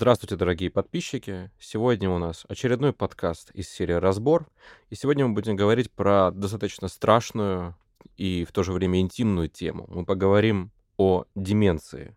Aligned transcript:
Здравствуйте, 0.00 0.36
дорогие 0.36 0.70
подписчики. 0.70 1.50
Сегодня 1.58 2.08
у 2.08 2.18
нас 2.18 2.46
очередной 2.48 2.92
подкаст 2.92 3.50
из 3.50 3.68
серии 3.68 3.94
«Разбор». 3.94 4.46
И 4.90 4.94
сегодня 4.94 5.26
мы 5.26 5.34
будем 5.34 5.56
говорить 5.56 5.90
про 5.90 6.30
достаточно 6.30 6.86
страшную 6.86 7.74
и 8.16 8.44
в 8.44 8.52
то 8.52 8.62
же 8.62 8.72
время 8.72 9.00
интимную 9.00 9.48
тему. 9.48 9.86
Мы 9.88 10.04
поговорим 10.04 10.70
о 10.98 11.24
деменции. 11.34 12.16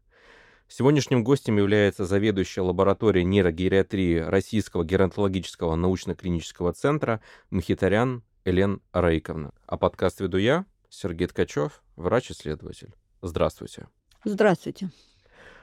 Сегодняшним 0.67 1.23
гостем 1.23 1.57
является 1.57 2.05
заведующая 2.05 2.63
лабораторией 2.63 3.25
нейрогериатрии 3.25 4.19
Российского 4.19 4.85
геронтологического 4.85 5.73
научно-клинического 5.73 6.73
центра 6.73 7.19
Мхитарян 7.49 8.21
Элен 8.45 8.83
Рейковна. 8.93 9.55
А 9.65 9.77
подкаст 9.77 10.21
веду 10.21 10.37
я, 10.37 10.67
Сергей 10.89 11.25
Ткачев, 11.25 11.81
врач-исследователь. 11.95 12.93
Здравствуйте. 13.23 13.87
Здравствуйте. 14.23 14.91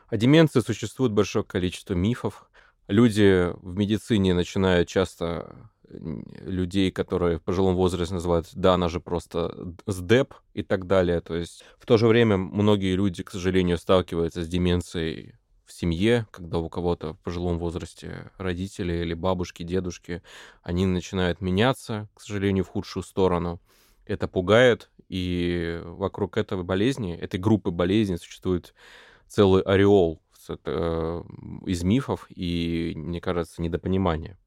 О 0.09 0.17
деменции 0.17 0.61
существует 0.61 1.13
большое 1.13 1.45
количество 1.45 1.95
мифов. 1.95 2.51
Люди 2.87 3.53
в 3.61 3.77
медицине 3.77 4.33
начинают 4.33 4.89
часто 4.89 5.71
людей, 5.91 6.91
которые 6.91 7.39
в 7.39 7.43
пожилом 7.43 7.75
возрасте 7.75 8.15
называют, 8.15 8.49
да, 8.55 8.75
она 8.75 8.89
же 8.89 9.01
просто 9.01 9.75
СДЭП 9.87 10.35
и 10.55 10.63
так 10.63 10.87
далее. 10.87 11.21
То 11.21 11.35
есть 11.35 11.65
в 11.79 11.87
то 11.87 11.97
же 11.97 12.07
время 12.07 12.37
многие 12.37 12.95
люди, 12.95 13.23
к 13.23 13.31
сожалению, 13.31 13.79
сталкиваются 13.79 14.43
с 14.43 14.49
деменцией 14.49 15.35
в 15.65 15.73
семье, 15.73 16.27
когда 16.31 16.59
у 16.59 16.69
кого-то 16.71 17.13
в 17.15 17.19
пожилом 17.19 17.59
возрасте 17.59 18.31
родители 18.39 18.95
или 18.95 19.13
бабушки, 19.15 19.63
дедушки, 19.63 20.23
они 20.63 20.87
начинают 20.87 21.43
меняться, 21.43 22.09
к 22.15 22.23
сожалению, 22.23 22.65
в 22.65 22.69
худшую 22.69 23.03
сторону. 23.03 23.61
Это 24.07 24.29
пугает, 24.29 24.91
и 25.11 25.81
вокруг 25.85 26.39
этой 26.39 26.63
болезни, 26.63 27.15
этой 27.15 27.39
группы 27.39 27.71
болезней 27.71 28.17
существует 28.17 28.75
целый 29.29 29.63
ореол 29.63 30.21
э, 30.49 31.23
из 31.67 31.83
мифов 31.85 32.27
и, 32.31 32.93
мне 32.97 33.21
кажется, 33.21 33.63
недопонимания. 33.63 34.39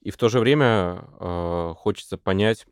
И 0.00 0.10
в 0.10 0.16
то 0.16 0.28
же 0.28 0.40
время 0.40 1.04
э, 1.18 1.74
хочется 1.76 2.16
понять, 2.16 2.66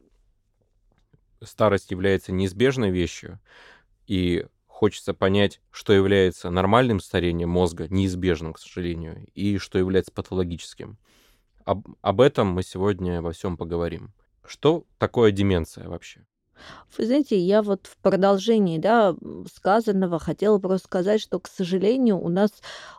старость 1.43 1.91
является 1.91 2.33
неизбежной 2.33 2.91
вещью, 2.91 3.41
и 4.07 4.47
хочется 4.67 5.15
понять, 5.15 5.61
что 5.71 5.93
является 5.93 6.51
нормальным 6.51 7.01
старением 7.01 7.51
мозга, 7.51 7.87
неизбежным, 7.89 8.53
к 8.53 8.59
сожалению, 8.59 9.27
и 9.35 9.59
что 9.59 9.79
является 9.79 10.13
патологическим. 10.13 10.99
Об, 11.65 11.87
об 12.03 12.21
этом 12.21 12.49
мы 12.49 12.63
сегодня 12.63 13.23
во 13.23 13.33
всем 13.33 13.57
поговорим. 13.57 14.13
Что 14.45 14.85
такое 14.99 15.31
деменция 15.31 15.89
вообще? 15.89 16.27
Вы 16.97 17.07
знаете, 17.07 17.39
я 17.39 17.63
вот 17.63 17.87
в 17.87 17.97
продолжении 17.99 18.79
да, 18.79 19.17
сказанного 19.53 20.19
хотела 20.19 20.59
просто 20.59 20.87
сказать, 20.87 21.21
что, 21.21 21.41
к 21.41 21.49
сожалению, 21.49 22.19
у 22.19 22.29
нас 22.29 22.51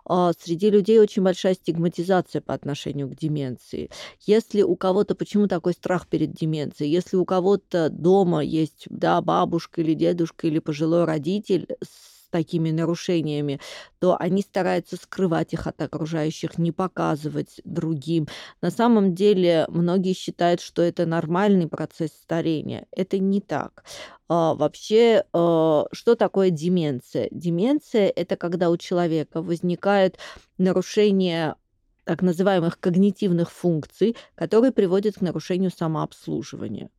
а, 0.06 0.32
среди 0.40 0.70
людей 0.70 1.00
очень 1.00 1.24
большая 1.24 1.54
стигматизация 1.56 2.42
по 2.42 2.54
отношению 2.54 3.10
к 3.10 3.16
деменции. 3.16 3.90
Если 4.26 4.62
у 4.62 4.76
кого-то, 4.76 5.16
почему 5.16 5.48
такой 5.48 5.74
страх 5.74 6.08
перед 6.08 6.34
деменцией? 6.34 6.92
Если 6.92 7.16
у 7.18 7.26
кого-то 7.26 7.90
дома 7.90 8.44
есть 8.44 8.86
да, 8.90 9.22
бабушка 9.22 9.82
или 9.82 9.94
дедушка 9.94 10.48
или 10.48 10.60
пожилой 10.60 11.06
родитель 11.06 11.68
с 11.84 12.15
такими 12.30 12.72
нарушениями, 12.72 13.60
то 14.00 14.16
они 14.20 14.42
стараются 14.42 14.96
скрывать 14.98 15.54
их 15.54 15.68
от 15.68 15.82
окружающих, 15.82 16.58
не 16.58 16.72
показывать 16.72 17.62
другим. 17.64 18.28
На 18.62 18.72
самом 18.72 19.16
деле 19.16 19.66
многие 19.70 20.14
считают, 20.14 20.62
что 20.62 20.82
это 20.82 21.06
нормальный 21.06 21.68
процесс 21.68 22.12
старения. 22.12 22.88
Это 22.92 23.20
не 23.20 23.42
так. 23.42 23.84
А, 24.28 24.56
вообще, 24.56 25.26
а, 25.34 25.86
что 25.92 26.16
такое 26.16 26.50
деменция? 26.50 27.28
Деменция– 27.32 28.12
это 28.16 28.36
когда 28.36 28.70
у 28.70 28.78
человека 28.78 29.42
возникает 29.42 30.18
нарушение 30.58 31.56
так 32.06 32.22
называемых 32.22 32.80
когнитивных 32.80 33.52
функций, 33.52 34.16
которые 34.36 34.72
приводят 34.72 35.16
к 35.16 35.22
нарушению 35.22 35.72
самообслуживания. 35.72 36.90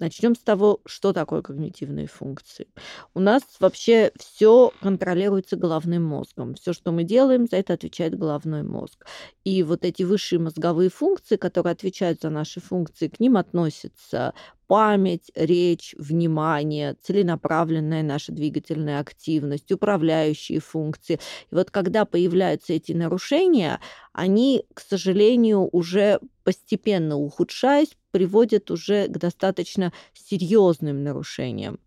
Начнем 0.00 0.34
с 0.34 0.38
того, 0.38 0.80
что 0.86 1.12
такое 1.12 1.42
когнитивные 1.42 2.06
функции. 2.06 2.66
У 3.14 3.20
нас 3.20 3.42
вообще 3.60 4.12
все 4.18 4.72
контролируется 4.80 5.56
головным 5.56 6.04
мозгом. 6.04 6.54
Все, 6.54 6.72
что 6.72 6.90
мы 6.90 7.04
делаем, 7.04 7.46
за 7.46 7.58
это 7.58 7.74
отвечает 7.74 8.18
головной 8.18 8.62
мозг. 8.62 9.06
И 9.44 9.62
вот 9.62 9.84
эти 9.84 10.02
высшие 10.02 10.38
мозговые 10.38 10.88
функции, 10.88 11.36
которые 11.36 11.72
отвечают 11.72 12.22
за 12.22 12.30
наши 12.30 12.60
функции, 12.60 13.08
к 13.08 13.20
ним 13.20 13.36
относятся 13.36 14.32
память, 14.70 15.32
речь, 15.34 15.96
внимание, 15.98 16.94
целенаправленная 17.02 18.04
наша 18.04 18.30
двигательная 18.30 19.00
активность, 19.00 19.72
управляющие 19.72 20.60
функции. 20.60 21.16
И 21.50 21.54
вот 21.56 21.72
когда 21.72 22.04
появляются 22.04 22.72
эти 22.74 22.92
нарушения, 22.92 23.80
они, 24.12 24.64
к 24.72 24.80
сожалению, 24.80 25.68
уже 25.72 26.20
постепенно 26.44 27.16
ухудшаясь, 27.16 27.96
приводят 28.12 28.70
уже 28.70 29.08
к 29.08 29.18
достаточно 29.18 29.92
серьезным 30.14 31.02
нарушениям. 31.02 31.80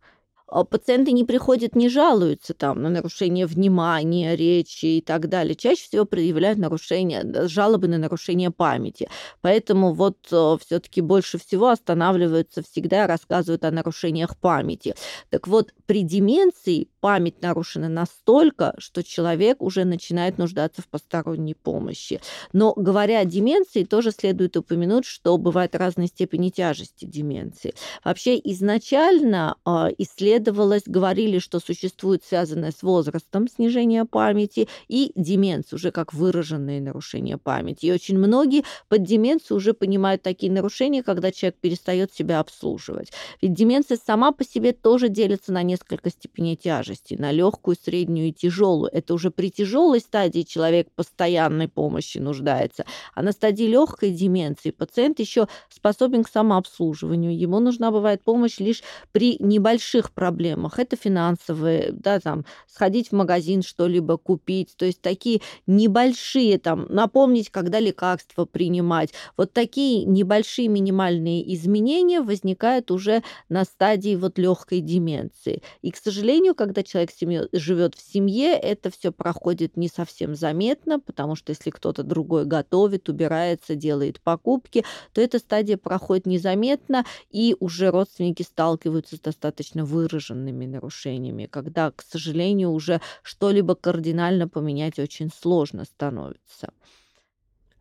А 0.47 0.63
пациенты 0.65 1.11
не 1.13 1.23
приходят, 1.23 1.75
не 1.75 1.89
жалуются 1.89 2.53
там 2.53 2.81
на 2.81 2.89
нарушение 2.89 3.45
внимания, 3.45 4.35
речи 4.35 4.85
и 4.85 5.01
так 5.01 5.27
далее. 5.29 5.55
Чаще 5.55 5.83
всего 5.83 6.05
проявляют 6.05 6.59
нарушение, 6.59 7.23
жалобы 7.47 7.87
на 7.87 7.97
нарушение 7.97 8.51
памяти. 8.51 9.09
Поэтому 9.41 9.93
вот 9.93 10.17
э, 10.31 10.57
все-таки 10.65 11.01
больше 11.01 11.39
всего 11.39 11.69
останавливаются 11.69 12.61
всегда, 12.61 13.07
рассказывают 13.07 13.63
о 13.63 13.71
нарушениях 13.71 14.37
памяти. 14.37 14.95
Так 15.29 15.47
вот, 15.47 15.73
при 15.85 16.03
деменции 16.03 16.87
память 17.03 17.41
нарушена 17.41 17.89
настолько, 17.89 18.73
что 18.77 19.03
человек 19.03 19.61
уже 19.61 19.83
начинает 19.83 20.37
нуждаться 20.37 20.81
в 20.81 20.87
посторонней 20.87 21.53
помощи. 21.53 22.21
Но 22.53 22.73
говоря 22.77 23.19
о 23.19 23.25
деменции, 23.25 23.83
тоже 23.83 24.11
следует 24.11 24.55
упомянуть, 24.55 25.03
что 25.03 25.37
бывают 25.37 25.75
разные 25.75 26.07
степени 26.07 26.49
тяжести 26.49 27.03
деменции. 27.03 27.73
Вообще 28.05 28.39
изначально 28.45 29.57
э, 29.65 29.87
исследовалось, 29.97 30.83
говорили, 30.85 31.39
что 31.39 31.59
существует 31.59 32.23
связанное 32.23 32.71
с 32.71 32.81
возрастом 32.81 33.49
снижение 33.49 34.05
памяти 34.05 34.69
и 34.87 35.11
деменция, 35.17 35.75
уже 35.75 35.91
как 35.91 36.13
выраженные 36.13 36.79
нарушения 36.79 37.37
памяти. 37.37 37.87
И 37.87 37.91
очень 37.91 38.17
многие 38.17 38.63
под 38.87 39.03
деменцией 39.03 39.57
уже 39.57 39.73
понимают 39.73 40.21
такие 40.21 40.49
нарушения, 40.49 41.03
когда 41.03 41.33
человек 41.33 41.57
перестает 41.59 42.13
себя 42.13 42.39
обслуживать. 42.39 43.11
Ведь 43.41 43.53
деменция 43.53 43.97
сама 43.97 44.31
по 44.31 44.45
себе 44.45 44.71
тоже 44.71 45.09
делится 45.09 45.51
на 45.51 45.63
несколько 45.63 46.09
степеней 46.09 46.55
тяжести 46.55 46.92
тяжести 46.93 47.15
на 47.15 47.31
легкую, 47.31 47.75
среднюю 47.81 48.29
и 48.29 48.31
тяжелую. 48.31 48.89
Это 48.91 49.13
уже 49.13 49.31
при 49.31 49.51
тяжелой 49.51 49.99
стадии 49.99 50.41
человек 50.41 50.89
постоянной 50.95 51.67
помощи 51.67 52.17
нуждается. 52.17 52.85
А 53.13 53.21
на 53.21 53.31
стадии 53.31 53.65
легкой 53.65 54.11
деменции 54.11 54.71
пациент 54.71 55.19
еще 55.19 55.47
способен 55.69 56.23
к 56.23 56.29
самообслуживанию. 56.29 57.37
Ему 57.37 57.59
нужна 57.59 57.91
бывает 57.91 58.23
помощь 58.23 58.59
лишь 58.59 58.83
при 59.11 59.37
небольших 59.39 60.11
проблемах. 60.11 60.79
Это 60.79 60.95
финансовые, 60.95 61.91
да, 61.91 62.19
там, 62.19 62.45
сходить 62.67 63.09
в 63.09 63.13
магазин, 63.13 63.61
что-либо 63.61 64.17
купить. 64.17 64.75
То 64.77 64.85
есть 64.85 65.01
такие 65.01 65.41
небольшие, 65.67 66.57
там, 66.57 66.85
напомнить, 66.89 67.49
когда 67.49 67.79
лекарства 67.79 68.45
принимать. 68.45 69.13
Вот 69.37 69.53
такие 69.53 70.05
небольшие 70.05 70.67
минимальные 70.67 71.53
изменения 71.55 72.21
возникают 72.21 72.91
уже 72.91 73.23
на 73.49 73.63
стадии 73.65 74.15
вот 74.15 74.37
легкой 74.37 74.81
деменции. 74.81 75.61
И, 75.81 75.91
к 75.91 75.97
сожалению, 75.97 76.55
когда 76.55 76.82
человек 76.83 77.11
семью, 77.11 77.49
живет 77.51 77.95
в 77.95 78.01
семье, 78.01 78.53
это 78.53 78.89
все 78.89 79.11
проходит 79.11 79.77
не 79.77 79.87
совсем 79.87 80.35
заметно, 80.35 80.99
потому 80.99 81.35
что 81.35 81.51
если 81.51 81.69
кто-то 81.69 82.03
другой 82.03 82.45
готовит, 82.45 83.09
убирается, 83.09 83.75
делает 83.75 84.21
покупки, 84.21 84.85
то 85.13 85.21
эта 85.21 85.39
стадия 85.39 85.77
проходит 85.77 86.25
незаметно, 86.25 87.05
и 87.29 87.55
уже 87.59 87.89
родственники 87.91 88.43
сталкиваются 88.43 89.15
с 89.15 89.19
достаточно 89.19 89.85
выраженными 89.85 90.65
нарушениями, 90.65 91.45
когда, 91.45 91.91
к 91.91 92.01
сожалению, 92.01 92.71
уже 92.71 93.01
что-либо 93.21 93.75
кардинально 93.75 94.47
поменять 94.47 94.99
очень 94.99 95.29
сложно 95.29 95.85
становится. 95.85 96.73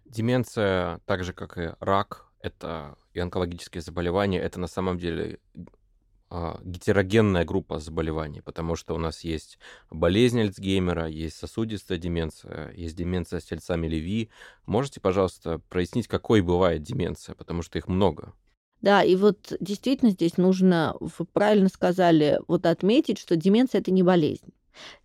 Деменция, 0.04 1.00
так 1.06 1.24
же 1.24 1.32
как 1.32 1.56
и 1.56 1.74
рак, 1.80 2.26
это 2.40 2.96
и 3.14 3.20
онкологические 3.20 3.80
заболевания, 3.80 4.40
это 4.40 4.60
на 4.60 4.66
самом 4.66 4.98
деле 4.98 5.38
гетерогенная 6.62 7.44
группа 7.44 7.78
заболеваний, 7.78 8.40
потому 8.40 8.76
что 8.76 8.94
у 8.94 8.98
нас 8.98 9.22
есть 9.24 9.58
болезнь 9.90 10.40
Альцгеймера, 10.40 11.06
есть 11.06 11.36
сосудистая 11.36 11.98
деменция, 11.98 12.72
есть 12.72 12.96
деменция 12.96 13.40
с 13.40 13.44
тельцами 13.44 13.86
Леви. 13.86 14.30
Можете, 14.66 15.00
пожалуйста, 15.00 15.60
прояснить, 15.68 16.08
какой 16.08 16.40
бывает 16.40 16.82
деменция, 16.82 17.34
потому 17.34 17.62
что 17.62 17.78
их 17.78 17.88
много? 17.88 18.32
Да, 18.80 19.02
и 19.04 19.14
вот 19.14 19.52
действительно 19.60 20.10
здесь 20.10 20.36
нужно, 20.38 20.96
вы 20.98 21.24
правильно 21.24 21.68
сказали, 21.68 22.40
вот 22.48 22.66
отметить, 22.66 23.18
что 23.18 23.36
деменция 23.36 23.80
это 23.80 23.92
не 23.92 24.02
болезнь. 24.02 24.52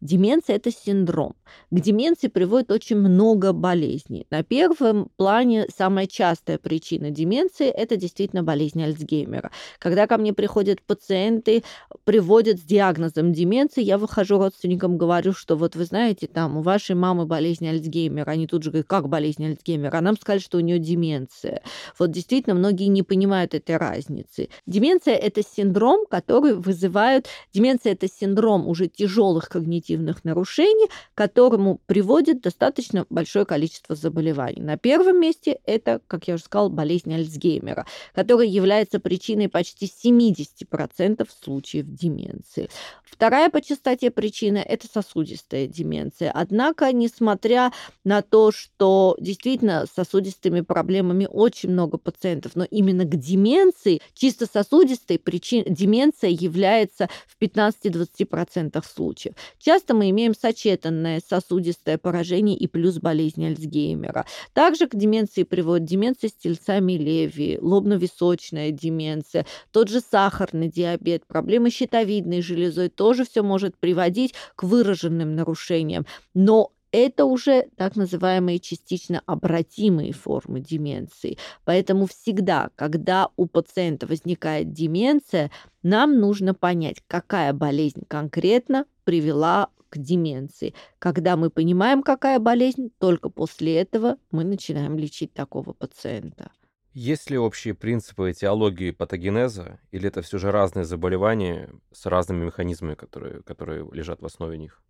Деменция– 0.01 0.55
это 0.57 0.71
синдром. 0.71 1.35
К 1.71 1.79
деменции 1.79 2.27
приводит 2.27 2.71
очень 2.71 2.97
много 2.97 3.53
болезней. 3.53 4.27
На 4.29 4.43
первом 4.43 5.09
плане 5.15 5.67
самая 5.75 6.07
частая 6.07 6.57
причина 6.57 7.09
деменции– 7.09 7.67
это 7.77 7.95
действительно 7.95 8.43
болезнь 8.43 8.83
Альцгеймера. 8.83 9.51
Когда 9.79 10.07
ко 10.07 10.17
мне 10.17 10.33
приходят 10.33 10.81
пациенты, 10.81 11.63
приводят 12.03 12.59
с 12.59 12.63
диагнозом 12.63 13.33
деменции, 13.33 13.81
я 13.83 13.97
выхожу 13.97 14.37
родственникам, 14.37 14.97
говорю, 14.97 15.33
что 15.33 15.55
вот 15.55 15.75
вы 15.75 15.85
знаете, 15.85 16.27
там 16.27 16.57
у 16.57 16.61
вашей 16.61 16.95
мамы 16.95 17.25
болезнь 17.25 17.67
Альцгеймера. 17.67 18.31
Они 18.31 18.47
тут 18.47 18.63
же 18.63 18.71
говорят, 18.71 18.87
как 18.87 19.09
болезнь 19.09 19.45
Альцгеймера? 19.45 19.97
А 19.97 20.01
нам 20.01 20.17
сказали, 20.17 20.39
что 20.39 20.57
у 20.57 20.61
нее 20.61 20.79
деменция. 20.79 21.61
Вот 21.97 22.11
действительно 22.11 22.55
многие 22.55 22.87
не 22.87 23.03
понимают 23.03 23.53
этой 23.53 23.77
разницы. 23.77 24.49
Деменция– 24.65 25.15
это 25.15 25.41
синдром, 25.43 26.05
который 26.09 26.53
вызывает... 26.55 27.27
Деменция– 27.53 27.91
это 27.93 28.07
синдром 28.07 28.67
уже 28.67 28.87
тяжелых 28.87 29.49
когнитивных 29.57 30.23
нарушений, 30.23 30.87
к 30.87 31.17
которому 31.17 31.81
приводит 31.87 32.41
достаточно 32.41 33.07
большое 33.09 33.43
количество 33.43 33.95
заболеваний. 33.95 34.61
На 34.61 34.77
первом 34.77 35.19
месте 35.19 35.59
это, 35.65 35.99
как 36.05 36.27
я 36.27 36.35
уже 36.35 36.43
сказала, 36.43 36.69
болезнь 36.69 37.11
Альцгеймера, 37.11 37.87
которая 38.13 38.45
является 38.45 38.99
причиной 38.99 39.49
почти 39.49 39.87
70% 39.87 41.27
случаев 41.41 41.87
деменции. 41.87 42.69
Вторая 43.03 43.49
по 43.49 43.61
частоте 43.61 44.11
причина– 44.11 44.57
это 44.67 44.87
сосудистая 44.87 45.65
деменция. 45.65 46.31
Однако, 46.31 46.91
несмотря 46.91 47.71
на 48.03 48.21
то, 48.21 48.51
что 48.51 49.17
действительно 49.19 49.87
с 49.87 49.95
сосудистыми 49.95 50.61
проблемами 50.61 51.27
очень 51.27 51.71
много 51.71 51.97
пациентов, 51.97 52.51
но 52.55 52.65
именно 52.65 53.05
к 53.05 53.15
деменции, 53.15 54.01
чисто 54.13 54.45
сосудистой 54.45 55.17
причин, 55.17 55.63
деменция 55.67 56.29
является 56.29 57.09
в 57.25 57.41
15-20% 57.41 58.83
случаев. 58.85 59.33
Часто 59.59 59.93
мы 59.93 60.09
имеем 60.09 60.33
сочетанное 60.33 61.21
сосудистое 61.27 61.97
поражение 61.97 62.57
и 62.57 62.67
плюс 62.67 62.99
болезнь 62.99 63.45
Альцгеймера. 63.45 64.25
Также 64.53 64.87
к 64.87 64.95
деменции 64.95 65.43
приводит 65.43 65.85
деменция 65.85 66.29
с 66.29 66.33
тельцами 66.33 66.93
Леви, 66.93 67.57
лобно-височная 67.61 68.71
деменция, 68.71 69.45
тот 69.71 69.89
же 69.89 69.99
сахарный 69.99 70.69
диабет, 70.69 71.25
проблемы 71.25 71.69
щитовидной 71.69 72.41
железой, 72.41 72.89
тоже 72.89 73.25
все 73.25 73.43
может 73.43 73.77
приводить 73.77 74.33
к 74.55 74.63
выраженным 74.63 75.35
нарушениям. 75.35 76.05
Но 76.33 76.71
это 76.91 77.25
уже 77.25 77.67
так 77.75 77.95
называемые 77.95 78.59
частично 78.59 79.21
обратимые 79.25 80.13
формы 80.13 80.59
деменции. 80.59 81.37
Поэтому 81.65 82.07
всегда, 82.07 82.69
когда 82.75 83.29
у 83.35 83.47
пациента 83.47 84.07
возникает 84.07 84.71
деменция, 84.71 85.51
нам 85.83 86.19
нужно 86.19 86.53
понять, 86.53 87.01
какая 87.07 87.53
болезнь 87.53 88.03
конкретно 88.07 88.85
привела 89.03 89.69
к 89.89 89.97
деменции. 89.97 90.73
Когда 90.99 91.37
мы 91.37 91.49
понимаем, 91.49 92.03
какая 92.03 92.39
болезнь, 92.39 92.91
только 92.99 93.29
после 93.29 93.77
этого 93.77 94.17
мы 94.31 94.43
начинаем 94.43 94.97
лечить 94.97 95.33
такого 95.33 95.73
пациента. 95.73 96.51
Есть 96.93 97.29
ли 97.29 97.37
общие 97.37 97.75
принципы 97.75 98.31
этиологии 98.31 98.89
патогенеза, 98.91 99.79
или 99.91 100.07
это 100.07 100.23
все 100.23 100.39
же 100.39 100.51
разные 100.51 100.83
заболевания 100.83 101.69
с 101.91 102.07
разными 102.07 102.45
механизмами, 102.45 102.95
которые, 102.95 103.43
которые 103.43 103.87
лежат 103.91 104.21
в 104.21 104.25
основе 104.25 104.57
них? 104.57 104.81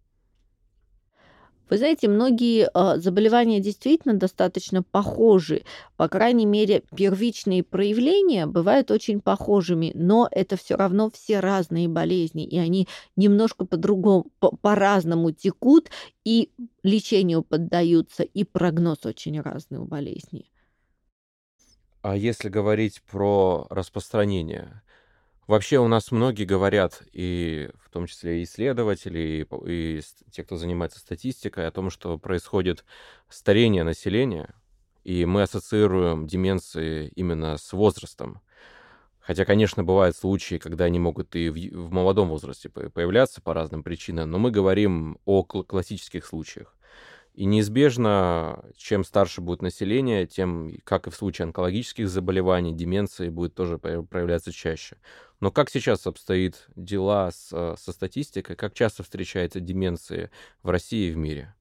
Вы 1.69 1.77
знаете, 1.77 2.07
многие 2.07 2.69
э, 2.73 2.99
заболевания 2.99 3.59
действительно 3.59 4.13
достаточно 4.13 4.83
похожи. 4.83 5.63
По 5.97 6.07
крайней 6.07 6.45
мере, 6.45 6.83
первичные 6.95 7.63
проявления 7.63 8.45
бывают 8.45 8.89
очень 8.89 9.19
похожими, 9.19 9.91
но 9.93 10.29
это 10.31 10.55
все 10.55 10.75
равно 10.75 11.09
все 11.09 11.39
разные 11.39 11.87
болезни, 11.89 12.45
и 12.45 12.57
они 12.57 12.87
немножко 13.15 13.65
по-другому, 13.65 14.27
по-разному 14.61 15.31
текут, 15.31 15.89
и 16.23 16.51
лечению 16.83 17.43
поддаются, 17.43 18.23
и 18.23 18.43
прогноз 18.43 19.05
очень 19.05 19.39
разный 19.41 19.79
у 19.79 19.85
болезней. 19.85 20.51
А 22.01 22.15
если 22.15 22.47
говорить 22.47 23.01
про 23.01 23.67
распространение, 23.69 24.81
Вообще 25.47 25.79
у 25.79 25.87
нас 25.87 26.11
многие 26.11 26.43
говорят, 26.43 27.03
и 27.13 27.69
в 27.81 27.89
том 27.89 28.05
числе 28.05 28.41
и 28.41 28.43
исследователи, 28.43 29.47
и, 29.65 29.97
и 29.97 30.01
те, 30.29 30.43
кто 30.43 30.57
занимается 30.57 30.99
статистикой, 30.99 31.67
о 31.67 31.71
том, 31.71 31.89
что 31.89 32.17
происходит 32.17 32.83
старение 33.29 33.83
населения, 33.83 34.53
и 35.05 35.25
мы 35.25 35.43
ассоциируем 35.43 36.27
деменции 36.27 37.07
именно 37.15 37.57
с 37.57 37.71
возрастом. 37.71 38.41
Хотя, 39.21 39.45
конечно, 39.45 39.83
бывают 39.85 40.17
случаи, 40.17 40.55
когда 40.57 40.85
они 40.85 40.99
могут 40.99 41.35
и 41.35 41.49
в, 41.49 41.55
в 41.55 41.91
молодом 41.93 42.29
возрасте 42.29 42.69
появляться 42.69 43.41
по 43.41 43.53
разным 43.53 43.83
причинам, 43.83 44.29
но 44.31 44.39
мы 44.39 44.51
говорим 44.51 45.17
о 45.25 45.43
классических 45.43 46.25
случаях. 46.25 46.75
И 47.33 47.45
неизбежно, 47.45 48.65
чем 48.75 49.03
старше 49.03 49.41
будет 49.41 49.61
население, 49.61 50.25
тем, 50.25 50.71
как 50.83 51.07
и 51.07 51.11
в 51.11 51.15
случае 51.15 51.45
онкологических 51.45 52.09
заболеваний, 52.09 52.73
деменции 52.73 53.29
будет 53.29 53.53
тоже 53.53 53.77
проявляться 53.77 54.51
чаще. 54.51 54.97
Но 55.39 55.51
как 55.51 55.69
сейчас 55.69 56.07
обстоит 56.07 56.67
дела 56.75 57.31
с, 57.31 57.49
э, 57.51 57.75
со 57.77 57.91
статистикой? 57.91 58.55
Как 58.55 58.73
часто 58.73 59.03
встречается 59.03 59.59
деменции 59.59 60.31
в 60.63 60.69
России 60.69 61.09
и 61.09 61.13
в 61.13 61.17
мире? 61.17 61.56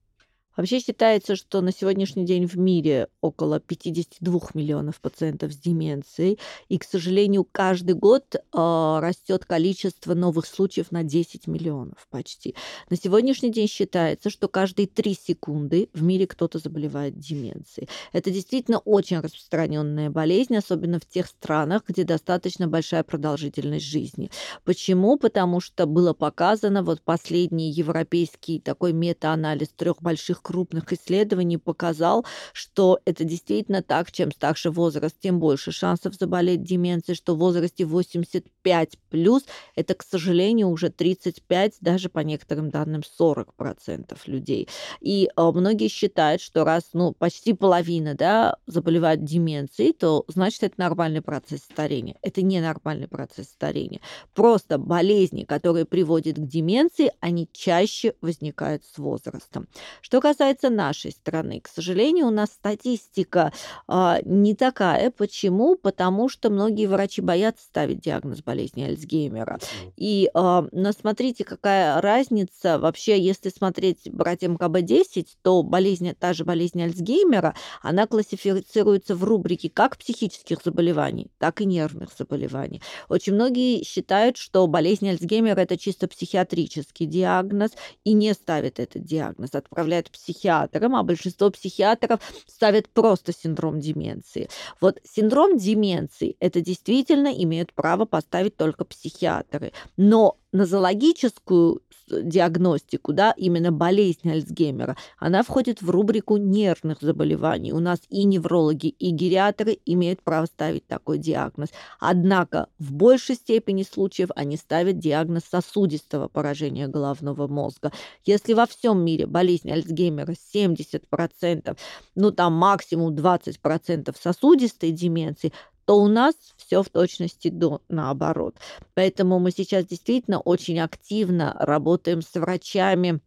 Вообще 0.57 0.81
считается, 0.81 1.37
что 1.37 1.61
на 1.61 1.71
сегодняшний 1.71 2.25
день 2.25 2.47
в 2.47 2.57
мире 2.57 3.09
около 3.21 3.61
52 3.61 4.41
миллионов 4.55 5.01
пациентов 5.01 5.53
с 5.53 5.57
деменцией, 5.57 6.39
и, 6.69 6.79
к 6.79 6.85
сожалению, 6.85 7.47
каждый 7.51 7.95
год 7.95 8.35
э, 8.35 8.39
растет 8.53 9.45
количество 9.45 10.15
новых 10.15 10.47
случаев 10.47 10.91
на 10.91 11.03
10 11.03 11.47
миллионов 11.47 12.07
почти. 12.11 12.55
На 12.89 12.97
сегодняшний 12.97 13.51
день 13.51 13.69
считается, 13.69 14.31
что 14.31 14.49
каждые 14.49 14.89
3 14.89 15.15
секунды 15.15 15.91
в 15.93 16.03
мире 16.03 16.27
кто-то 16.27 16.59
заболевает 16.59 17.19
деменцией. 17.19 17.89
Это 18.13 18.31
действительно 18.31 18.79
очень 18.79 19.21
распространенная 19.21 20.11
болезнь, 20.11 20.57
особенно 20.57 20.99
в 20.99 21.07
тех 21.07 21.27
странах, 21.27 21.83
где 21.87 22.05
достаточно 22.05 22.67
большая 22.67 23.03
продолжительность 23.03 23.85
жизни. 23.85 24.31
Почему? 24.65 25.19
Потому 25.19 25.61
что 25.61 25.87
было 25.87 26.15
показано, 26.15 26.83
вот 26.83 27.03
последний 27.03 27.71
европейский 27.71 28.59
такой 28.61 28.93
мета-анализ 28.93 29.69
трех 29.77 30.01
больших 30.01 30.43
крупных 30.47 30.93
исследований 30.93 31.57
показал, 31.57 32.25
что 32.53 33.01
это 33.05 33.25
действительно 33.25 33.83
так, 33.83 34.13
чем 34.13 34.31
старше 34.31 34.71
возраст, 34.71 35.17
тем 35.19 35.41
больше 35.41 35.73
шансов 35.73 36.15
заболеть 36.15 36.63
деменцией, 36.63 37.17
что 37.17 37.35
в 37.35 37.39
возрасте 37.39 37.85
85 37.85 38.97
плюс 39.11 39.43
это, 39.75 39.95
к 39.95 40.05
сожалению, 40.05 40.69
уже 40.69 40.91
35, 40.91 41.79
даже 41.81 42.09
по 42.09 42.21
некоторым 42.21 42.71
данным 42.71 43.03
40% 43.21 44.17
людей. 44.27 44.69
И 45.01 45.29
э, 45.37 45.51
многие 45.53 45.89
считают, 45.89 46.41
что 46.41 46.63
раз 46.63 46.91
ну, 46.93 47.13
почти 47.13 47.53
половина 47.53 48.15
да, 48.15 48.57
заболевает 48.69 49.25
деменцией, 49.25 49.95
то 49.95 50.25
значит 50.29 50.63
это 50.63 50.75
нормальный 50.79 51.23
процесс 51.23 51.63
старения. 51.63 52.17
Это 52.23 52.43
не 52.43 52.61
нормальный 52.61 53.09
процесс 53.09 53.47
старения. 53.47 54.01
Просто 54.33 54.79
болезни, 54.79 55.43
которые 55.43 55.87
приводят 55.87 56.37
к 56.37 56.47
деменции, 56.47 57.11
они 57.19 57.49
чаще 57.53 58.15
возникают 58.21 58.85
с 58.85 58.97
возрастом. 58.99 59.67
Что 60.03 60.21
касается 60.21 60.36
касается 60.37 60.69
нашей 60.69 61.13
страны, 61.13 61.63
к 61.63 61.69
сожалению, 61.69 62.27
у 62.27 62.31
нас 62.31 62.51
статистика 62.51 63.55
а, 63.89 64.19
не 64.23 64.55
такая. 64.55 65.11
Почему? 65.11 65.77
Потому 65.77 66.29
что 66.29 66.51
многие 66.51 66.87
врачи 66.87 67.23
боятся 67.23 67.65
ставить 67.65 68.01
диагноз 68.01 68.43
болезни 68.43 68.83
Альцгеймера. 68.83 69.59
И, 69.97 70.29
а, 70.35 70.69
но 70.73 70.93
смотрите, 70.93 71.45
какая 71.45 72.03
разница 72.03 72.79
вообще, 72.79 73.19
если 73.19 73.49
смотреть 73.49 74.11
брать 74.11 74.43
МКБ-10, 74.43 75.27
то 75.41 75.63
болезнь, 75.63 76.13
та 76.13 76.35
же 76.35 76.45
болезнь 76.45 76.83
Альцгеймера, 76.83 77.55
она 77.81 78.07
классифицируется 78.07 79.17
в 79.17 79.25
рубрике 79.25 79.71
как 79.71 79.97
психических 79.97 80.59
заболеваний, 80.63 81.29
так 81.39 81.63
и 81.63 81.65
нервных 81.65 82.11
заболеваний. 82.17 82.83
Очень 83.09 83.35
многие 83.35 83.83
считают, 83.85 84.37
что 84.37 84.67
болезнь 84.67 85.09
Альцгеймера 85.09 85.61
это 85.61 85.79
чисто 85.79 86.09
психиатрический 86.09 87.07
диагноз 87.07 87.71
и 88.05 88.13
не 88.13 88.35
ставят 88.35 88.79
этот 88.79 89.03
диагноз, 89.03 89.55
отправляют 89.55 90.11
к 90.11 90.26
психиатрам, 90.27 90.97
а 90.97 91.03
большинство 91.03 91.51
психиатров 91.51 92.21
ставят 92.47 92.89
просто 92.89 93.33
синдром 93.33 93.79
деменции. 93.81 94.49
Вот 94.81 94.99
синдром 95.05 95.57
деменции 95.57 96.37
это 96.41 96.61
действительно 96.61 97.29
имеют 97.29 97.73
право 97.73 98.05
поставить 98.07 98.57
только 98.57 98.85
психиатры. 98.85 99.73
Но 99.97 100.37
нозологическую 100.57 101.83
диагностику, 102.09 103.13
да, 103.13 103.33
именно 103.37 103.73
болезнь 103.73 104.31
Альцгеймера, 104.31 104.97
она 105.19 105.43
входит 105.43 105.83
в 105.83 105.91
рубрику 105.91 106.37
нервных 106.37 106.99
заболеваний. 107.01 107.73
У 107.73 107.81
нас 107.81 108.01
и 108.09 108.25
неврологи, 108.25 108.89
и 108.89 109.11
гериатры 109.11 109.79
имеют 109.87 110.23
право 110.23 110.47
ставить 110.47 110.87
такой 110.87 111.19
диагноз. 111.19 111.71
Однако 111.99 112.69
в 112.79 112.93
большей 112.93 113.35
степени 113.35 113.83
случаев 113.83 114.31
они 114.37 114.57
ставят 114.57 114.99
диагноз 114.99 115.43
сосудистого 115.51 116.29
поражения 116.29 116.87
головного 116.87 117.49
мозга. 117.49 117.93
Если 118.25 118.53
во 118.53 118.67
всем 118.67 119.05
мире 119.05 119.27
болезнь 119.27 119.71
Альцгеймера 119.71 120.35
70%, 120.55 121.77
ну 122.15 122.31
там 122.31 122.53
максимум 122.55 123.15
20% 123.15 124.15
сосудистой 124.21 124.93
деменции, 124.93 125.53
то 125.87 125.99
у 125.99 126.09
нас 126.09 126.35
все 126.57 126.83
в 126.83 126.91
точности 126.91 127.49
до 127.49 127.81
наоборот. 127.89 128.57
Поэтому 128.95 129.39
мы 129.39 129.51
сейчас 129.53 129.87
действительно 129.87 130.41
очень 130.41 130.81
активно 130.81 131.57
работаем 131.59 132.21
с 132.21 132.35
врачами, 132.35 133.21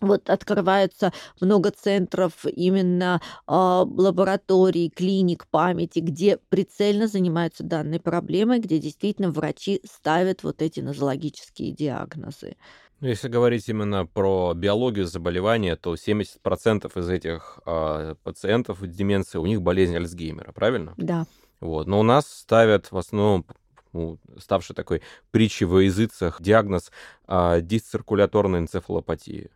вот 0.00 0.28
открываются 0.28 1.12
много 1.40 1.70
центров 1.70 2.44
именно 2.44 3.20
э, 3.46 3.52
лабораторий, 3.52 4.90
клиник 4.90 5.46
памяти, 5.46 6.00
где 6.00 6.38
прицельно 6.50 7.08
занимаются 7.08 7.64
данной 7.64 7.98
проблемой, 7.98 8.58
где 8.58 8.78
действительно 8.78 9.30
врачи 9.30 9.80
ставят 9.84 10.42
вот 10.42 10.60
эти 10.60 10.80
нозологические 10.80 11.72
диагнозы. 11.72 12.56
Ну, 13.00 13.08
если 13.08 13.28
говорить 13.28 13.68
именно 13.68 14.06
про 14.06 14.54
биологию 14.54 15.06
заболевания, 15.06 15.76
то 15.76 15.94
70% 15.94 16.98
из 16.98 17.08
этих 17.10 17.58
э, 17.66 18.14
пациентов 18.22 18.80
с 18.80 18.88
деменцией, 18.88 19.42
у 19.42 19.46
них 19.46 19.60
болезнь 19.60 19.96
Альцгеймера, 19.96 20.52
правильно? 20.52 20.94
Да. 20.96 21.26
Вот. 21.60 21.86
Но 21.86 22.00
у 22.00 22.02
нас 22.02 22.26
ставят 22.26 22.92
в 22.92 22.96
основном 22.96 23.46
ну, 23.92 24.18
ставший 24.38 24.76
такой 24.76 25.02
притчей 25.30 25.64
во 25.64 25.82
языцах 25.82 26.40
диагноз 26.42 26.90
э, 27.28 27.60
дисциркуляторной 27.62 28.60
энцефалопатии. 28.60 29.50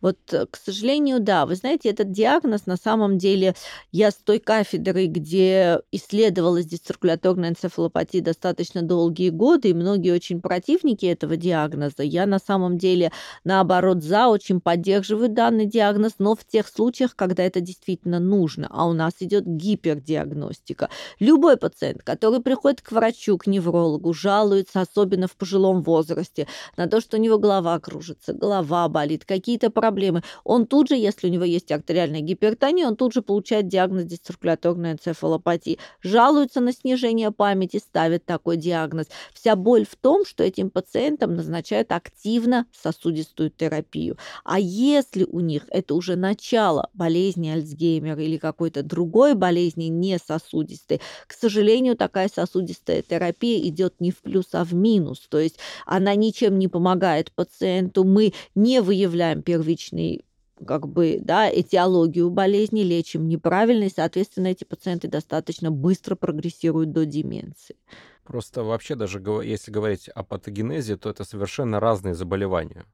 Вот, 0.00 0.18
э, 0.32 0.46
к 0.46 0.56
сожалению, 0.56 1.20
да. 1.20 1.46
Вы 1.46 1.54
знаете, 1.56 1.88
этот 1.90 2.12
диагноз 2.12 2.66
на 2.66 2.76
самом 2.76 3.18
деле 3.18 3.54
я 3.92 4.10
с 4.10 4.14
той 4.16 4.38
кафедры, 4.38 5.06
где 5.06 5.80
исследовалась 5.92 6.66
дисциркуляторная 6.66 7.50
энцефалопатия 7.50 8.22
достаточно 8.22 8.82
долгие 8.82 9.30
годы, 9.30 9.70
и 9.70 9.74
многие 9.74 10.12
очень 10.12 10.40
противники 10.40 11.06
этого 11.06 11.36
диагноза. 11.36 12.02
Я 12.02 12.26
на 12.26 12.38
самом 12.38 12.78
деле, 12.78 13.12
наоборот, 13.44 14.02
за, 14.02 14.28
очень 14.28 14.60
поддерживаю 14.60 15.28
данный 15.28 15.66
диагноз, 15.66 16.14
но 16.18 16.34
в 16.36 16.44
тех 16.44 16.68
случаях, 16.68 17.16
когда 17.16 17.42
это 17.42 17.60
действительно 17.60 18.20
нужно. 18.20 18.68
А 18.70 18.86
у 18.86 18.92
нас 18.92 19.14
идет 19.20 19.44
гипердиагностика. 19.46 20.88
Любой 21.20 21.56
пациент, 21.56 22.02
который 22.02 22.40
приходит 22.40 22.82
к 22.82 22.92
врачу, 22.92 23.38
к 23.38 23.46
неврологу, 23.46 24.12
жалуется, 24.12 24.80
особенно 24.80 25.26
в 25.26 25.36
пожилом 25.36 25.82
возрасте, 25.82 26.46
на 26.76 26.86
то, 26.86 27.00
что 27.00 27.16
у 27.16 27.20
него 27.20 27.38
голова 27.38 27.78
кружится, 27.80 28.32
голова 28.32 28.88
болит, 28.88 29.24
какие-то 29.24 29.70
проблемы 29.70 29.85
проблемы, 29.86 30.22
он 30.42 30.66
тут 30.66 30.88
же, 30.88 30.96
если 30.96 31.28
у 31.28 31.30
него 31.30 31.44
есть 31.44 31.70
артериальная 31.70 32.20
гипертония, 32.20 32.88
он 32.88 32.96
тут 32.96 33.12
же 33.12 33.22
получает 33.22 33.68
диагноз 33.68 34.04
дисциркуляторной 34.04 34.92
энцефалопатии. 34.92 35.78
Жалуется 36.02 36.60
на 36.60 36.72
снижение 36.72 37.30
памяти, 37.30 37.76
ставит 37.76 38.24
такой 38.24 38.56
диагноз. 38.56 39.06
Вся 39.32 39.54
боль 39.54 39.86
в 39.88 39.94
том, 39.94 40.24
что 40.26 40.42
этим 40.42 40.70
пациентам 40.70 41.36
назначают 41.36 41.92
активно 41.92 42.66
сосудистую 42.72 43.50
терапию. 43.50 44.18
А 44.42 44.58
если 44.58 45.22
у 45.22 45.38
них 45.38 45.62
это 45.70 45.94
уже 45.94 46.16
начало 46.16 46.90
болезни 46.92 47.48
Альцгеймера 47.48 48.20
или 48.20 48.38
какой-то 48.38 48.82
другой 48.82 49.34
болезни 49.34 49.84
не 49.84 50.18
сосудистой, 50.18 51.00
к 51.28 51.32
сожалению, 51.32 51.96
такая 51.96 52.28
сосудистая 52.28 53.02
терапия 53.02 53.60
идет 53.68 54.00
не 54.00 54.10
в 54.10 54.20
плюс, 54.20 54.46
а 54.52 54.64
в 54.64 54.74
минус. 54.74 55.28
То 55.28 55.38
есть 55.38 55.58
она 55.86 56.16
ничем 56.16 56.58
не 56.58 56.66
помогает 56.66 57.30
пациенту. 57.30 58.02
Мы 58.02 58.32
не 58.56 58.80
выявляем 58.82 59.42
первичную 59.42 59.75
первичный 59.76 60.24
как 60.66 60.88
бы, 60.88 61.18
да, 61.20 61.50
этиологию 61.50 62.30
болезни, 62.30 62.80
лечим 62.80 63.28
неправильно, 63.28 63.84
и, 63.84 63.90
соответственно, 63.94 64.46
эти 64.46 64.64
пациенты 64.64 65.06
достаточно 65.06 65.70
быстро 65.70 66.16
прогрессируют 66.16 66.92
до 66.92 67.04
деменции. 67.04 67.76
Просто 68.24 68.64
вообще 68.64 68.94
даже 68.94 69.22
если 69.44 69.70
говорить 69.70 70.08
о 70.08 70.24
патогенезе, 70.24 70.96
то 70.96 71.10
это 71.10 71.24
совершенно 71.24 71.78
разные 71.78 72.14
заболевания. 72.14 72.86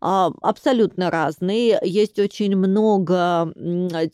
А, 0.00 0.30
абсолютно 0.42 1.10
разные. 1.10 1.78
Есть 1.82 2.18
очень 2.18 2.56
много 2.56 3.52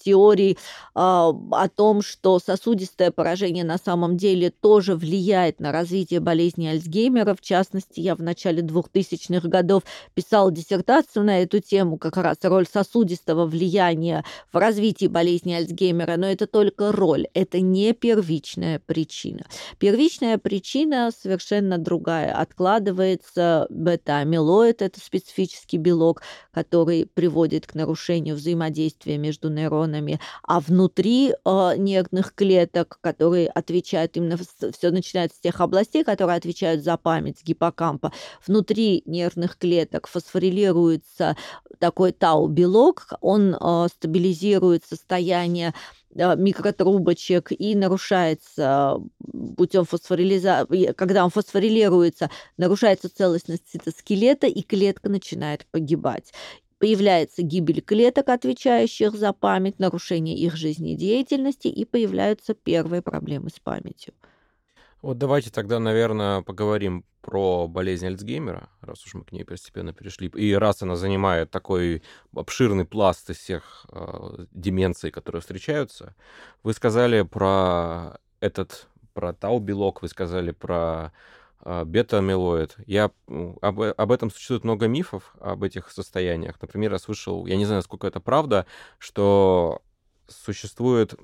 теорий 0.02 0.58
а, 0.94 1.32
о 1.50 1.68
том, 1.68 2.02
что 2.02 2.38
сосудистое 2.38 3.10
поражение 3.10 3.64
на 3.64 3.78
самом 3.78 4.16
деле 4.16 4.50
тоже 4.50 4.94
влияет 4.96 5.60
на 5.60 5.72
развитие 5.72 6.20
болезни 6.20 6.66
Альцгеймера. 6.66 7.34
В 7.34 7.40
частности, 7.40 8.00
я 8.00 8.14
в 8.14 8.22
начале 8.22 8.62
2000-х 8.62 9.48
годов 9.48 9.82
писала 10.14 10.50
диссертацию 10.50 11.24
на 11.24 11.42
эту 11.42 11.60
тему, 11.60 11.98
как 11.98 12.16
раз 12.16 12.38
роль 12.42 12.66
сосудистого 12.66 13.46
влияния 13.46 14.24
в 14.52 14.56
развитии 14.56 15.06
болезни 15.06 15.52
Альцгеймера, 15.52 16.16
но 16.16 16.26
это 16.26 16.46
только 16.46 16.92
роль, 16.92 17.26
это 17.34 17.60
не 17.60 17.92
первичная 17.92 18.80
причина. 18.84 19.44
Первичная 19.78 20.38
причина 20.38 21.10
совершенно 21.16 21.78
другая. 21.78 22.34
Откладывается 22.34 23.66
бета-амилоид, 23.70 24.82
это 24.82 25.00
специфический 25.00 25.43
специфический 25.44 25.78
белок, 25.78 26.22
который 26.52 27.06
приводит 27.06 27.66
к 27.66 27.74
нарушению 27.74 28.36
взаимодействия 28.36 29.18
между 29.18 29.50
нейронами, 29.50 30.20
а 30.42 30.60
внутри 30.60 31.32
э, 31.32 31.72
нервных 31.76 32.34
клеток, 32.34 32.98
которые 33.00 33.48
отвечают 33.48 34.16
именно, 34.16 34.36
все 34.36 34.90
начинается 34.90 35.36
с 35.36 35.40
тех 35.40 35.60
областей, 35.60 36.04
которые 36.04 36.36
отвечают 36.36 36.82
за 36.82 36.96
память, 36.96 37.44
гиппокампа, 37.44 38.12
внутри 38.46 39.02
нервных 39.06 39.58
клеток 39.58 40.06
фосфорилируется 40.06 41.36
такой 41.78 42.12
тау-белок, 42.12 43.12
он 43.20 43.54
э, 43.54 43.86
стабилизирует 43.88 44.84
состояние 44.84 45.74
микротрубочек 46.14 47.50
и 47.50 47.74
нарушается 47.74 48.98
путем 49.56 49.84
фосфорилизации, 49.84 50.92
когда 50.92 51.24
он 51.24 51.30
фосфорилируется, 51.30 52.30
нарушается 52.56 53.12
целостность 53.12 53.68
цитоскелета, 53.68 54.46
и 54.46 54.62
клетка 54.62 55.08
начинает 55.08 55.66
погибать 55.72 56.32
появляется 56.78 57.40
гибель 57.42 57.80
клеток, 57.80 58.28
отвечающих 58.28 59.14
за 59.14 59.32
память, 59.32 59.78
нарушение 59.78 60.36
их 60.36 60.54
жизнедеятельности, 60.54 61.68
и 61.68 61.86
появляются 61.86 62.52
первые 62.52 63.00
проблемы 63.00 63.48
с 63.48 63.58
памятью. 63.58 64.12
Вот 65.04 65.18
давайте 65.18 65.50
тогда, 65.50 65.80
наверное, 65.80 66.40
поговорим 66.40 67.04
про 67.20 67.68
болезнь 67.68 68.06
Альцгеймера, 68.06 68.70
раз 68.80 69.04
уж 69.04 69.12
мы 69.12 69.24
к 69.24 69.32
ней 69.32 69.44
постепенно 69.44 69.92
перешли. 69.92 70.28
И 70.28 70.54
раз 70.54 70.80
она 70.80 70.96
занимает 70.96 71.50
такой 71.50 72.02
обширный 72.34 72.86
пласт 72.86 73.28
из 73.28 73.36
всех 73.36 73.84
э, 73.92 74.46
деменций, 74.52 75.10
которые 75.10 75.42
встречаются, 75.42 76.14
вы 76.62 76.72
сказали 76.72 77.20
про 77.20 78.18
этот, 78.40 78.88
про 79.12 79.34
тау-белок, 79.34 80.00
вы 80.00 80.08
сказали 80.08 80.52
про 80.52 81.12
э, 81.66 81.84
бета-амилоид. 81.84 82.74
Я, 82.86 83.10
об, 83.60 83.82
об 83.82 84.10
этом 84.10 84.30
существует 84.30 84.64
много 84.64 84.88
мифов, 84.88 85.34
об 85.38 85.64
этих 85.64 85.90
состояниях. 85.90 86.56
Например, 86.62 86.92
я 86.92 86.98
слышал, 86.98 87.44
я 87.44 87.58
не 87.58 87.66
знаю, 87.66 87.82
сколько 87.82 88.06
это 88.06 88.20
правда, 88.20 88.64
что 88.96 89.82
существует, 90.28 91.14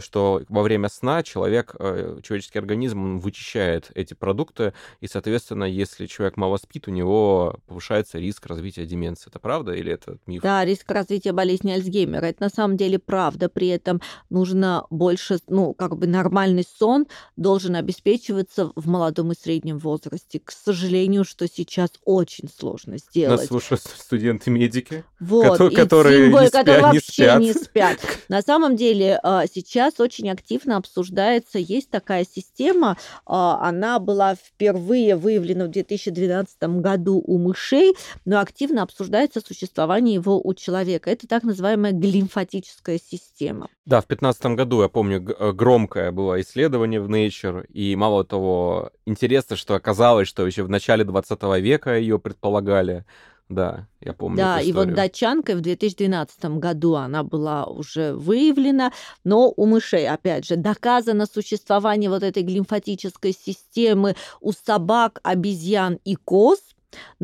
что 0.00 0.42
во 0.48 0.62
время 0.62 0.88
сна 0.88 1.22
человек, 1.22 1.74
э, 1.78 2.18
человеческий 2.22 2.58
организм 2.58 3.18
вычищает 3.18 3.90
эти 3.94 4.14
продукты, 4.14 4.72
и, 5.00 5.06
соответственно, 5.06 5.64
если 5.64 6.06
человек 6.06 6.36
мало 6.36 6.56
спит, 6.56 6.88
у 6.88 6.90
него 6.90 7.58
повышается 7.66 8.18
риск 8.18 8.46
развития 8.46 8.86
деменции. 8.86 9.28
Это 9.28 9.38
правда 9.38 9.72
или 9.72 9.92
это 9.92 10.18
миф? 10.26 10.42
Да, 10.42 10.64
риск 10.64 10.90
развития 10.90 11.32
болезни 11.32 11.70
Альцгеймера. 11.72 12.26
Это 12.26 12.42
на 12.42 12.48
самом 12.48 12.76
деле 12.76 12.98
правда. 12.98 13.48
При 13.48 13.68
этом 13.68 14.00
нужно 14.30 14.86
больше, 14.90 15.38
ну, 15.48 15.74
как 15.74 15.96
бы 15.96 16.06
нормальный 16.06 16.64
сон 16.64 17.06
должен 17.36 17.76
обеспечиваться 17.76 18.72
в 18.74 18.88
молодом 18.88 19.32
и 19.32 19.34
среднем 19.34 19.78
возрасте. 19.78 20.40
К 20.40 20.50
сожалению, 20.50 21.24
что 21.24 21.46
сейчас 21.48 21.90
очень 22.04 22.48
сложно 22.48 22.98
сделать. 22.98 23.40
Нас 23.40 23.48
слушают 23.48 23.82
студенты-медики, 23.82 25.04
вот, 25.20 25.58
которые, 25.74 26.28
не 26.28 26.48
спят, 26.48 26.52
которые 26.52 26.80
вообще 26.82 26.98
не 26.98 27.02
спят. 27.02 27.40
Не 27.40 27.52
спят. 27.52 28.00
На 28.28 28.42
самом 28.42 28.76
деле 28.76 29.18
а, 29.22 29.46
сейчас 29.46 30.00
очень 30.00 30.30
активно 30.30 30.76
обсуждается, 30.76 31.58
есть 31.58 31.90
такая 31.90 32.24
система, 32.24 32.96
а, 33.26 33.58
она 33.66 33.98
была 33.98 34.34
впервые 34.34 35.16
выявлена 35.16 35.66
в 35.66 35.68
2012 35.68 36.80
году 36.80 37.22
у 37.24 37.38
мышей, 37.38 37.94
но 38.24 38.40
активно 38.40 38.82
обсуждается 38.82 39.40
существование 39.40 40.14
его 40.14 40.40
у 40.40 40.54
человека. 40.54 41.10
Это 41.10 41.26
так 41.26 41.42
называемая 41.42 41.92
глимфатическая 41.92 42.98
система. 42.98 43.68
Да, 43.84 44.00
в 44.00 44.06
2015 44.06 44.46
году, 44.56 44.82
я 44.82 44.88
помню, 44.88 45.24
э, 45.38 45.52
громкое 45.52 46.12
было 46.12 46.40
исследование 46.40 47.00
в 47.00 47.10
Nature, 47.10 47.66
и 47.66 47.96
мало 47.96 48.24
того, 48.24 48.90
интересно, 49.06 49.56
что 49.56 49.74
оказалось, 49.74 50.28
что 50.28 50.46
еще 50.46 50.62
в 50.62 50.68
начале 50.68 51.04
20 51.04 51.60
века 51.60 51.96
ее 51.96 52.18
предполагали, 52.18 53.04
да, 53.54 53.86
я 54.00 54.12
помню. 54.12 54.36
Да, 54.36 54.60
и 54.60 54.72
вот 54.72 54.94
датчанкой 54.94 55.56
в 55.56 55.60
2012 55.60 56.44
году 56.58 56.94
она 56.94 57.22
была 57.22 57.64
уже 57.66 58.14
выявлена, 58.14 58.92
но 59.24 59.52
у 59.56 59.66
мышей, 59.66 60.08
опять 60.08 60.46
же, 60.46 60.56
доказано 60.56 61.26
существование 61.26 62.10
вот 62.10 62.22
этой 62.22 62.42
глимфатической 62.42 63.32
системы 63.32 64.16
у 64.40 64.52
собак, 64.52 65.20
обезьян 65.22 65.98
и 66.04 66.14
коз, 66.14 66.58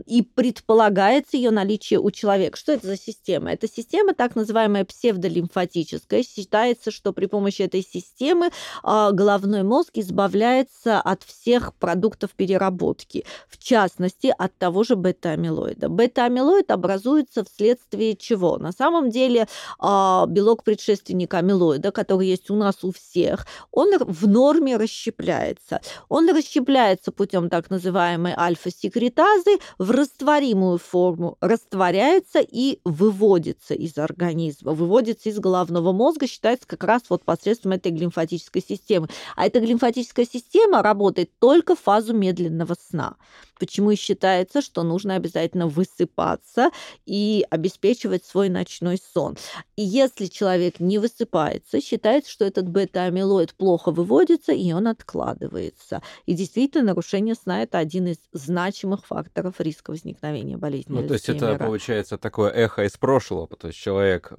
и 0.06 0.22
предполагается 0.22 1.36
ее 1.36 1.50
наличие 1.50 2.00
у 2.00 2.10
человека. 2.10 2.56
Что 2.56 2.72
это 2.72 2.86
за 2.86 2.96
система? 2.96 3.52
Это 3.52 3.68
система 3.68 4.14
так 4.14 4.36
называемая 4.36 4.84
псевдолимфатическая. 4.84 6.22
Считается, 6.22 6.90
что 6.90 7.12
при 7.12 7.26
помощи 7.26 7.62
этой 7.62 7.82
системы 7.82 8.50
а, 8.82 9.12
головной 9.12 9.62
мозг 9.62 9.90
избавляется 9.94 11.00
от 11.00 11.22
всех 11.22 11.74
продуктов 11.74 12.30
переработки, 12.32 13.24
в 13.48 13.58
частности, 13.58 14.34
от 14.36 14.56
того 14.56 14.84
же 14.84 14.96
бета-амилоида. 14.96 15.88
Бета-амилоид 15.88 16.70
образуется 16.70 17.44
вследствие 17.44 18.16
чего? 18.16 18.58
На 18.58 18.72
самом 18.72 19.10
деле 19.10 19.48
а, 19.78 20.26
белок 20.26 20.64
предшественника 20.64 21.38
амилоида, 21.38 21.92
который 21.92 22.28
есть 22.28 22.50
у 22.50 22.56
нас 22.56 22.84
у 22.84 22.92
всех, 22.92 23.46
он 23.70 23.98
в 23.98 24.26
норме 24.26 24.76
расщепляется. 24.76 25.80
Он 26.08 26.28
расщепляется 26.30 27.12
путем 27.12 27.48
так 27.48 27.70
называемой 27.70 28.34
альфа-секретазы, 28.36 29.57
в 29.78 29.90
растворимую 29.90 30.78
форму, 30.78 31.36
растворяется 31.40 32.40
и 32.40 32.80
выводится 32.84 33.74
из 33.74 33.98
организма, 33.98 34.72
выводится 34.72 35.28
из 35.28 35.38
головного 35.38 35.92
мозга, 35.92 36.26
считается 36.26 36.66
как 36.66 36.84
раз 36.84 37.02
вот 37.08 37.24
посредством 37.24 37.72
этой 37.72 37.92
глимфатической 37.92 38.62
системы. 38.62 39.08
А 39.36 39.46
эта 39.46 39.60
глимфатическая 39.60 40.26
система 40.26 40.82
работает 40.82 41.30
только 41.38 41.74
в 41.74 41.80
фазу 41.80 42.14
медленного 42.14 42.74
сна. 42.74 43.16
Почему 43.58 43.90
и 43.90 43.96
считается, 43.96 44.62
что 44.62 44.82
нужно 44.82 45.16
обязательно 45.16 45.66
высыпаться 45.66 46.70
и 47.06 47.44
обеспечивать 47.50 48.24
свой 48.24 48.48
ночной 48.48 48.98
сон. 48.98 49.36
И 49.76 49.82
если 49.82 50.26
человек 50.26 50.80
не 50.80 50.98
высыпается, 50.98 51.80
считается, 51.80 52.30
что 52.30 52.44
этот 52.44 52.68
бета-амилоид 52.68 53.54
плохо 53.54 53.90
выводится, 53.90 54.52
и 54.52 54.72
он 54.72 54.86
откладывается. 54.86 56.02
И 56.26 56.34
действительно, 56.34 56.88
нарушение 56.88 57.34
сна– 57.34 57.62
это 57.64 57.78
один 57.78 58.08
из 58.08 58.18
значимых 58.32 59.06
факторов 59.06 59.60
риска 59.60 59.90
возникновения 59.90 60.56
болезни 60.56 60.92
Ну, 60.92 61.06
то 61.06 61.14
есть 61.14 61.28
это 61.28 61.56
получается 61.56 62.18
такое 62.18 62.50
эхо 62.50 62.84
из 62.84 62.96
прошлого, 62.96 63.48
то 63.48 63.68
есть 63.68 63.78
человек 63.78 64.32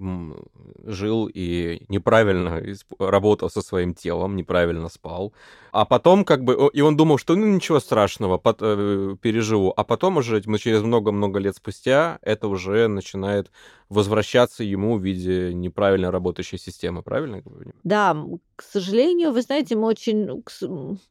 жил 0.86 1.30
и 1.34 1.84
неправильно 1.90 2.62
работал 3.00 3.50
со 3.50 3.62
своим 3.62 3.94
телом, 3.94 4.36
неправильно 4.36 4.90
спал, 4.90 5.34
а 5.72 5.86
потом 5.86 6.26
как 6.26 6.44
бы, 6.44 6.70
и 6.74 6.82
он 6.82 6.96
думал, 6.96 7.18
что 7.18 7.36
ну 7.36 7.46
ничего 7.46 7.80
страшного, 7.80 8.42
э, 8.60 9.09
переживу, 9.18 9.74
а 9.76 9.84
потом 9.84 10.18
уже 10.18 10.42
через 10.60 10.82
много-много 10.82 11.40
лет 11.40 11.56
спустя 11.56 12.20
это 12.22 12.48
уже 12.48 12.88
начинает 12.88 13.52
возвращаться 13.90 14.64
ему 14.64 14.98
в 14.98 15.04
виде 15.04 15.54
неправильно 15.54 16.12
работающей 16.12 16.58
системы, 16.58 17.02
правильно 17.02 17.42
говорю? 17.42 17.72
Да, 17.84 18.16
к 18.60 18.62
сожалению, 18.62 19.32
вы 19.32 19.42
знаете, 19.42 19.78
мы 19.78 19.88
очень 19.88 20.44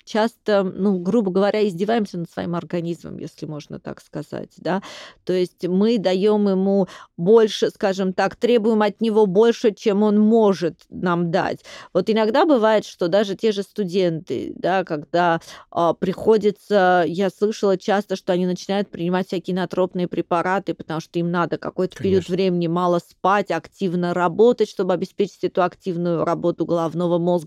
часто, 0.05 0.63
ну, 0.63 0.99
грубо 0.99 1.31
говоря, 1.31 1.67
издеваемся 1.67 2.19
над 2.19 2.31
своим 2.31 2.55
организмом, 2.55 3.17
если 3.17 3.47
можно 3.47 3.81
так 3.81 4.03
сказать, 4.03 4.51
да. 4.59 4.83
То 5.25 5.33
есть 5.33 5.67
мы 5.67 5.97
даем 5.97 6.47
ему 6.47 6.89
больше, 7.17 7.71
скажем 7.71 8.13
так, 8.13 8.37
требуем 8.37 8.83
от 8.83 9.01
него 9.01 9.25
больше, 9.25 9.73
чем 9.73 10.03
он 10.03 10.21
может 10.21 10.83
нам 10.91 11.31
дать. 11.31 11.65
Вот 11.95 12.11
иногда 12.11 12.45
бывает, 12.45 12.85
что 12.85 13.09
даже 13.09 13.35
те 13.35 13.51
же 13.53 13.63
студенты, 13.63 14.53
да, 14.55 14.85
когда 14.85 15.41
а, 15.71 15.95
приходится, 15.95 17.05
я 17.07 17.31
слышала 17.31 17.79
часто, 17.79 18.17
что 18.17 18.35
они 18.35 18.45
начинают 18.45 18.91
принимать 18.91 19.29
всякие 19.29 19.57
натропные 19.57 20.07
препараты, 20.07 20.75
потому 20.75 21.01
что 21.01 21.19
им 21.19 21.31
надо 21.31 21.57
какой-то 21.57 21.97
период 21.97 22.29
времени 22.29 22.67
мало 22.67 22.99
спать, 22.99 23.51
активно 23.51 24.13
работать, 24.13 24.69
чтобы 24.69 24.93
обеспечить 24.93 25.45
эту 25.45 25.63
активную 25.63 26.27
работу 26.27 26.67
головного 26.67 27.17
мозга. 27.17 27.38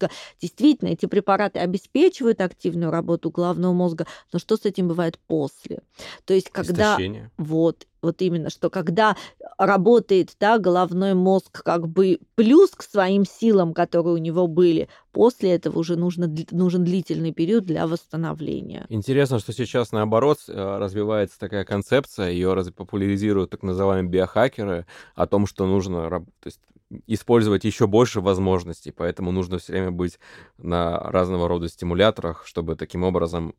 Действительно, 0.41 0.89
эти 0.89 1.05
препараты 1.05 1.59
обеспечивают 1.59 2.41
активную 2.41 2.91
работу 2.91 3.29
головного 3.29 3.73
мозга, 3.73 4.05
но 4.31 4.39
что 4.39 4.57
с 4.57 4.65
этим 4.65 4.87
бывает 4.87 5.19
после? 5.27 5.81
То 6.25 6.33
есть, 6.33 6.49
когда... 6.49 6.93
Истощение. 6.93 7.31
Вот, 7.37 7.87
вот 8.01 8.21
именно, 8.21 8.49
что 8.49 8.69
когда 8.69 9.15
работает 9.57 10.35
да, 10.39 10.57
головной 10.57 11.13
мозг 11.13 11.63
как 11.63 11.87
бы 11.87 12.19
плюс 12.35 12.71
к 12.71 12.83
своим 12.83 13.25
силам, 13.25 13.73
которые 13.73 14.15
у 14.15 14.17
него 14.17 14.47
были, 14.47 14.89
после 15.11 15.51
этого 15.51 15.79
уже 15.79 15.95
нужно, 15.95 16.33
нужен 16.51 16.83
длительный 16.83 17.31
период 17.31 17.65
для 17.65 17.85
восстановления. 17.87 18.85
Интересно, 18.89 19.39
что 19.39 19.53
сейчас 19.53 19.91
наоборот 19.91 20.39
э, 20.47 20.77
развивается 20.77 21.39
такая 21.39 21.63
концепция, 21.63 22.31
ее 22.31 22.55
популяризируют 22.75 23.51
так 23.51 23.63
называемые 23.63 24.09
биохакеры, 24.09 24.85
о 25.15 25.27
том, 25.27 25.45
что 25.45 25.67
нужно 25.67 26.09
то 26.09 26.25
есть, 26.45 26.59
использовать 27.07 27.63
еще 27.63 27.87
больше 27.87 28.21
возможностей, 28.21 28.91
поэтому 28.91 29.31
нужно 29.31 29.57
все 29.59 29.73
время 29.73 29.91
быть 29.91 30.19
на 30.57 30.97
разного 30.99 31.47
рода 31.47 31.69
стимуляторах, 31.69 32.45
чтобы 32.45 32.75
таким 32.75 33.03
образом 33.03 33.55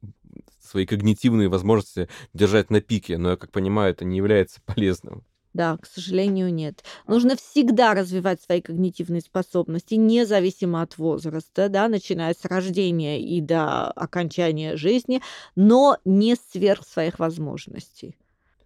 свои 0.60 0.86
когнитивные 0.86 1.48
возможности 1.48 2.08
держать 2.34 2.70
на 2.70 2.80
пике. 2.80 3.18
Но 3.18 3.30
я 3.30 3.36
как 3.36 3.50
понимаю, 3.50 3.92
это 3.92 4.04
не 4.04 4.16
является 4.16 4.60
полезным. 4.66 5.24
Да, 5.54 5.76
к 5.76 5.86
сожалению, 5.86 6.52
нет. 6.52 6.82
Нужно 7.06 7.36
всегда 7.36 7.92
развивать 7.92 8.40
свои 8.40 8.62
когнитивные 8.62 9.20
способности, 9.20 9.94
независимо 9.94 10.80
от 10.80 10.96
возраста, 10.96 11.68
да, 11.68 11.88
начиная 11.88 12.32
с 12.32 12.42
рождения 12.46 13.20
и 13.20 13.40
до 13.42 13.90
окончания 13.90 14.76
жизни, 14.76 15.20
но 15.54 15.98
не 16.06 16.36
сверх 16.36 16.86
своих 16.86 17.18
возможностей. 17.18 18.16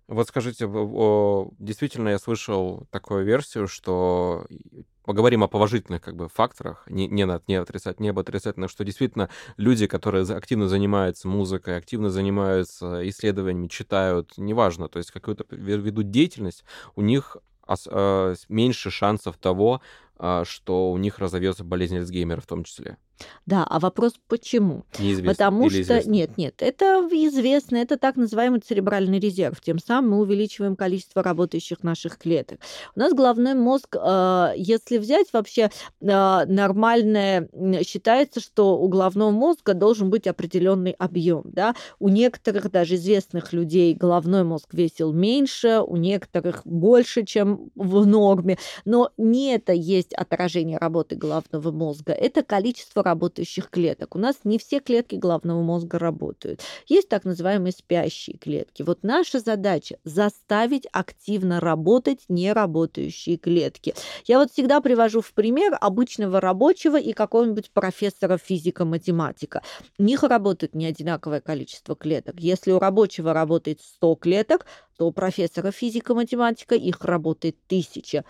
Вот 0.08 0.28
скажите, 0.28 0.66
действительно 1.58 2.10
я 2.10 2.18
слышал 2.18 2.86
такую 2.90 3.24
версию, 3.24 3.66
что 3.66 4.46
поговорим 5.04 5.42
о 5.42 5.48
положительных 5.48 6.02
как 6.02 6.14
бы 6.16 6.28
факторах, 6.28 6.84
не, 6.88 7.08
не, 7.08 7.26
не 7.48 7.54
отрицать, 7.56 7.98
не 7.98 8.10
об 8.10 8.18
отрицательных, 8.18 8.70
что 8.70 8.84
действительно 8.84 9.30
люди, 9.56 9.86
которые 9.86 10.24
активно 10.24 10.68
занимаются 10.68 11.26
музыкой, 11.28 11.76
активно 11.76 12.10
занимаются 12.10 13.08
исследованиями, 13.08 13.68
читают, 13.68 14.34
неважно, 14.36 14.88
то 14.88 14.98
есть 14.98 15.10
какую-то 15.10 15.44
ведут 15.50 16.10
деятельность, 16.10 16.64
у 16.94 17.02
них 17.02 17.36
а, 17.66 18.34
меньше 18.48 18.90
шансов 18.90 19.36
того, 19.38 19.80
что 20.44 20.90
у 20.90 20.96
них 20.96 21.18
разовьется 21.18 21.64
болезнь 21.64 21.96
Альцгеймера 21.96 22.40
в 22.40 22.46
том 22.46 22.64
числе. 22.64 22.96
Да, 23.46 23.64
а 23.64 23.78
вопрос 23.78 24.14
почему? 24.28 24.84
Неизвестно. 24.98 25.32
Потому 25.32 25.66
Или 25.66 25.82
что 25.82 25.94
известно? 25.94 26.10
нет, 26.10 26.36
нет, 26.36 26.54
это 26.58 27.08
известно, 27.10 27.76
это 27.76 27.96
так 27.96 28.16
называемый 28.16 28.60
церебральный 28.60 29.20
резерв. 29.20 29.60
Тем 29.60 29.78
самым 29.78 30.10
мы 30.10 30.18
увеличиваем 30.18 30.76
количество 30.76 31.22
работающих 31.22 31.82
наших 31.82 32.18
клеток. 32.18 32.60
У 32.94 33.00
нас 33.00 33.12
головной 33.12 33.54
мозг, 33.54 33.96
а, 33.98 34.52
если 34.56 34.98
взять 34.98 35.32
вообще 35.32 35.70
а, 36.02 36.44
нормальное, 36.46 37.48
считается, 37.84 38.40
что 38.40 38.78
у 38.78 38.88
головного 38.88 39.30
мозга 39.30 39.74
должен 39.74 40.10
быть 40.10 40.26
определенный 40.26 40.92
объем. 40.92 41.44
Да? 41.46 41.74
У 41.98 42.08
некоторых 42.08 42.70
даже 42.70 42.96
известных 42.96 43.52
людей 43.52 43.94
головной 43.94 44.44
мозг 44.44 44.68
весил 44.72 45.12
меньше, 45.12 45.80
у 45.86 45.96
некоторых 45.96 46.62
больше, 46.64 47.24
чем 47.24 47.70
в 47.74 48.06
норме. 48.06 48.58
Но 48.84 49.10
не 49.16 49.54
это 49.54 49.72
есть 49.72 50.05
отражение 50.14 50.78
работы 50.78 51.16
головного 51.16 51.70
мозга, 51.70 52.12
это 52.12 52.42
количество 52.42 53.02
работающих 53.02 53.70
клеток. 53.70 54.16
У 54.16 54.18
нас 54.18 54.36
не 54.44 54.58
все 54.58 54.80
клетки 54.80 55.16
головного 55.16 55.62
мозга 55.62 55.98
работают. 55.98 56.60
Есть 56.86 57.08
так 57.08 57.24
называемые 57.24 57.72
спящие 57.72 58.38
клетки. 58.38 58.82
Вот 58.82 59.02
наша 59.02 59.40
задача 59.40 59.98
заставить 60.04 60.86
активно 60.92 61.60
работать 61.60 62.20
неработающие 62.28 63.36
клетки. 63.36 63.94
Я 64.24 64.38
вот 64.38 64.52
всегда 64.52 64.80
привожу 64.80 65.20
в 65.20 65.32
пример 65.32 65.76
обычного 65.80 66.40
рабочего 66.40 66.98
и 66.98 67.12
какого-нибудь 67.12 67.70
профессора 67.70 68.38
физика-математика. 68.38 69.62
У 69.98 70.02
них 70.02 70.22
работает 70.22 70.74
не 70.74 70.86
одинаковое 70.86 71.40
количество 71.40 71.96
клеток. 71.96 72.36
Если 72.38 72.72
у 72.72 72.78
рабочего 72.78 73.32
работает 73.32 73.80
100 73.80 74.14
клеток, 74.16 74.66
то 74.96 75.06
у 75.06 75.12
профессора 75.12 75.70
физика-математика 75.70 76.74
их 76.74 77.04
работает 77.04 77.56
тысяча 77.66 78.24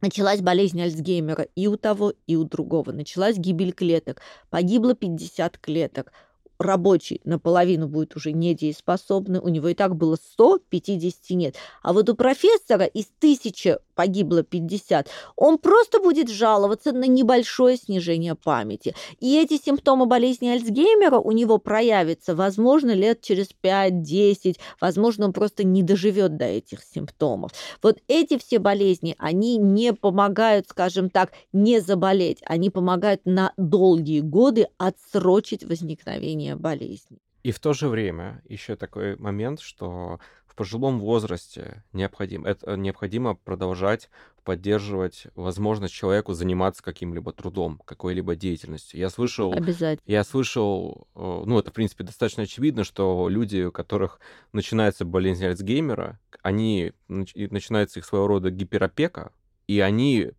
началась 0.00 0.40
болезнь 0.40 0.80
Альцгеймера 0.80 1.46
и 1.54 1.66
у 1.66 1.76
того, 1.76 2.14
и 2.26 2.36
у 2.36 2.44
другого. 2.44 2.92
Началась 2.92 3.36
гибель 3.36 3.72
клеток. 3.72 4.20
Погибло 4.50 4.94
50 4.94 5.58
клеток 5.58 6.12
рабочий 6.60 7.20
наполовину 7.24 7.88
будет 7.88 8.16
уже 8.16 8.32
недееспособный, 8.32 9.40
у 9.40 9.48
него 9.48 9.68
и 9.68 9.74
так 9.74 9.96
было 9.96 10.16
100, 10.16 10.60
50 10.68 11.30
нет. 11.30 11.56
А 11.82 11.92
вот 11.92 12.08
у 12.10 12.14
профессора 12.14 12.84
из 12.84 13.06
1000 13.18 13.80
погибло 13.94 14.42
50, 14.42 15.08
он 15.36 15.58
просто 15.58 16.00
будет 16.00 16.28
жаловаться 16.28 16.92
на 16.92 17.04
небольшое 17.04 17.76
снижение 17.76 18.34
памяти. 18.34 18.94
И 19.20 19.38
эти 19.38 19.62
симптомы 19.62 20.06
болезни 20.06 20.48
Альцгеймера 20.48 21.18
у 21.18 21.32
него 21.32 21.58
проявятся, 21.58 22.34
возможно, 22.34 22.92
лет 22.92 23.20
через 23.22 23.48
5-10, 23.62 24.56
возможно, 24.80 25.26
он 25.26 25.32
просто 25.32 25.64
не 25.64 25.82
доживет 25.82 26.36
до 26.36 26.44
этих 26.44 26.80
симптомов. 26.82 27.52
Вот 27.82 27.98
эти 28.08 28.38
все 28.38 28.58
болезни, 28.58 29.16
они 29.18 29.56
не 29.56 29.92
помогают, 29.92 30.68
скажем 30.68 31.10
так, 31.10 31.32
не 31.52 31.80
заболеть, 31.80 32.38
они 32.44 32.70
помогают 32.70 33.22
на 33.24 33.52
долгие 33.56 34.20
годы 34.20 34.68
отсрочить 34.78 35.64
возникновение 35.64 36.49
лечения 36.50 36.56
болезней. 36.56 37.18
И 37.42 37.52
в 37.52 37.58
то 37.58 37.72
же 37.72 37.88
время 37.88 38.42
еще 38.48 38.76
такой 38.76 39.16
момент, 39.16 39.60
что 39.60 40.20
в 40.46 40.54
пожилом 40.54 41.00
возрасте 41.00 41.84
необходимо, 41.92 42.48
это, 42.48 42.76
необходимо 42.76 43.34
продолжать 43.34 44.10
поддерживать 44.44 45.26
возможность 45.36 45.94
человеку 45.94 46.32
заниматься 46.32 46.82
каким-либо 46.82 47.32
трудом, 47.32 47.80
какой-либо 47.84 48.36
деятельностью. 48.36 48.98
Я 48.98 49.10
слышал, 49.10 49.52
Обязательно. 49.52 50.02
я 50.06 50.24
слышал, 50.24 51.08
э, 51.14 51.42
ну, 51.46 51.58
это, 51.58 51.70
в 51.70 51.74
принципе, 51.74 52.04
достаточно 52.04 52.42
очевидно, 52.42 52.84
что 52.84 53.28
люди, 53.28 53.62
у 53.62 53.72
которых 53.72 54.18
начинается 54.52 55.04
болезнь 55.04 55.44
Альцгеймера, 55.44 56.18
они, 56.42 56.92
начинается 57.08 58.00
их 58.00 58.06
своего 58.06 58.26
рода 58.26 58.50
гиперопека, 58.50 59.32
и 59.70 59.78
они, 59.78 60.32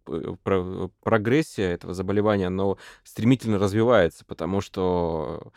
прогрессия 1.00 1.70
этого 1.72 1.94
заболевания, 1.94 2.48
оно 2.48 2.78
стремительно 3.04 3.60
развивается, 3.60 4.26
потому 4.26 4.60
что, 4.60 5.54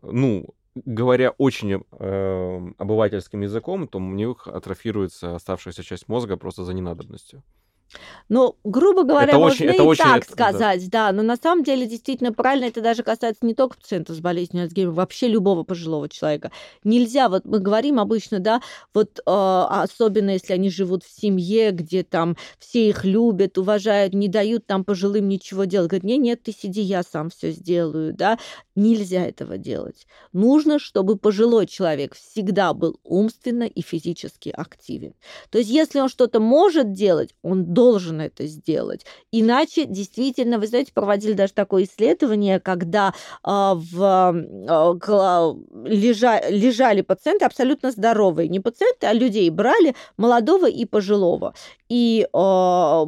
ну, 0.00 0.54
говоря 0.74 1.30
очень 1.38 1.84
э, 1.92 2.72
обывательским 2.78 3.42
языком, 3.42 3.86
то 3.88 3.98
у 3.98 4.02
них 4.02 4.46
атрофируется 4.46 5.34
оставшаяся 5.34 5.82
часть 5.82 6.08
мозга 6.08 6.36
просто 6.36 6.64
за 6.64 6.72
ненадобностью. 6.72 7.42
Ну, 8.28 8.56
грубо 8.64 9.04
говоря, 9.04 9.28
это 9.28 9.38
можно 9.38 9.54
очень, 9.54 9.66
это 9.66 9.82
и 9.82 9.86
очень, 9.86 10.04
так 10.04 10.24
сказать, 10.24 10.88
да. 10.90 11.08
да. 11.08 11.12
Но 11.12 11.22
на 11.22 11.36
самом 11.36 11.64
деле 11.64 11.86
действительно 11.86 12.32
правильно 12.32 12.66
это 12.66 12.80
даже 12.80 13.02
касается 13.02 13.44
не 13.44 13.54
только 13.54 13.76
пациентов 13.76 14.16
с 14.16 14.20
болезнью 14.20 14.62
Альцгеймера, 14.62 14.92
вообще 14.92 15.28
любого 15.28 15.64
пожилого 15.64 16.08
человека. 16.08 16.50
Нельзя, 16.84 17.28
вот 17.28 17.44
мы 17.44 17.58
говорим 17.58 17.98
обычно, 17.98 18.40
да, 18.40 18.62
вот 18.94 19.18
э, 19.18 19.22
особенно 19.26 20.30
если 20.30 20.54
они 20.54 20.70
живут 20.70 21.04
в 21.04 21.20
семье, 21.20 21.72
где 21.72 22.02
там 22.02 22.36
все 22.58 22.88
их 22.88 23.04
любят, 23.04 23.58
уважают, 23.58 24.14
не 24.14 24.28
дают 24.28 24.66
там 24.66 24.84
пожилым 24.84 25.28
ничего 25.28 25.64
делать. 25.64 25.90
Говорят, 25.90 26.04
нет, 26.04 26.20
нет, 26.20 26.42
ты 26.42 26.52
сиди, 26.52 26.80
я 26.80 27.02
сам 27.02 27.30
все 27.30 27.50
сделаю, 27.50 28.14
да. 28.14 28.38
Нельзя 28.74 29.26
этого 29.26 29.58
делать. 29.58 30.06
Нужно, 30.32 30.78
чтобы 30.78 31.16
пожилой 31.16 31.66
человек 31.66 32.14
всегда 32.14 32.72
был 32.72 32.98
умственно 33.04 33.64
и 33.64 33.82
физически 33.82 34.48
активен. 34.48 35.12
То 35.50 35.58
есть, 35.58 35.68
если 35.68 36.00
он 36.00 36.08
что-то 36.08 36.40
может 36.40 36.92
делать, 36.92 37.34
он 37.42 37.74
должен 37.74 38.20
это 38.20 38.46
сделать. 38.46 39.04
Иначе, 39.30 39.84
действительно, 39.84 40.58
вы 40.58 40.66
знаете, 40.66 40.92
проводили 40.94 41.34
даже 41.34 41.52
такое 41.52 41.84
исследование, 41.84 42.60
когда 42.60 43.12
э, 43.44 43.50
в, 43.74 44.34
э, 44.34 45.54
лежа, 45.88 46.40
лежали 46.48 47.02
пациенты 47.02 47.44
абсолютно 47.44 47.90
здоровые, 47.90 48.48
не 48.48 48.60
пациенты, 48.60 49.06
а 49.06 49.12
людей 49.12 49.50
брали 49.50 49.94
молодого 50.16 50.68
и 50.68 50.86
пожилого. 50.86 51.54
И 51.90 52.26
э, 52.32 53.04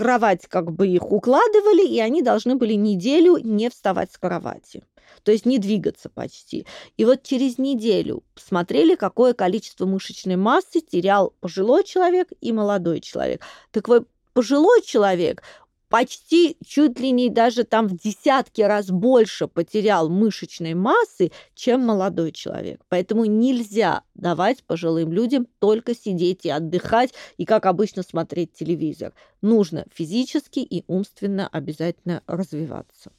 кровать 0.00 0.46
как 0.48 0.72
бы 0.72 0.88
их 0.88 1.12
укладывали, 1.12 1.86
и 1.86 2.00
они 2.00 2.22
должны 2.22 2.54
были 2.56 2.72
неделю 2.72 3.36
не 3.36 3.68
вставать 3.68 4.10
с 4.10 4.16
кровати 4.16 4.82
то 5.22 5.32
есть 5.32 5.44
не 5.44 5.58
двигаться 5.58 6.08
почти. 6.08 6.66
И 6.96 7.04
вот 7.04 7.24
через 7.24 7.58
неделю 7.58 8.22
смотрели, 8.36 8.94
какое 8.94 9.34
количество 9.34 9.84
мышечной 9.84 10.36
массы 10.36 10.80
терял 10.80 11.34
пожилой 11.40 11.84
человек 11.84 12.28
и 12.40 12.52
молодой 12.52 13.00
человек. 13.00 13.42
Так 13.70 13.88
вот, 13.88 14.08
пожилой 14.32 14.80
человек 14.82 15.42
почти 15.90 16.56
чуть 16.64 16.98
ли 17.00 17.10
не 17.10 17.28
даже 17.28 17.64
там 17.64 17.88
в 17.88 17.96
десятки 17.98 18.62
раз 18.62 18.90
больше 18.90 19.48
потерял 19.48 20.08
мышечной 20.08 20.74
массы, 20.74 21.32
чем 21.54 21.84
молодой 21.84 22.32
человек. 22.32 22.80
Поэтому 22.88 23.26
нельзя 23.26 24.04
давать 24.14 24.62
пожилым 24.64 25.12
людям 25.12 25.46
только 25.58 25.94
сидеть 25.94 26.46
и 26.46 26.50
отдыхать, 26.50 27.12
и, 27.36 27.44
как 27.44 27.66
обычно, 27.66 28.02
смотреть 28.02 28.52
телевизор. 28.52 29.12
Нужно 29.42 29.84
физически 29.92 30.60
и 30.60 30.84
умственно 30.86 31.48
обязательно 31.48 32.22
развиваться. 32.26 33.12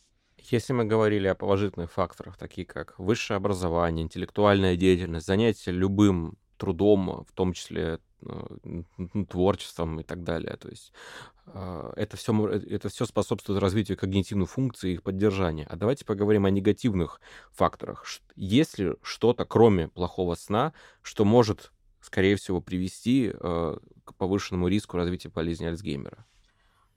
Если 0.50 0.74
мы 0.74 0.86
говорили 0.86 1.28
о 1.28 1.36
положительных 1.36 1.92
факторах, 1.92 2.38
такие 2.38 2.66
как 2.66 2.98
высшее 2.98 3.38
образование, 3.38 4.04
интеллектуальная 4.04 4.76
деятельность, 4.76 5.28
занятие 5.28 5.72
любым 5.72 6.38
трудом, 6.58 7.26
в 7.28 7.34
том 7.34 7.54
числе 7.54 8.00
творчеством 9.30 10.00
и 10.00 10.04
так 10.04 10.24
далее. 10.24 10.56
То 10.58 10.70
есть 10.70 10.94
а, 11.48 11.94
это 11.96 12.18
все, 12.18 12.48
это 12.48 12.90
все 12.90 13.06
способствует 13.06 13.62
развитию 13.62 13.98
когнитивных 13.98 14.50
функций 14.50 14.92
и 14.92 14.94
их 14.94 15.04
поддержания. 15.04 15.66
А 15.70 15.76
давайте 15.76 16.06
поговорим 16.06 16.46
о 16.46 16.50
негативных 16.50 17.20
факторах. 17.52 18.06
Есть 18.36 18.78
ли 18.80 18.94
что-то, 19.02 19.46
кроме 19.46 19.88
плохого 19.88 20.36
сна, 20.36 20.74
что 21.02 21.26
может, 21.26 21.72
скорее 22.02 22.36
всего, 22.36 22.62
привести 22.62 23.32
э, 23.34 23.78
к 24.04 24.16
повышенному 24.16 24.68
риску 24.68 24.98
развития 24.98 25.30
болезни 25.30 25.66
Альцгеймера? 25.66 26.26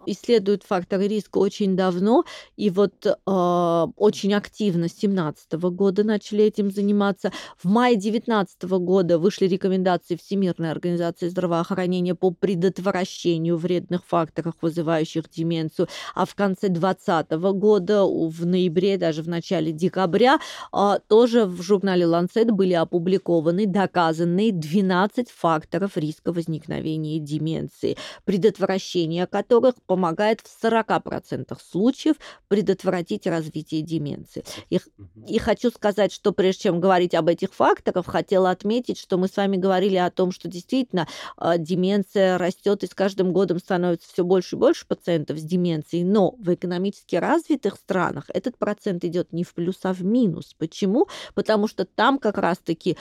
Исследуют 0.07 0.63
факторы 0.63 1.09
риска 1.09 1.39
очень 1.39 1.77
давно, 1.77 2.25
и 2.57 2.71
вот 2.71 3.07
э, 3.07 3.87
очень 3.97 4.35
активно 4.35 4.89
с 4.89 4.93
2017 4.93 5.53
года 5.53 6.05
начали 6.05 6.45
этим 6.45 6.71
заниматься. 6.71 7.33
В 7.63 7.69
мае 7.69 7.97
2019 7.97 8.63
года 8.65 9.19
вышли 9.19 9.47
рекомендации 9.47 10.17
Всемирной 10.17 10.71
организации 10.71 11.29
здравоохранения 11.29 12.15
по 12.15 12.31
предотвращению 12.31 13.57
вредных 13.57 14.05
факторов, 14.07 14.55
вызывающих 14.61 15.29
деменцию, 15.31 15.89
а 16.15 16.25
в 16.27 16.35
конце 16.35 16.69
2020 16.69 17.31
года, 17.55 18.05
в 18.05 18.47
ноябре, 18.47 18.97
даже 18.99 19.23
в 19.23 19.29
начале 19.29 19.73
декабря, 19.73 20.39
э, 20.73 20.99
тоже 21.09 21.45
в 21.47 21.63
журнале 21.63 22.05
Lancet 22.05 22.51
были 22.51 22.75
опубликованы 22.75 23.67
доказанные 23.67 24.53
12 24.53 25.31
факторов 25.31 25.97
риска 25.97 26.33
возникновения 26.33 27.19
деменции, 27.19 27.97
предотвращение 28.25 29.27
которых 29.27 29.75
по 29.87 29.94
помогает 29.95 30.41
в 30.41 30.65
40% 30.65 31.57
случаев 31.71 32.17
предотвратить 32.49 33.29
развитие 33.29 33.81
деменции. 33.81 34.45
И, 34.71 34.81
и 35.29 35.39
хочу 35.39 35.71
сказать, 35.71 36.13
что 36.13 36.33
прежде 36.33 36.65
чем 36.65 36.81
говорить 36.81 37.15
об 37.15 37.29
этих 37.29 37.55
факторах, 37.55 38.07
хотела 38.07 38.51
отметить, 38.51 38.99
что 38.99 39.19
мы 39.19 39.29
с 39.29 39.37
вами 39.37 39.57
говорили 39.57 39.95
о 39.95 40.11
том, 40.11 40.33
что 40.33 40.49
действительно 40.49 41.07
а, 41.37 41.59
деменция 41.59 42.39
растет 42.39 42.83
и 42.83 42.89
с 42.89 42.91
каждым 42.95 43.33
годом 43.33 43.61
становится 43.61 44.09
все 44.13 44.25
больше 44.25 44.57
и 44.57 44.59
больше 44.59 44.85
пациентов 44.85 45.39
с 45.39 45.43
деменцией, 45.43 46.03
но 46.03 46.33
в 46.41 46.53
экономически 46.53 47.15
развитых 47.15 47.77
странах 47.77 48.25
этот 48.35 48.59
процент 48.59 49.05
идет 49.05 49.33
не 49.33 49.45
в 49.45 49.55
плюс, 49.55 49.77
а 49.85 49.95
в 49.95 50.03
минус. 50.03 50.57
Почему? 50.59 51.07
Потому 51.35 51.69
что 51.69 51.85
там 51.85 52.19
как 52.19 52.37
раз-таки 52.39 52.97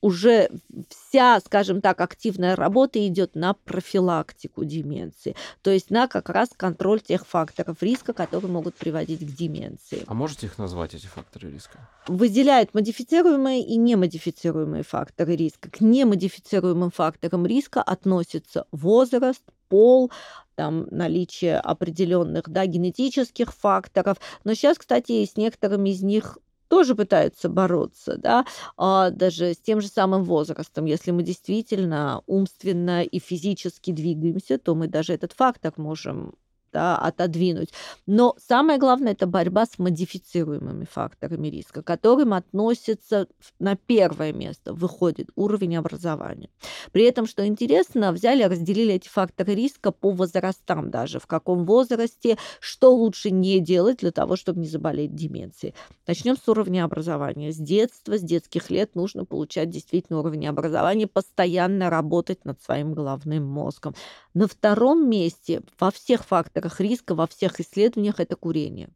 уже 0.00 0.50
вся, 0.88 1.40
скажем 1.40 1.80
так, 1.80 2.00
активная 2.00 2.56
работа 2.56 3.04
идет 3.06 3.34
на 3.34 3.54
профилактику 3.54 4.64
деменции, 4.64 5.34
то 5.62 5.70
есть 5.70 5.90
на 5.90 6.06
как 6.08 6.28
раз 6.28 6.50
контроль 6.56 7.00
тех 7.00 7.26
факторов 7.26 7.82
риска, 7.82 8.12
которые 8.12 8.50
могут 8.50 8.74
приводить 8.74 9.20
к 9.20 9.36
деменции. 9.36 10.04
А 10.06 10.14
можете 10.14 10.46
их 10.46 10.58
назвать, 10.58 10.94
эти 10.94 11.06
факторы 11.06 11.50
риска? 11.50 11.88
Выделяют 12.06 12.74
модифицируемые 12.74 13.62
и 13.62 13.76
немодифицируемые 13.76 14.82
факторы 14.82 15.36
риска. 15.36 15.70
К 15.70 15.80
немодифицируемым 15.80 16.90
факторам 16.90 17.46
риска 17.46 17.82
относятся 17.82 18.66
возраст, 18.70 19.42
пол, 19.68 20.10
там, 20.54 20.86
наличие 20.90 21.58
определенных 21.58 22.48
да, 22.48 22.66
генетических 22.66 23.52
факторов. 23.52 24.18
Но 24.44 24.54
сейчас, 24.54 24.78
кстати, 24.78 25.24
с 25.24 25.36
некоторыми 25.36 25.90
из 25.90 26.02
них 26.02 26.38
тоже 26.68 26.94
пытаются 26.94 27.48
бороться, 27.48 28.16
да, 28.18 28.44
а 28.76 29.10
даже 29.10 29.54
с 29.54 29.58
тем 29.58 29.80
же 29.80 29.88
самым 29.88 30.24
возрастом. 30.24 30.84
Если 30.86 31.10
мы 31.10 31.22
действительно 31.22 32.22
умственно 32.26 33.02
и 33.04 33.18
физически 33.18 33.90
двигаемся, 33.92 34.58
то 34.58 34.74
мы 34.74 34.88
даже 34.88 35.12
этот 35.14 35.32
фактор 35.32 35.72
можем 35.76 36.34
да, 36.72 36.98
отодвинуть. 36.98 37.72
Но 38.06 38.34
самое 38.38 38.78
главное 38.78 39.12
это 39.12 39.26
борьба 39.26 39.66
с 39.66 39.78
модифицируемыми 39.78 40.84
факторами 40.84 41.48
риска, 41.48 41.82
к 41.82 41.86
которым 41.86 42.34
относится 42.34 43.26
на 43.58 43.76
первое 43.76 44.32
место 44.32 44.74
выходит 44.74 45.28
уровень 45.36 45.76
образования. 45.76 46.50
При 46.92 47.04
этом, 47.04 47.26
что 47.26 47.46
интересно, 47.46 48.12
взяли, 48.12 48.42
разделили 48.42 48.94
эти 48.94 49.08
факторы 49.08 49.54
риска 49.54 49.92
по 49.92 50.10
возрастам 50.10 50.90
даже, 50.90 51.20
в 51.20 51.26
каком 51.26 51.64
возрасте, 51.64 52.36
что 52.60 52.94
лучше 52.94 53.30
не 53.30 53.60
делать 53.60 53.98
для 53.98 54.10
того, 54.10 54.36
чтобы 54.36 54.60
не 54.60 54.66
заболеть 54.66 55.14
деменцией. 55.14 55.74
Начнем 56.06 56.36
с 56.36 56.48
уровня 56.48 56.84
образования. 56.84 57.52
С 57.52 57.56
детства, 57.56 58.18
с 58.18 58.22
детских 58.22 58.70
лет 58.70 58.94
нужно 58.94 59.24
получать 59.24 59.70
действительно 59.70 60.18
уровень 60.20 60.46
образования, 60.46 61.06
постоянно 61.06 61.90
работать 61.90 62.44
над 62.44 62.62
своим 62.62 62.92
головным 62.92 63.44
мозгом. 63.44 63.94
На 64.34 64.46
втором 64.48 65.08
месте 65.08 65.62
во 65.80 65.90
всех 65.90 66.24
факторах 66.24 66.65
риска, 66.80 67.14
во 67.14 67.26
всех 67.26 67.60
исследованиях 67.60 68.20
это 68.20 68.36
курение. 68.36 68.88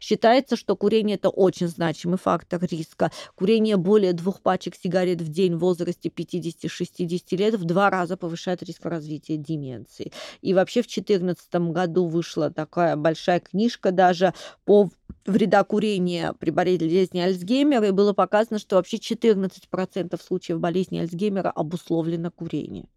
Считается, 0.00 0.56
что 0.56 0.76
курение– 0.76 1.16
это 1.16 1.28
очень 1.28 1.68
значимый 1.68 2.18
фактор 2.18 2.62
риска. 2.62 3.10
Курение 3.34 3.76
более 3.76 4.12
двух 4.12 4.40
пачек 4.40 4.74
сигарет 4.76 5.20
в 5.20 5.28
день 5.28 5.56
в 5.56 5.60
возрасте 5.60 6.08
50-60 6.08 7.36
лет 7.36 7.54
в 7.54 7.64
два 7.64 7.90
раза 7.90 8.16
повышает 8.16 8.62
риск 8.62 8.84
развития 8.84 9.36
деменции. 9.36 10.12
И 10.42 10.54
вообще 10.54 10.82
в 10.82 10.86
2014 10.86 11.54
году 11.72 12.06
вышла 12.06 12.50
такая 12.50 12.96
большая 12.96 13.40
книжка 13.40 13.90
даже 13.90 14.34
по 14.64 14.90
вреда 15.26 15.64
курения 15.64 16.34
при 16.38 16.50
болезни 16.50 17.20
Альцгеймера, 17.20 17.88
и 17.88 17.92
было 17.92 18.12
показано, 18.12 18.58
что 18.58 18.76
вообще 18.76 18.98
14% 18.98 20.20
случаев 20.22 20.60
болезни 20.60 20.98
Альцгеймера 20.98 21.50
обусловлено 21.50 22.30
курением. 22.30 22.88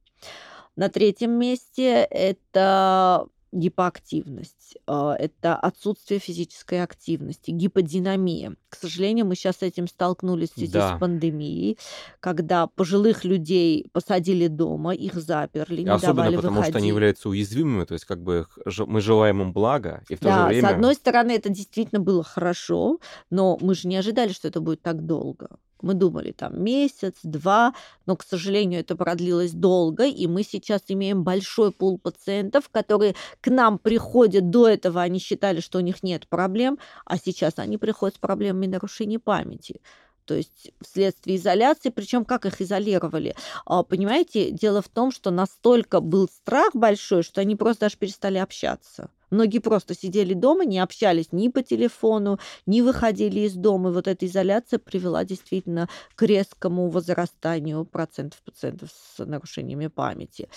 На 0.75 0.89
третьем 0.89 1.31
месте 1.31 2.05
это 2.11 3.27
гипоактивность, 3.51 4.77
а, 4.87 5.15
это 5.17 5.55
отсутствие 5.55 6.19
физической 6.19 6.83
активности, 6.83 7.51
гиподинамия. 7.51 8.55
К 8.69 8.75
сожалению, 8.75 9.25
мы 9.25 9.35
сейчас 9.35 9.57
с 9.57 9.61
этим 9.63 9.87
столкнулись 9.87 10.51
в 10.51 10.57
связи 10.57 10.73
Да. 10.73 10.95
с 10.95 10.99
пандемией, 10.99 11.77
когда 12.19 12.67
пожилых 12.67 13.23
людей 13.23 13.87
посадили 13.93 14.47
дома, 14.47 14.93
их 14.93 15.13
заперли, 15.15 15.81
не 15.83 15.89
Особенно 15.89 16.15
давали 16.15 16.35
потому, 16.35 16.55
что 16.57 16.61
они 16.63 16.71
выходить. 16.73 16.87
являются 16.89 17.29
уязвимыми, 17.29 17.85
то 17.85 17.93
есть 17.93 18.05
как 18.05 18.21
бы 18.21 18.45
мы 18.85 19.01
желаем 19.01 19.41
им 19.41 19.53
блага, 19.53 20.03
и 20.09 20.15
в 20.15 20.19
то 20.19 20.29
же 20.29 20.35
Да, 20.35 20.45
с 20.45 20.47
время 20.49 20.67
одной 20.69 20.95
стороны, 20.95 21.31
это 21.31 21.49
действительно 21.49 22.01
было 22.01 22.23
хорошо, 22.23 22.99
но 23.29 23.57
мы 23.61 23.75
же 23.75 23.87
не 23.87 23.95
ожидали, 23.97 24.33
что 24.33 24.47
это 24.47 24.59
будет 24.61 24.81
так 24.81 25.05
долго. 25.05 25.49
Мы 25.81 25.93
думали 25.93 26.31
там 26.31 26.63
месяц, 26.63 27.15
два, 27.23 27.73
но, 28.05 28.15
к 28.15 28.23
сожалению, 28.23 28.79
это 28.81 28.95
продлилось 28.95 29.51
долго, 29.51 30.05
и 30.05 30.27
мы 30.27 30.43
сейчас 30.43 30.81
имеем 30.87 31.23
большой 31.23 31.71
пул 31.71 31.99
пациентов, 31.99 32.69
которые 32.69 33.15
к 33.41 33.49
нам 33.49 33.77
приходят. 33.77 34.49
До 34.49 34.67
этого 34.67 35.01
они 35.01 35.19
считали, 35.19 35.59
что 35.59 35.77
у 35.77 35.81
них 35.81 36.03
нет 36.03 36.27
проблем, 36.27 36.79
а 37.05 37.17
сейчас 37.17 37.53
они 37.57 37.77
приходят 37.77 38.15
с 38.15 38.19
проблемами 38.19 38.67
нарушения 38.67 39.19
памяти. 39.19 39.81
То 40.25 40.33
есть 40.35 40.71
вследствие 40.81 41.37
изоляции, 41.37 41.89
причем 41.89 42.25
как 42.25 42.45
их 42.45 42.61
изолировали? 42.61 43.33
А, 43.65 43.83
Понимаете, 43.83 44.51
дело 44.51 44.81
в 44.81 44.89
том, 44.89 45.11
что 45.11 45.31
настолько 45.31 46.01
был 46.01 46.27
страх 46.27 46.71
большой, 46.75 47.23
что 47.23 47.39
они 47.41 47.55
просто 47.55 47.81
даже 47.81 47.97
перестали 47.97 48.37
общаться. 48.37 49.09
Многие 49.29 49.59
просто 49.59 49.93
сидели 49.93 50.33
дома, 50.33 50.65
не 50.65 50.79
общались 50.79 51.31
ни 51.31 51.49
по 51.49 51.61
телефону, 51.61 52.39
не 52.65 52.81
выходили 52.81 53.41
из 53.41 53.53
дома. 53.53 53.89
И 53.89 53.93
вот 53.93 54.07
эта 54.07 54.25
изоляция 54.25 54.79
привела 54.79 55.25
действительно 55.25 55.89
к 56.15 56.23
резкому 56.23 56.89
возрастанию 56.89 57.85
процентов 57.85 58.41
пациентов 58.43 58.89
с 58.91 59.23
нарушениями 59.23 59.87
памяти. 59.87 60.49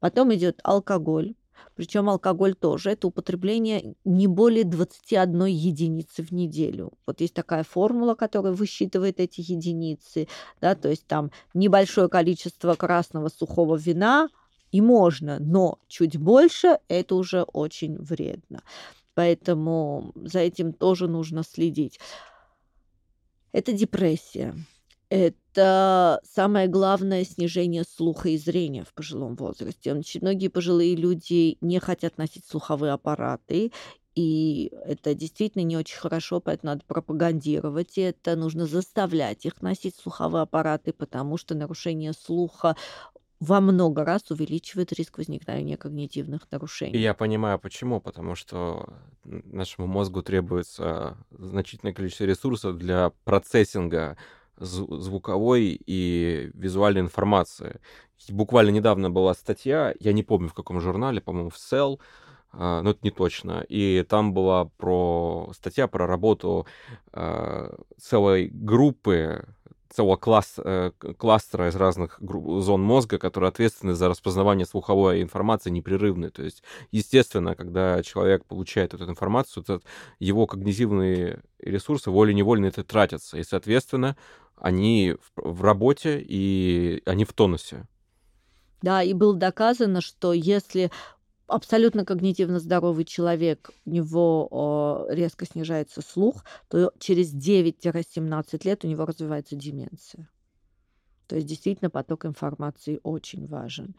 Потом 0.00 0.34
идет 0.34 0.60
алкоголь. 0.64 1.34
Причем 1.76 2.08
алкоголь 2.08 2.54
тоже 2.54 2.90
это 2.90 3.06
употребление 3.06 3.94
не 4.04 4.26
более 4.26 4.64
21 4.64 5.44
единицы 5.46 6.22
в 6.22 6.32
неделю. 6.32 6.92
Вот 7.06 7.20
есть 7.20 7.34
такая 7.34 7.64
формула, 7.64 8.14
которая 8.14 8.52
высчитывает 8.52 9.20
эти 9.20 9.40
единицы, 9.40 10.26
да, 10.60 10.74
то 10.74 10.88
есть 10.88 11.06
там 11.06 11.30
небольшое 11.54 12.08
количество 12.08 12.74
красного 12.74 13.28
сухого 13.28 13.76
вина 13.76 14.28
и 14.72 14.80
можно, 14.80 15.38
но 15.38 15.78
чуть 15.88 16.16
больше 16.16 16.78
это 16.88 17.14
уже 17.14 17.42
очень 17.42 17.96
вредно. 17.98 18.62
Поэтому 19.14 20.12
за 20.14 20.40
этим 20.40 20.72
тоже 20.72 21.08
нужно 21.08 21.42
следить. 21.42 21.98
Это 23.52 23.72
депрессия. 23.72 24.54
Это 25.08 26.20
самое 26.22 26.68
главное 26.68 27.24
снижение 27.24 27.82
слуха 27.82 28.28
и 28.28 28.38
зрения 28.38 28.84
в 28.84 28.94
пожилом 28.94 29.34
возрасте. 29.34 29.92
Значит, 29.92 30.22
многие 30.22 30.46
пожилые 30.46 30.94
люди 30.94 31.58
не 31.60 31.80
хотят 31.80 32.16
носить 32.16 32.46
слуховые 32.46 32.92
аппараты, 32.92 33.72
и 34.14 34.72
это 34.84 35.14
действительно 35.14 35.62
не 35.62 35.76
очень 35.76 35.98
хорошо, 35.98 36.40
поэтому 36.40 36.74
надо 36.74 36.84
пропагандировать 36.86 37.98
это, 37.98 38.36
нужно 38.36 38.66
заставлять 38.66 39.46
их 39.46 39.62
носить 39.62 39.96
слуховые 39.96 40.42
аппараты, 40.42 40.92
потому 40.92 41.36
что 41.36 41.54
нарушение 41.54 42.12
слуха 42.12 42.76
во 43.40 43.60
много 43.60 44.04
раз 44.04 44.30
увеличивает 44.30 44.92
риск 44.92 45.18
возникновения 45.18 45.76
когнитивных 45.76 46.42
И 46.42 46.46
нарушений. 46.52 46.98
я 46.98 47.14
понимаю, 47.14 47.58
почему. 47.58 48.00
Потому 48.00 48.34
что 48.34 48.88
нашему 49.24 49.86
мозгу 49.86 50.22
требуется 50.22 51.16
значительное 51.30 51.92
количество 51.94 52.24
ресурсов 52.24 52.76
для 52.78 53.12
процессинга 53.24 54.16
зв- 54.58 54.98
звуковой 55.00 55.80
и 55.86 56.50
визуальной 56.54 57.02
информации. 57.02 57.80
И 58.28 58.32
Буквально 58.32 58.70
недавно 58.70 59.10
была 59.10 59.34
статья, 59.34 59.94
я 60.00 60.12
не 60.12 60.22
помню 60.22 60.48
в 60.48 60.54
каком 60.54 60.80
журнале, 60.80 61.20
по-моему, 61.20 61.50
в 61.50 61.56
Cell, 61.56 61.98
а, 62.52 62.82
но 62.82 62.90
это 62.90 63.00
не 63.02 63.10
точно. 63.10 63.64
И 63.68 64.04
там 64.08 64.34
была 64.34 64.66
про 64.76 65.50
статья 65.54 65.86
про 65.88 66.06
работу 66.06 66.66
а, 67.12 67.76
целой 67.98 68.48
группы 68.52 69.46
целого 69.90 70.16
класс, 70.16 70.54
э, 70.56 70.92
кластера 71.18 71.68
из 71.68 71.76
разных 71.76 72.18
зон 72.20 72.82
мозга, 72.82 73.18
которые 73.18 73.48
ответственны 73.48 73.94
за 73.94 74.08
распознавание 74.08 74.66
слуховой 74.66 75.22
информации 75.22 75.70
непрерывной. 75.70 76.30
То 76.30 76.42
есть, 76.42 76.62
естественно, 76.92 77.54
когда 77.54 78.02
человек 78.02 78.44
получает 78.44 78.94
эту 78.94 79.08
информацию, 79.08 79.64
то 79.64 79.80
его 80.18 80.46
когнитивные 80.46 81.42
ресурсы 81.58 82.10
волей-невольно 82.10 82.66
это 82.66 82.84
тратятся. 82.84 83.38
И, 83.38 83.42
соответственно, 83.42 84.16
они 84.56 85.16
в 85.36 85.62
работе 85.64 86.24
и 86.24 87.02
они 87.06 87.24
в 87.24 87.32
тонусе. 87.32 87.86
Да, 88.82 89.02
и 89.02 89.12
было 89.12 89.34
доказано, 89.34 90.00
что 90.00 90.32
если 90.32 90.90
абсолютно 91.50 92.04
когнитивно 92.04 92.60
здоровый 92.60 93.04
человек, 93.04 93.70
у 93.84 93.90
него 93.90 95.06
резко 95.10 95.46
снижается 95.46 96.02
слух, 96.02 96.44
то 96.68 96.92
через 96.98 97.34
9-17 97.34 98.60
лет 98.64 98.84
у 98.84 98.88
него 98.88 99.04
развивается 99.04 99.56
деменция. 99.56 100.28
То 101.26 101.36
есть 101.36 101.46
действительно 101.46 101.90
поток 101.90 102.26
информации 102.26 102.98
очень 103.04 103.46
важен. 103.46 103.94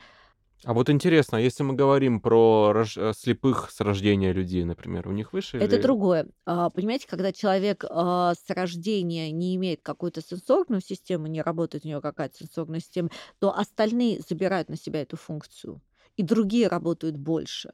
А 0.64 0.74
вот 0.74 0.90
интересно, 0.90 1.40
а 1.40 1.42
если 1.42 1.64
мы 1.64 1.74
говорим 1.74 2.20
про 2.20 2.72
рож- 2.72 2.98
э, 2.98 3.14
слепых 3.14 3.72
с 3.72 3.80
рождения 3.82 4.32
людей, 4.32 4.64
например, 4.64 5.08
у 5.08 5.12
них 5.12 5.34
выше 5.34 5.58
Это 5.58 5.76
или... 5.78 5.82
другое. 5.82 6.28
А, 6.46 6.70
Понимаете, 6.70 7.08
когда 7.08 7.32
человек 7.32 7.84
а, 7.90 8.36
с 8.36 8.48
рождения 8.50 9.32
не 9.32 9.56
имеет 9.56 9.82
какую-то 9.82 10.22
сенсорную 10.22 10.82
систему, 10.82 11.26
не 11.28 11.42
работает 11.42 11.86
у 11.86 11.88
него 11.88 12.02
какая-то 12.02 12.38
сенсорная 12.38 12.80
система, 12.80 13.10
то 13.40 13.58
остальные 13.58 14.20
забирают 14.28 14.70
на 14.70 14.78
себя 14.78 15.02
эту 15.02 15.18
функцию, 15.18 15.82
и 16.18 16.24
другие 16.24 16.68
работают 16.68 17.18
больше. 17.18 17.74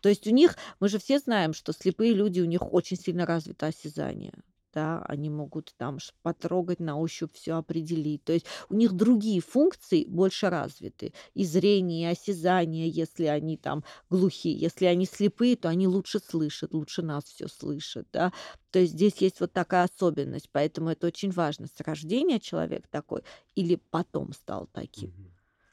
То 0.00 0.08
есть 0.08 0.26
у 0.26 0.30
них, 0.30 0.56
мы 0.80 0.88
же 0.88 0.98
все 0.98 1.18
знаем, 1.18 1.52
что 1.52 1.72
слепые 1.72 2.12
люди, 2.12 2.40
у 2.40 2.46
них 2.46 2.72
очень 2.72 2.96
сильно 2.96 3.26
развито 3.26 3.66
осязание. 3.66 4.34
Да, 4.72 5.02
они 5.08 5.30
могут 5.30 5.74
там 5.78 5.98
потрогать 6.22 6.78
на 6.78 6.96
ощупь 6.96 7.32
все 7.34 7.54
определить. 7.54 8.22
То 8.22 8.32
есть 8.32 8.46
у 8.68 8.74
них 8.74 8.92
другие 8.92 9.40
функции 9.40 10.04
больше 10.04 10.48
развиты. 10.48 11.12
И 11.34 11.44
зрение, 11.44 12.08
и 12.08 12.12
осязание, 12.12 12.88
если 12.88 13.24
они 13.24 13.56
там 13.56 13.82
глухие. 14.10 14.56
Если 14.56 14.84
они 14.84 15.06
слепые, 15.06 15.56
то 15.56 15.68
они 15.68 15.88
лучше 15.88 16.20
слышат, 16.20 16.72
лучше 16.72 17.02
нас 17.02 17.24
все 17.24 17.48
слышат. 17.48 18.06
Да? 18.12 18.32
То 18.70 18.78
есть 18.78 18.92
здесь 18.92 19.16
есть 19.16 19.40
вот 19.40 19.52
такая 19.52 19.88
особенность. 19.92 20.48
Поэтому 20.52 20.90
это 20.90 21.08
очень 21.08 21.32
важно. 21.32 21.66
С 21.66 21.80
рождения 21.80 22.38
человек 22.38 22.86
такой 22.86 23.22
или 23.56 23.74
потом 23.90 24.32
стал 24.32 24.68
таким. 24.72 25.29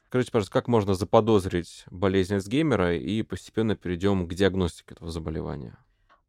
Скажите, 0.10 0.32
пожалуйста, 0.32 0.54
как 0.54 0.68
можно 0.70 0.94
заподозрить 0.96 1.84
болезнь 1.92 2.34
Альцгеймера 2.34 2.96
и 2.96 3.24
постепенно 3.24 3.76
перейдем 3.76 4.26
к 4.28 4.34
диагностике 4.34 4.94
этого 4.96 5.12
заболевания? 5.12 5.78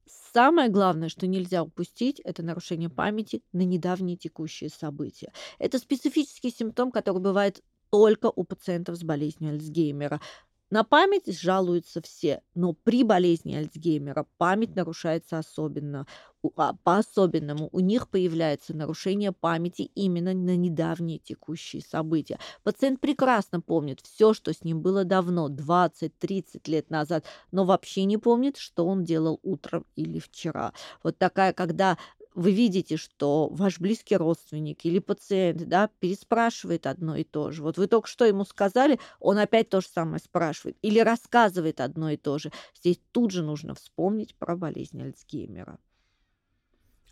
Самое 0.07 0.69
главное, 0.69 1.09
что 1.09 1.27
нельзя 1.27 1.63
упустить, 1.63 2.21
это 2.21 2.43
нарушение 2.43 2.91
памяти 2.91 3.43
на 3.53 3.63
недавние 3.63 4.17
текущие 4.17 4.71
события. 4.71 5.33
Это 5.59 5.79
специфический 5.79 6.51
симптом, 6.51 6.91
который 6.91 7.21
бывает 7.21 7.63
только 7.91 8.31
у 8.35 8.45
пациентов 8.45 8.97
с 8.97 9.03
болезнью 9.05 9.53
Альцгеймера. 9.53 10.21
На 10.71 10.85
память 10.85 11.27
жалуются 11.41 12.03
все, 12.03 12.43
но 12.55 12.75
при 12.75 13.03
болезни 13.03 13.55
Альцгеймера 13.55 14.27
память 14.37 14.77
нарушается 14.77 15.39
особенно, 15.39 16.07
а, 16.57 16.75
по-особенному. 16.85 17.71
У 17.73 17.81
них 17.81 18.11
появляется 18.11 18.77
нарушение 18.77 19.33
памяти 19.33 19.91
именно 19.95 20.35
на 20.35 20.57
недавние 20.57 21.19
текущие 21.21 21.81
события. 21.81 22.39
Пациент 22.65 23.01
прекрасно 23.01 23.63
помнит 23.63 24.01
все, 24.03 24.35
что 24.35 24.53
с 24.53 24.63
ним 24.63 24.83
было 24.83 25.05
давно, 25.05 25.49
20-30 25.49 26.69
лет 26.69 26.91
назад, 26.91 27.25
но 27.51 27.65
вообще 27.65 28.05
не 28.05 28.19
помнит, 28.19 28.59
что 28.59 28.87
он 28.87 29.05
делал 29.05 29.41
утром 29.43 29.87
или 29.97 30.19
вчера. 30.19 30.75
Вот 31.03 31.17
такая, 31.17 31.55
когда 31.55 31.97
вы 32.39 32.53
видите, 32.53 32.97
что 32.97 33.49
ваш 33.49 33.81
близкий 33.81 34.17
родственник 34.17 34.85
или 34.85 35.01
пациент 35.01 35.69
да, 35.69 35.91
переспрашивает 35.99 36.87
одно 36.87 37.17
и 37.17 37.25
то 37.25 37.51
же. 37.51 37.65
Вот 37.65 37.79
вы 37.79 37.89
только 37.89 38.07
что 38.07 38.25
ему 38.25 38.45
сказали, 38.45 39.01
он 39.19 39.39
опять 39.39 39.71
то 39.71 39.81
же 39.81 39.89
самое 39.89 40.21
спрашивает. 40.21 40.79
Или 40.81 41.01
рассказывает 41.01 41.81
одно 41.81 42.11
и 42.11 42.17
то 42.17 42.39
же. 42.39 42.53
Здесь 42.77 43.01
тут 43.11 43.33
же 43.33 43.43
нужно 43.43 43.75
вспомнить 43.75 44.37
про 44.37 44.57
болезнь 44.57 45.03
Альцгеймера. 45.03 45.81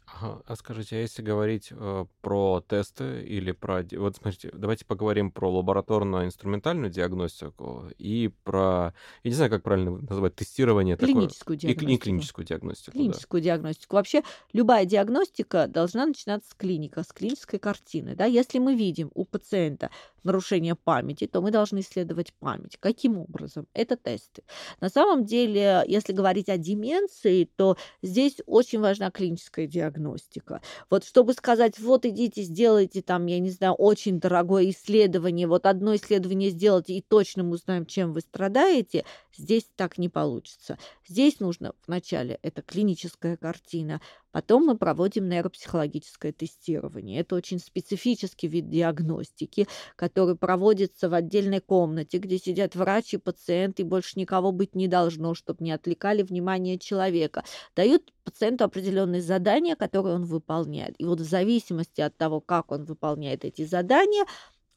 Ага, 0.06 0.40
А 0.46 0.54
скажите, 0.56 0.96
а 0.96 1.00
если 1.00 1.20
говорить 1.20 1.68
э, 1.72 2.06
про 2.22 2.64
тесты 2.66 3.22
или 3.24 3.50
про... 3.52 3.82
ди- 3.82 3.96
Вот 3.96 4.16
смотрите, 4.16 4.50
давайте 4.54 4.84
поговорим 4.86 5.32
про 5.32 5.50
лабораторно-инструментальную 5.50 6.90
диагностику 6.90 7.86
и 7.98 8.30
про... 8.44 8.94
Я 9.24 9.30
не 9.30 9.34
знаю, 9.34 9.50
как 9.50 9.62
правильно 9.64 9.98
назвать, 10.08 10.36
тестирование 10.36 10.96
такое. 10.96 11.12
Клиническую 11.14 11.56
И, 11.56 11.60
кли- 11.60 11.62
и 11.64 11.74
диагностику. 11.74 12.02
клиническую 12.04 12.44
диагностику, 12.46 12.90
да. 12.92 12.98
клиническую 13.00 13.40
диагностику. 13.42 13.96
Вообще 13.96 14.22
любая 14.52 14.84
диагностика 14.86 15.66
должна 15.66 16.06
начинаться 16.06 16.50
с 16.50 16.54
клиника, 16.54 17.02
с 17.02 17.12
клинической 17.12 17.58
картины. 17.58 18.14
Да? 18.14 18.26
Если 18.26 18.58
мы 18.60 18.76
видим 18.76 19.10
у 19.14 19.24
пациента 19.24 19.90
нарушение 20.26 20.74
памяти, 20.74 21.26
то 21.26 21.40
мы 21.40 21.50
должны 21.50 21.80
исследовать 21.80 22.34
память. 22.34 22.76
Каким 22.78 23.18
образом? 23.18 23.66
Это 23.72 23.96
тесты. 23.96 24.42
На 24.80 24.88
самом 24.88 25.24
деле, 25.24 25.82
если 25.86 26.12
говорить 26.12 26.48
о 26.48 26.58
деменции, 26.58 27.48
то 27.56 27.76
здесь 28.02 28.36
очень 28.46 28.80
важна 28.80 29.10
клиническая 29.10 29.66
диагностика. 29.66 30.60
Вот 30.90 31.04
чтобы 31.04 31.32
сказать, 31.32 31.78
вот 31.78 32.04
идите, 32.04 32.42
сделайте 32.42 33.02
там, 33.02 33.26
я 33.26 33.38
не 33.38 33.50
знаю, 33.50 33.74
очень 33.74 34.20
дорогое 34.20 34.70
исследование, 34.70 35.46
вот 35.46 35.66
одно 35.66 35.94
исследование 35.96 36.50
сделайте, 36.50 36.94
и 36.94 37.02
точно 37.02 37.44
мы 37.44 37.52
узнаем, 37.52 37.86
чем 37.86 38.12
вы 38.12 38.20
страдаете, 38.20 39.04
Здесь 39.36 39.68
так 39.76 39.98
не 39.98 40.08
получится. 40.08 40.78
Здесь 41.06 41.40
нужно 41.40 41.74
вначале 41.86 42.38
это 42.42 42.62
клиническая 42.62 43.36
картина, 43.36 44.00
потом 44.32 44.66
мы 44.66 44.76
проводим 44.76 45.28
нейропсихологическое 45.28 46.32
тестирование. 46.32 47.20
Это 47.20 47.36
очень 47.36 47.58
специфический 47.58 48.48
вид 48.48 48.68
диагностики, 48.68 49.66
который 49.96 50.36
проводится 50.36 51.08
в 51.08 51.14
отдельной 51.14 51.60
комнате, 51.60 52.18
где 52.18 52.38
сидят 52.38 52.74
врач 52.74 53.14
и 53.14 53.18
пациент, 53.18 53.80
и 53.80 53.84
больше 53.84 54.18
никого 54.18 54.52
быть 54.52 54.74
не 54.74 54.88
должно, 54.88 55.34
чтобы 55.34 55.64
не 55.64 55.72
отвлекали 55.72 56.22
внимание 56.22 56.78
человека. 56.78 57.44
Дают 57.74 58.12
пациенту 58.24 58.64
определенные 58.64 59.22
задания, 59.22 59.76
которые 59.76 60.16
он 60.16 60.24
выполняет. 60.24 60.94
И 60.98 61.04
вот 61.04 61.20
в 61.20 61.28
зависимости 61.28 62.00
от 62.00 62.16
того, 62.16 62.40
как 62.40 62.72
он 62.72 62.84
выполняет 62.84 63.44
эти 63.44 63.64
задания, 63.64 64.24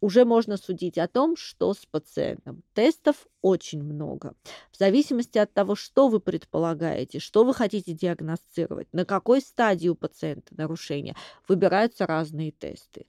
уже 0.01 0.25
можно 0.25 0.57
судить 0.57 0.97
о 0.97 1.07
том, 1.07 1.35
что 1.35 1.73
с 1.73 1.85
пациентом. 1.85 2.63
Тестов 2.73 3.27
очень 3.41 3.83
много. 3.83 4.33
В 4.71 4.77
зависимости 4.77 5.37
от 5.37 5.53
того, 5.53 5.75
что 5.75 6.07
вы 6.07 6.19
предполагаете, 6.19 7.19
что 7.19 7.43
вы 7.43 7.53
хотите 7.53 7.93
диагностировать, 7.93 8.87
на 8.93 9.05
какой 9.05 9.41
стадии 9.41 9.89
у 9.89 9.95
пациента 9.95 10.53
нарушения, 10.55 11.15
выбираются 11.47 12.05
разные 12.05 12.51
тесты. 12.51 13.07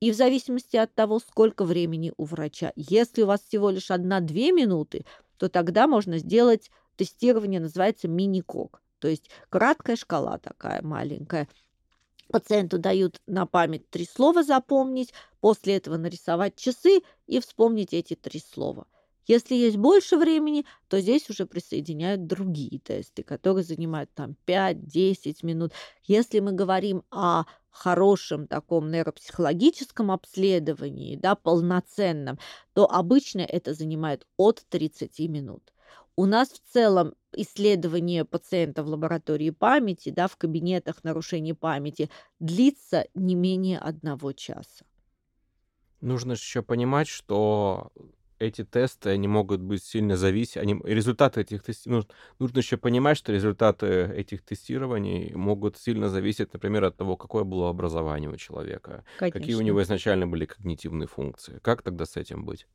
И 0.00 0.10
в 0.10 0.16
зависимости 0.16 0.76
от 0.76 0.92
того, 0.94 1.20
сколько 1.20 1.64
времени 1.64 2.12
у 2.16 2.24
врача. 2.24 2.72
Если 2.74 3.22
у 3.22 3.26
вас 3.26 3.40
всего 3.42 3.70
лишь 3.70 3.90
1-2 3.90 4.50
минуты, 4.50 5.04
то 5.36 5.48
тогда 5.48 5.86
можно 5.86 6.18
сделать 6.18 6.70
тестирование, 6.96 7.60
называется 7.60 8.08
мини-кок. 8.08 8.82
То 8.98 9.08
есть 9.08 9.30
краткая 9.48 9.96
шкала 9.96 10.38
такая 10.38 10.82
маленькая. 10.82 11.48
Пациенту 12.32 12.78
дают 12.78 13.20
на 13.26 13.44
память 13.46 13.88
три 13.90 14.06
слова 14.06 14.42
запомнить, 14.42 15.12
после 15.40 15.76
этого 15.76 15.98
нарисовать 15.98 16.56
часы 16.56 17.02
и 17.26 17.40
вспомнить 17.40 17.92
эти 17.92 18.14
три 18.14 18.40
слова. 18.40 18.86
Если 19.26 19.54
есть 19.54 19.76
больше 19.76 20.16
времени, 20.16 20.64
то 20.88 21.00
здесь 21.00 21.28
уже 21.30 21.46
присоединяют 21.46 22.26
другие 22.26 22.78
тесты, 22.78 23.22
которые 23.22 23.64
занимают 23.64 24.10
там 24.14 24.34
5-10 24.46 25.36
минут. 25.42 25.72
Если 26.04 26.40
мы 26.40 26.52
говорим 26.52 27.04
о 27.10 27.44
хорошем 27.70 28.46
таком 28.46 28.90
нейропсихологическом 28.90 30.10
обследовании, 30.10 31.16
да, 31.16 31.34
полноценном, 31.34 32.38
то 32.72 32.90
обычно 32.90 33.40
это 33.40 33.74
занимает 33.74 34.26
от 34.36 34.64
30 34.70 35.18
минут. 35.28 35.71
У 36.16 36.26
нас 36.26 36.50
в 36.50 36.60
целом 36.60 37.14
исследование 37.34 38.24
пациента 38.24 38.82
в 38.82 38.88
лаборатории 38.88 39.50
памяти, 39.50 40.10
да, 40.10 40.26
в 40.28 40.36
кабинетах 40.36 41.04
нарушений 41.04 41.54
памяти 41.54 42.10
длится 42.40 43.06
не 43.14 43.34
менее 43.34 43.78
одного 43.78 44.32
часа. 44.32 44.84
Нужно 46.00 46.32
еще 46.32 46.62
понимать, 46.62 47.06
что 47.08 47.92
эти 48.40 48.64
тесты, 48.64 49.10
они 49.10 49.28
могут 49.28 49.60
быть 49.60 49.84
сильно 49.84 50.16
зависеть, 50.16 50.56
они, 50.56 50.74
результаты 50.84 51.42
этих 51.42 51.62
тестирований, 51.62 51.98
нужно, 52.08 52.14
нужно 52.40 52.58
еще 52.58 52.76
понимать, 52.76 53.16
что 53.16 53.32
результаты 53.32 53.86
этих 54.16 54.42
тестирований 54.44 55.32
могут 55.34 55.78
сильно 55.78 56.08
зависеть, 56.08 56.52
например, 56.52 56.82
от 56.84 56.96
того, 56.96 57.16
какое 57.16 57.44
было 57.44 57.70
образование 57.70 58.28
у 58.30 58.36
человека, 58.36 59.04
Конечно. 59.16 59.40
какие 59.40 59.54
у 59.54 59.60
него 59.60 59.80
изначально 59.82 60.26
были 60.26 60.44
когнитивные 60.46 61.06
функции. 61.06 61.60
Как 61.62 61.82
тогда 61.82 62.04
с 62.04 62.16
этим 62.16 62.44
быть? 62.44 62.66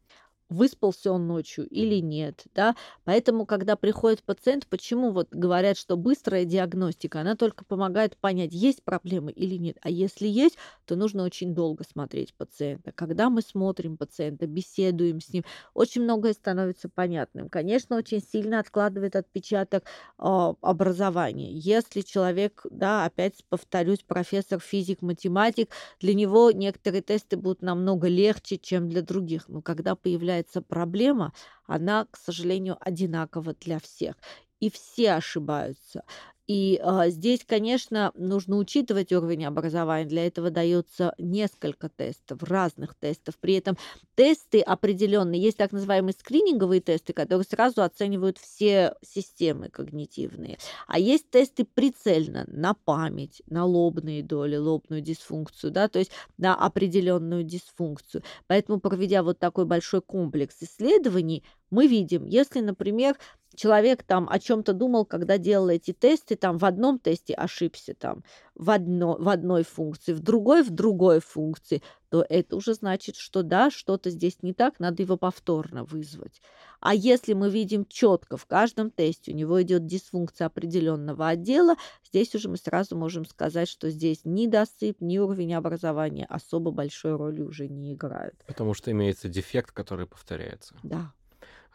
Выспался 0.49 1.11
он 1.11 1.27
ночью 1.27 1.67
или 1.67 1.95
нет, 2.01 2.43
да. 2.55 2.75
Поэтому, 3.03 3.45
когда 3.45 3.75
приходит 3.75 4.23
пациент, 4.23 4.67
почему 4.67 5.11
вот 5.11 5.27
говорят, 5.31 5.77
что 5.77 5.97
быстрая 5.97 6.45
диагностика, 6.45 7.21
она 7.21 7.35
только 7.35 7.65
помогает 7.65 8.17
понять, 8.17 8.53
есть 8.53 8.83
проблемы 8.83 9.31
или 9.31 9.55
нет. 9.55 9.77
А 9.81 9.89
если 9.89 10.27
есть, 10.27 10.57
то 10.85 10.95
нужно 10.95 11.23
очень 11.23 11.53
долго 11.53 11.83
смотреть 11.83 12.33
пациента. 12.35 12.91
Когда 12.93 13.29
мы 13.29 13.41
смотрим 13.41 13.97
пациента, 13.97 14.47
беседуем 14.47 15.19
с 15.21 15.33
ним, 15.33 15.43
очень 15.73 16.03
многое 16.03 16.33
становится 16.33 16.89
понятным. 16.89 17.49
Конечно, 17.49 17.97
очень 17.97 18.21
сильно 18.21 18.59
откладывает 18.59 19.15
отпечаток 19.15 19.83
э, 20.19 20.53
образования. 20.61 21.51
Если 21.51 22.01
человек, 22.01 22.65
да, 22.69 23.05
опять 23.05 23.43
повторюсь, 23.49 23.99
профессор 24.05 24.59
физик, 24.59 25.01
математик, 25.01 25.69
для 25.99 26.13
него 26.13 26.51
некоторые 26.51 27.01
тесты 27.01 27.37
будут 27.37 27.61
намного 27.61 28.07
легче, 28.07 28.57
чем 28.57 28.89
для 28.89 29.01
других. 29.01 29.47
Но 29.47 29.61
когда 29.61 29.95
появляется 29.95 30.36
появляется 30.37 30.61
проблема, 30.61 31.33
она, 31.65 32.05
к 32.11 32.17
сожалению, 32.17 32.77
одинакова 32.79 33.53
для 33.55 33.79
всех. 33.79 34.15
И 34.59 34.69
все 34.71 35.13
ошибаются. 35.13 36.03
И 36.47 36.79
а, 36.81 37.09
здесь, 37.09 37.41
конечно, 37.45 38.11
нужно 38.15 38.55
учитывать 38.55 39.11
уровень 39.11 39.45
образования. 39.45 40.05
Для 40.07 40.25
этого 40.25 40.49
дается 40.49 41.13
несколько 41.17 41.89
тестов, 41.89 42.41
разных 42.41 42.95
тестов. 42.95 43.37
При 43.37 43.55
этом 43.55 43.77
тесты 44.15 44.61
определенные. 44.61 45.41
Есть 45.41 45.57
так 45.57 45.73
называемые 45.73 46.13
скрининговые 46.17 46.79
тесты, 46.79 47.11
которые 47.11 47.43
сразу 47.45 47.81
оценивают 47.81 48.37
все 48.37 48.95
системы 49.03 49.67
когнитивные. 49.67 50.57
А 50.87 50.99
есть 50.99 51.29
тесты 51.29 51.65
прицельно 51.65 52.45
на 52.47 52.73
память, 52.73 53.41
на 53.47 53.65
лобные 53.65 54.23
доли, 54.23 54.55
лобную 54.55 55.01
дисфункцию, 55.01 55.71
да, 55.71 55.89
то 55.89 55.99
есть 55.99 56.11
на 56.37 56.55
определенную 56.55 57.43
дисфункцию. 57.43 58.23
Поэтому, 58.47 58.79
проведя 58.79 59.21
вот 59.21 59.37
такой 59.37 59.65
большой 59.65 60.01
комплекс 60.01 60.55
исследований, 60.61 61.43
мы 61.69 61.87
видим, 61.87 62.25
если, 62.25 62.61
например, 62.61 63.17
человек 63.57 64.03
там 64.03 64.29
о 64.29 64.39
чем-то 64.39 64.73
думал, 64.73 65.05
когда 65.05 65.37
делал 65.37 65.69
эти 65.69 65.91
тесты, 65.91 66.35
там 66.35 66.57
в 66.57 66.63
одном 66.63 66.99
тесте 66.99 67.33
ошибся 67.33 67.93
там 67.95 68.23
в, 68.55 68.69
одно, 68.69 69.17
в 69.19 69.27
одной 69.27 69.63
функции, 69.63 70.13
в 70.13 70.19
другой 70.19 70.63
в 70.63 70.69
другой 70.69 71.19
функции, 71.19 71.81
то 72.09 72.25
это 72.29 72.55
уже 72.55 72.73
значит, 72.75 73.15
что 73.15 73.43
да, 73.43 73.69
что-то 73.69 74.11
здесь 74.11 74.41
не 74.41 74.53
так, 74.53 74.79
надо 74.79 75.03
его 75.03 75.17
повторно 75.17 75.83
вызвать. 75.83 76.41
А 76.79 76.93
если 76.93 77.33
мы 77.33 77.49
видим 77.49 77.85
четко 77.85 78.37
в 78.37 78.45
каждом 78.45 78.91
тесте, 78.91 79.31
у 79.31 79.35
него 79.35 79.61
идет 79.61 79.85
дисфункция 79.85 80.45
определенного 80.45 81.27
отдела, 81.27 81.75
здесь 82.05 82.33
уже 82.35 82.49
мы 82.49 82.57
сразу 82.57 82.95
можем 82.95 83.25
сказать, 83.25 83.67
что 83.67 83.89
здесь 83.89 84.21
ни 84.23 84.45
досып, 84.47 85.01
ни 85.01 85.17
уровень 85.17 85.55
образования 85.55 86.25
особо 86.29 86.71
большой 86.71 87.15
роли 87.15 87.41
уже 87.41 87.67
не 87.67 87.95
играют. 87.95 88.35
Потому 88.45 88.75
что 88.75 88.91
имеется 88.91 89.27
дефект, 89.27 89.71
который 89.71 90.05
повторяется. 90.05 90.75
Да. 90.83 91.11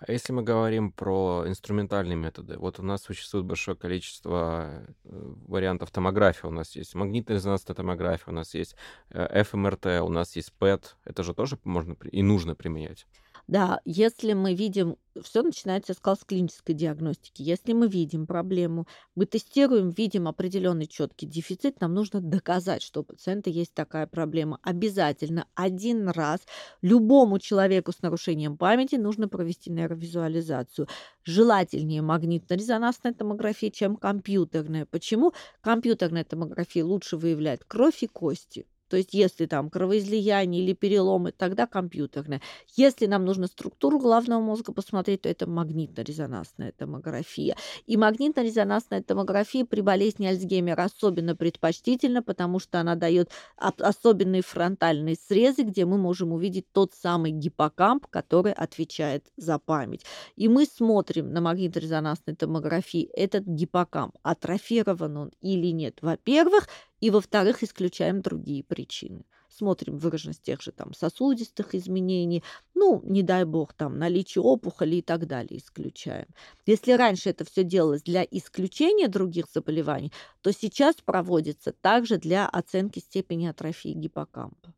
А 0.04 0.10
если 0.10 0.32
мы 0.32 0.42
говорим 0.42 0.90
про 0.90 1.44
инструментальные 1.46 2.16
методы, 2.16 2.58
вот 2.58 2.80
у 2.80 2.82
нас 2.82 3.02
существует 3.02 3.46
большое 3.46 3.76
количество 3.76 4.84
э, 5.04 5.32
вариантов 5.46 5.92
томографии. 5.92 6.46
У 6.46 6.50
нас 6.50 6.74
есть 6.74 6.94
магнитно-резонансная 6.96 7.76
томография, 7.76 8.30
у 8.30 8.32
нас 8.32 8.54
есть 8.54 8.74
ФМРТ, 9.10 9.86
э, 9.86 10.00
у 10.00 10.08
нас 10.08 10.34
есть 10.34 10.52
ПЭТ. 10.54 10.96
Это 11.04 11.22
же 11.22 11.34
тоже 11.34 11.56
можно 11.62 11.96
и 12.10 12.22
нужно 12.22 12.56
применять. 12.56 13.06
Да, 13.48 13.80
если 13.84 14.32
мы 14.34 14.54
видим, 14.54 14.96
все 15.20 15.42
начинается, 15.42 15.92
я 15.92 15.94
сказала, 15.94 16.16
с 16.16 16.24
клинической 16.24 16.74
диагностики. 16.74 17.42
Если 17.42 17.72
мы 17.72 17.88
видим 17.88 18.26
проблему, 18.26 18.86
мы 19.14 19.26
тестируем, 19.26 19.90
видим 19.90 20.28
определенный 20.28 20.86
четкий 20.86 21.26
дефицит, 21.26 21.80
нам 21.80 21.92
нужно 21.92 22.20
доказать, 22.20 22.82
что 22.82 23.00
у 23.00 23.04
пациента 23.04 23.50
есть 23.50 23.74
такая 23.74 24.06
проблема. 24.06 24.58
Обязательно 24.62 25.46
один 25.54 26.08
раз 26.08 26.40
любому 26.80 27.38
человеку 27.40 27.92
с 27.92 28.00
нарушением 28.00 28.56
памяти 28.56 28.94
нужно 28.94 29.28
провести 29.28 29.70
нейровизуализацию. 29.70 30.86
Желательнее 31.24 32.00
магнитно-резонансная 32.00 33.12
томография, 33.12 33.70
чем 33.70 33.96
компьютерная. 33.96 34.86
Почему? 34.86 35.34
Компьютерная 35.60 36.24
томография 36.24 36.84
лучше 36.84 37.16
выявляет 37.16 37.64
кровь 37.64 38.02
и 38.02 38.06
кости. 38.06 38.66
То 38.92 38.98
есть 38.98 39.14
если 39.14 39.46
там 39.46 39.70
кровоизлияние 39.70 40.62
или 40.62 40.74
переломы, 40.74 41.32
тогда 41.32 41.66
компьютерная. 41.66 42.42
Если 42.76 43.06
нам 43.06 43.24
нужно 43.24 43.46
структуру 43.46 43.98
головного 43.98 44.42
мозга 44.42 44.74
посмотреть, 44.74 45.22
то 45.22 45.30
это 45.30 45.46
магнитно-резонансная 45.46 46.72
томография. 46.76 47.56
И 47.86 47.96
магнитно-резонансная 47.96 49.02
томография 49.02 49.64
при 49.64 49.80
болезни 49.80 50.26
Альцгеймера 50.26 50.82
особенно 50.82 51.34
предпочтительна, 51.34 52.22
потому 52.22 52.58
что 52.58 52.80
она 52.80 52.94
дает 52.94 53.30
особенные 53.56 54.42
фронтальные 54.42 55.16
срезы, 55.16 55.62
где 55.62 55.86
мы 55.86 55.96
можем 55.96 56.32
увидеть 56.32 56.66
тот 56.72 56.92
самый 56.92 57.32
гиппокамп, 57.32 58.06
который 58.08 58.52
отвечает 58.52 59.24
за 59.38 59.58
память. 59.58 60.04
И 60.36 60.48
мы 60.48 60.66
смотрим 60.66 61.32
на 61.32 61.40
магнитно-резонансной 61.40 62.36
томографии 62.36 63.04
этот 63.14 63.46
гиппокамп, 63.46 64.18
атрофирован 64.22 65.16
он 65.16 65.30
или 65.40 65.68
нет. 65.68 65.96
Во-первых, 66.02 66.68
и, 67.02 67.10
во-вторых, 67.10 67.62
исключаем 67.62 68.22
другие 68.22 68.62
причины. 68.64 69.24
Смотрим 69.50 69.98
выраженность 69.98 70.42
тех 70.42 70.62
же 70.62 70.72
там 70.72 70.94
сосудистых 70.94 71.74
изменений, 71.74 72.42
ну, 72.74 73.02
не 73.04 73.22
дай 73.22 73.44
бог, 73.44 73.74
там 73.74 73.98
наличие 73.98 74.40
опухоли 74.42 74.96
и 74.96 75.02
так 75.02 75.26
далее 75.26 75.58
исключаем. 75.58 76.28
Если 76.64 76.92
раньше 76.92 77.28
это 77.30 77.44
все 77.44 77.64
делалось 77.64 78.02
для 78.02 78.24
исключения 78.30 79.08
других 79.08 79.46
заболеваний, 79.52 80.12
то 80.42 80.52
сейчас 80.52 80.96
проводится 81.04 81.72
также 81.72 82.18
для 82.18 82.48
оценки 82.48 83.00
степени 83.00 83.46
атрофии 83.46 83.90
гиппокампа. 83.92 84.72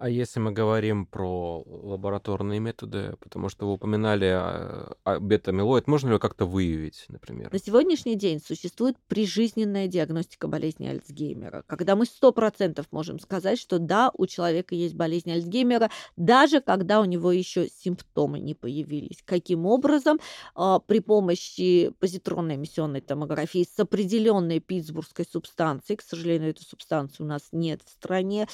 А 0.00 0.08
если 0.08 0.40
мы 0.40 0.50
говорим 0.50 1.04
про 1.04 1.62
лабораторные 1.66 2.58
методы, 2.58 3.16
потому 3.20 3.50
что 3.50 3.66
вы 3.66 3.74
упоминали 3.74 4.28
а, 4.32 4.94
а, 5.04 5.20
бета-амилоид, 5.20 5.88
можно 5.88 6.12
ли 6.12 6.18
как-то 6.18 6.46
выявить, 6.46 7.04
например? 7.08 7.52
На 7.52 7.58
сегодняшний 7.58 8.14
день 8.14 8.40
существует 8.40 8.96
прижизненная 9.08 9.88
диагностика 9.88 10.48
болезни 10.48 10.86
Альцгеймера, 10.86 11.64
когда 11.66 11.96
мы 11.96 12.06
100% 12.06 12.82
можем 12.90 13.20
сказать, 13.20 13.58
что 13.58 13.78
да, 13.78 14.10
у 14.16 14.24
человека 14.24 14.74
есть 14.74 14.94
болезнь 14.94 15.30
Альцгеймера, 15.32 15.90
даже 16.16 16.62
когда 16.62 17.02
у 17.02 17.04
него 17.04 17.30
еще 17.30 17.68
симптомы 17.68 18.40
не 18.40 18.54
появились. 18.54 19.22
Каким 19.26 19.66
образом? 19.66 20.18
А, 20.54 20.78
при 20.78 21.00
помощи 21.00 21.92
позитронной 21.98 22.54
эмиссионной 22.54 23.02
томографии 23.02 23.68
с 23.70 23.78
определенной 23.78 24.60
питтсбургской 24.60 25.26
субстанцией, 25.30 25.98
к 25.98 26.02
сожалению, 26.02 26.52
эту 26.52 26.62
субстанцию 26.62 27.26
у 27.26 27.28
нас 27.28 27.48
нет 27.52 27.82
в 27.84 27.90
стране, 27.90 28.48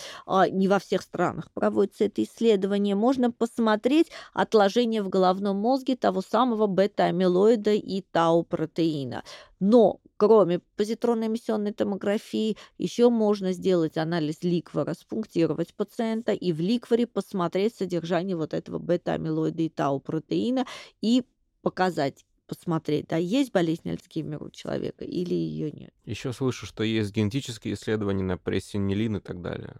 не 0.50 0.66
во 0.66 0.80
всех 0.80 1.02
странах, 1.02 1.35
странах 1.36 1.50
проводится 1.52 2.04
это 2.04 2.22
исследование, 2.22 2.94
можно 2.94 3.30
посмотреть 3.30 4.10
отложение 4.32 5.02
в 5.02 5.08
головном 5.08 5.56
мозге 5.56 5.96
того 5.96 6.22
самого 6.22 6.66
бета-амилоида 6.66 7.72
и 7.72 8.02
тау-протеина. 8.02 9.22
Но 9.60 10.00
кроме 10.16 10.60
позитронной 10.76 11.26
эмиссионной 11.28 11.72
томографии, 11.72 12.56
еще 12.78 13.10
можно 13.10 13.52
сделать 13.52 13.96
анализ 13.96 14.42
ликвора, 14.42 14.94
спунктировать 14.94 15.74
пациента 15.74 16.32
и 16.32 16.52
в 16.52 16.60
ликворе 16.60 17.06
посмотреть 17.06 17.74
содержание 17.74 18.36
вот 18.36 18.54
этого 18.54 18.78
бета-амилоида 18.78 19.62
и 19.62 19.68
тау-протеина 19.68 20.66
и 21.02 21.24
показать, 21.62 22.24
посмотреть, 22.46 23.08
да, 23.08 23.16
есть 23.16 23.52
болезнь 23.52 23.90
Альцгеймера 23.90 24.44
у 24.44 24.50
человека 24.50 25.04
или 25.04 25.34
ее 25.34 25.72
нет. 25.72 25.90
Еще 26.04 26.32
слышу, 26.32 26.64
что 26.64 26.84
есть 26.84 27.12
генетические 27.12 27.74
исследования 27.74 28.22
на 28.22 28.38
прессинилин 28.38 29.16
и 29.16 29.20
так 29.20 29.42
далее 29.42 29.76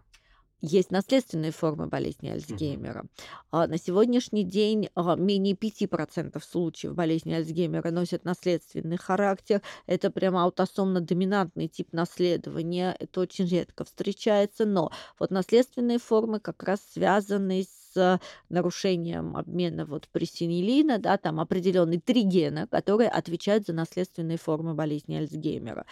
есть 0.67 0.91
наследственные 0.91 1.53
формы 1.53 1.87
болезни 1.87 2.29
Альцгеймера. 2.29 3.05
Mm-hmm. 3.53 3.67
На 3.67 3.79
сегодняшний 3.79 4.45
день 4.45 4.89
а, 4.95 5.17
менее 5.17 5.55
5% 5.55 6.43
случаев 6.43 6.95
болезни 6.95 7.33
Альцгеймера 7.33 7.91
носят 7.91 8.25
наследственный 8.25 8.97
характер. 8.97 9.63
Это 9.87 10.11
прямо 10.11 10.45
аутосомно-доминантный 10.45 11.69
тип 11.69 11.93
наследования. 11.93 12.97
Это 12.99 13.21
очень 13.21 13.47
редко 13.47 13.85
встречается, 13.85 14.67
но 14.67 14.91
вот 15.19 15.31
наследственные 15.31 15.99
формы 15.99 16.41
как 16.41 16.63
раз 16.63 16.81
связаны 16.93 17.65
с 17.65 18.21
нарушением 18.49 19.37
обмена 19.37 19.87
вот 19.87 20.09
пресинилина, 20.09 20.99
да, 20.99 21.17
там 21.17 21.41
определенные 21.41 22.01
три 22.01 22.23
гена, 22.23 22.67
которые 22.67 23.09
отвечают 23.09 23.67
за 23.67 23.73
наследственные 23.73 24.39
формы 24.39 24.75
болезни 24.75 25.17
Альцгеймера. 25.17 25.87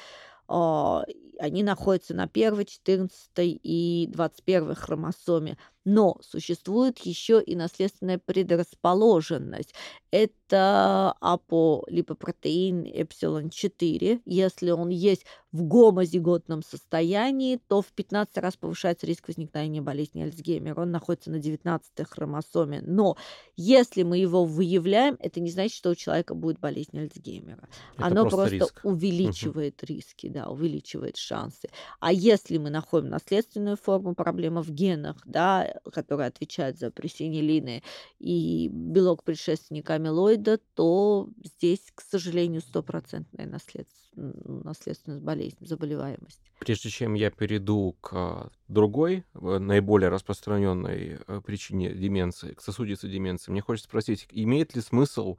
Они 1.39 1.63
находятся 1.63 2.15
на 2.15 2.27
первой, 2.29 2.65
14 2.65 3.31
и 3.37 4.09
21 4.13 4.75
хромосоме. 4.75 5.57
Но 5.85 6.17
существует 6.23 6.99
еще 7.01 7.43
и 7.43 7.55
наследственная 7.55 8.19
предрасположенность. 8.19 9.75
Это 10.11 11.15
аполипопротеин 11.21 12.85
эпсилон-4. 12.85 14.23
Если 14.25 14.71
он 14.71 14.89
есть 14.89 15.27
в 15.53 15.63
гомозиготном 15.63 16.63
состоянии, 16.63 17.61
то 17.69 17.83
в 17.83 17.89
15 17.89 18.39
раз 18.39 18.57
повышается 18.57 19.07
риск 19.07 19.29
возникновения 19.29 19.83
болезни 19.83 20.23
Альцгеймера. 20.23 20.81
Он 20.81 20.91
находится 20.91 21.31
на 21.31 21.39
19 21.39 22.09
хромосоме. 22.09 22.83
Но 22.87 23.17
если 23.57 24.05
мы 24.05 24.17
его 24.19 24.45
выявляем, 24.45 25.17
это 25.19 25.41
не 25.41 25.51
значит, 25.51 25.77
что 25.77 25.91
у 25.91 25.95
человека 25.95 26.35
будет 26.35 26.61
болезнь 26.61 26.99
Альцгеймера. 26.99 27.69
Это 27.97 28.07
Оно 28.07 28.23
просто, 28.23 28.37
просто 28.37 28.57
риск. 28.57 28.81
увеличивает 28.85 29.83
угу. 29.83 29.93
риски, 29.93 30.29
да, 30.29 30.49
увеличивает 30.49 31.17
шансы. 31.25 31.69
А 32.01 32.13
если 32.13 32.59
мы 32.59 32.71
находим 32.71 33.09
наследственную 33.09 33.77
форму, 33.77 34.15
проблема 34.15 34.63
в 34.63 34.71
генах, 34.71 35.17
да, 35.25 35.75
который 35.93 36.27
отвечает 36.27 36.79
за 36.79 36.91
пресинилины 36.91 37.83
и 38.19 38.69
белок 38.69 39.25
предшественника 39.25 39.95
амилоида, 39.95 40.59
то 40.75 41.29
здесь, 41.43 41.91
к 41.95 42.03
сожалению, 42.03 42.61
стопроцентная 42.61 43.47
наследственность 43.47 45.23
болезни, 45.23 45.67
заболеваемость. 45.67 46.41
Прежде 46.61 46.89
чем 46.89 47.15
я 47.15 47.31
перейду 47.31 47.97
к 48.01 48.51
другой, 48.69 49.25
э, 49.35 49.59
наиболее 49.59 50.09
распространенной 50.09 51.19
э, 51.27 51.41
причине 51.45 51.93
деменции, 51.93 52.55
к 52.55 52.61
сосудистой 52.61 53.11
деменции, 53.11 53.51
мне 53.51 53.61
хочется 53.61 53.89
спросить, 53.89 54.27
имеет 54.31 54.75
ли 54.75 54.81
смысл 54.81 55.37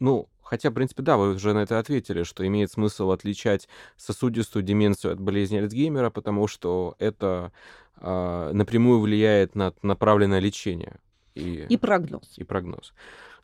ну, 0.00 0.28
хотя, 0.42 0.70
в 0.70 0.74
принципе, 0.74 1.02
да, 1.02 1.16
вы 1.16 1.34
уже 1.34 1.52
на 1.54 1.60
это 1.60 1.78
ответили, 1.78 2.24
что 2.24 2.46
имеет 2.46 2.72
смысл 2.72 3.10
отличать 3.12 3.68
сосудистую 3.96 4.64
деменцию 4.64 5.12
от 5.12 5.20
болезни 5.20 5.58
Альцгеймера, 5.58 6.10
потому 6.10 6.48
что 6.48 6.96
это 6.98 7.52
э, 8.00 8.50
напрямую 8.52 9.00
влияет 9.00 9.54
на 9.54 9.72
направленное 9.82 10.40
лечение. 10.40 10.96
И, 11.34 11.66
и 11.68 11.76
прогноз. 11.76 12.36
И 12.36 12.44
прогноз. 12.44 12.92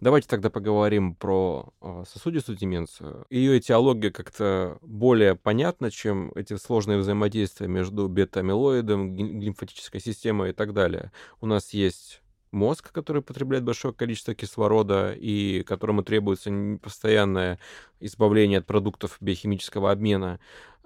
Давайте 0.01 0.29
тогда 0.29 0.51
поговорим 0.51 1.15
про 1.15 1.73
э, 1.81 2.05
сосудистую 2.07 2.59
деменцию. 2.59 3.25
Ее 3.31 3.59
этиология 3.59 4.11
как-то 4.11 4.79
более 4.83 5.37
понятна, 5.37 5.91
чем 5.91 6.33
эти 6.35 6.57
сложные 6.57 6.99
взаимодействия 6.99 7.67
между 7.67 8.09
бета-амилоидом, 8.09 9.15
лимфатической 9.15 10.01
системой 10.01 10.51
и 10.51 10.53
так 10.53 10.75
далее. 10.75 11.13
У 11.41 11.47
нас 11.47 11.73
есть 11.73 12.21
мозг, 12.57 12.91
который 12.91 13.23
потребляет 13.23 13.63
большое 13.63 13.95
количество 13.95 14.35
кислорода 14.35 15.13
и 15.13 15.63
которому 15.63 16.03
требуется 16.03 16.51
постоянное 16.83 17.61
избавление 18.01 18.59
от 18.59 18.67
продуктов 18.67 19.19
биохимического 19.21 19.93
обмена. 19.93 20.41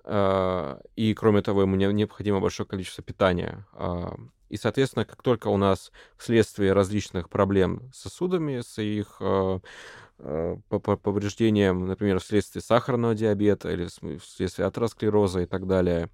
А, 0.05 0.81
и, 0.97 1.15
кроме 1.15 1.41
того, 1.41 1.63
ему 1.63 1.77
необходимо 1.77 2.41
большое 2.41 2.67
количество 2.69 3.03
питания. 3.03 3.67
А, 3.73 4.17
и, 4.51 4.57
соответственно, 4.57 5.05
как 5.05 5.23
только 5.23 5.49
у 5.49 5.57
нас 5.57 5.93
вследствие 6.19 6.73
различных 6.73 7.31
проблем 7.31 7.91
с 7.95 8.01
сосудами, 8.01 8.61
с 8.61 8.83
их 8.83 9.17
а, 9.21 9.61
повреждением, 10.69 11.87
например, 11.87 12.19
вследствие 12.19 12.63
сахарного 12.63 13.15
диабета 13.15 13.71
или 13.71 13.87
вследствие 14.19 14.67
атеросклероза 14.67 15.43
и 15.43 15.47
так 15.47 15.67
далее, 15.67 16.11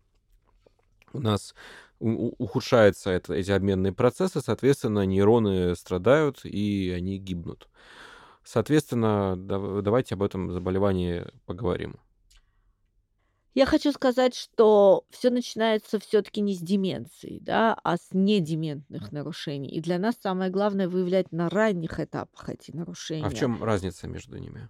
у 1.12 1.20
нас 1.20 1.54
ухудшаются 1.98 3.10
это, 3.10 3.34
эти 3.34 3.50
обменные 3.50 3.92
процессы, 3.92 4.40
соответственно, 4.40 5.04
нейроны 5.06 5.74
страдают 5.74 6.44
и 6.44 6.92
они 6.96 7.18
гибнут. 7.18 7.68
Соответственно, 8.44 9.34
давайте 9.36 10.14
об 10.14 10.22
этом 10.22 10.52
заболевании 10.52 11.26
поговорим. 11.46 11.96
Я 13.54 13.64
хочу 13.64 13.90
сказать, 13.92 14.34
что 14.34 15.06
все 15.08 15.30
начинается 15.30 15.98
все-таки 15.98 16.42
не 16.42 16.54
с 16.54 16.58
деменции, 16.58 17.38
да, 17.40 17.78
а 17.82 17.96
с 17.96 18.08
недементных 18.12 19.12
нарушений. 19.12 19.70
И 19.70 19.80
для 19.80 19.98
нас 19.98 20.16
самое 20.22 20.50
главное 20.50 20.90
выявлять 20.90 21.32
на 21.32 21.48
ранних 21.48 21.98
этапах 21.98 22.50
эти 22.50 22.70
нарушения. 22.72 23.24
А 23.24 23.30
в 23.30 23.34
чем 23.34 23.64
разница 23.64 24.08
между 24.08 24.36
ними? 24.36 24.68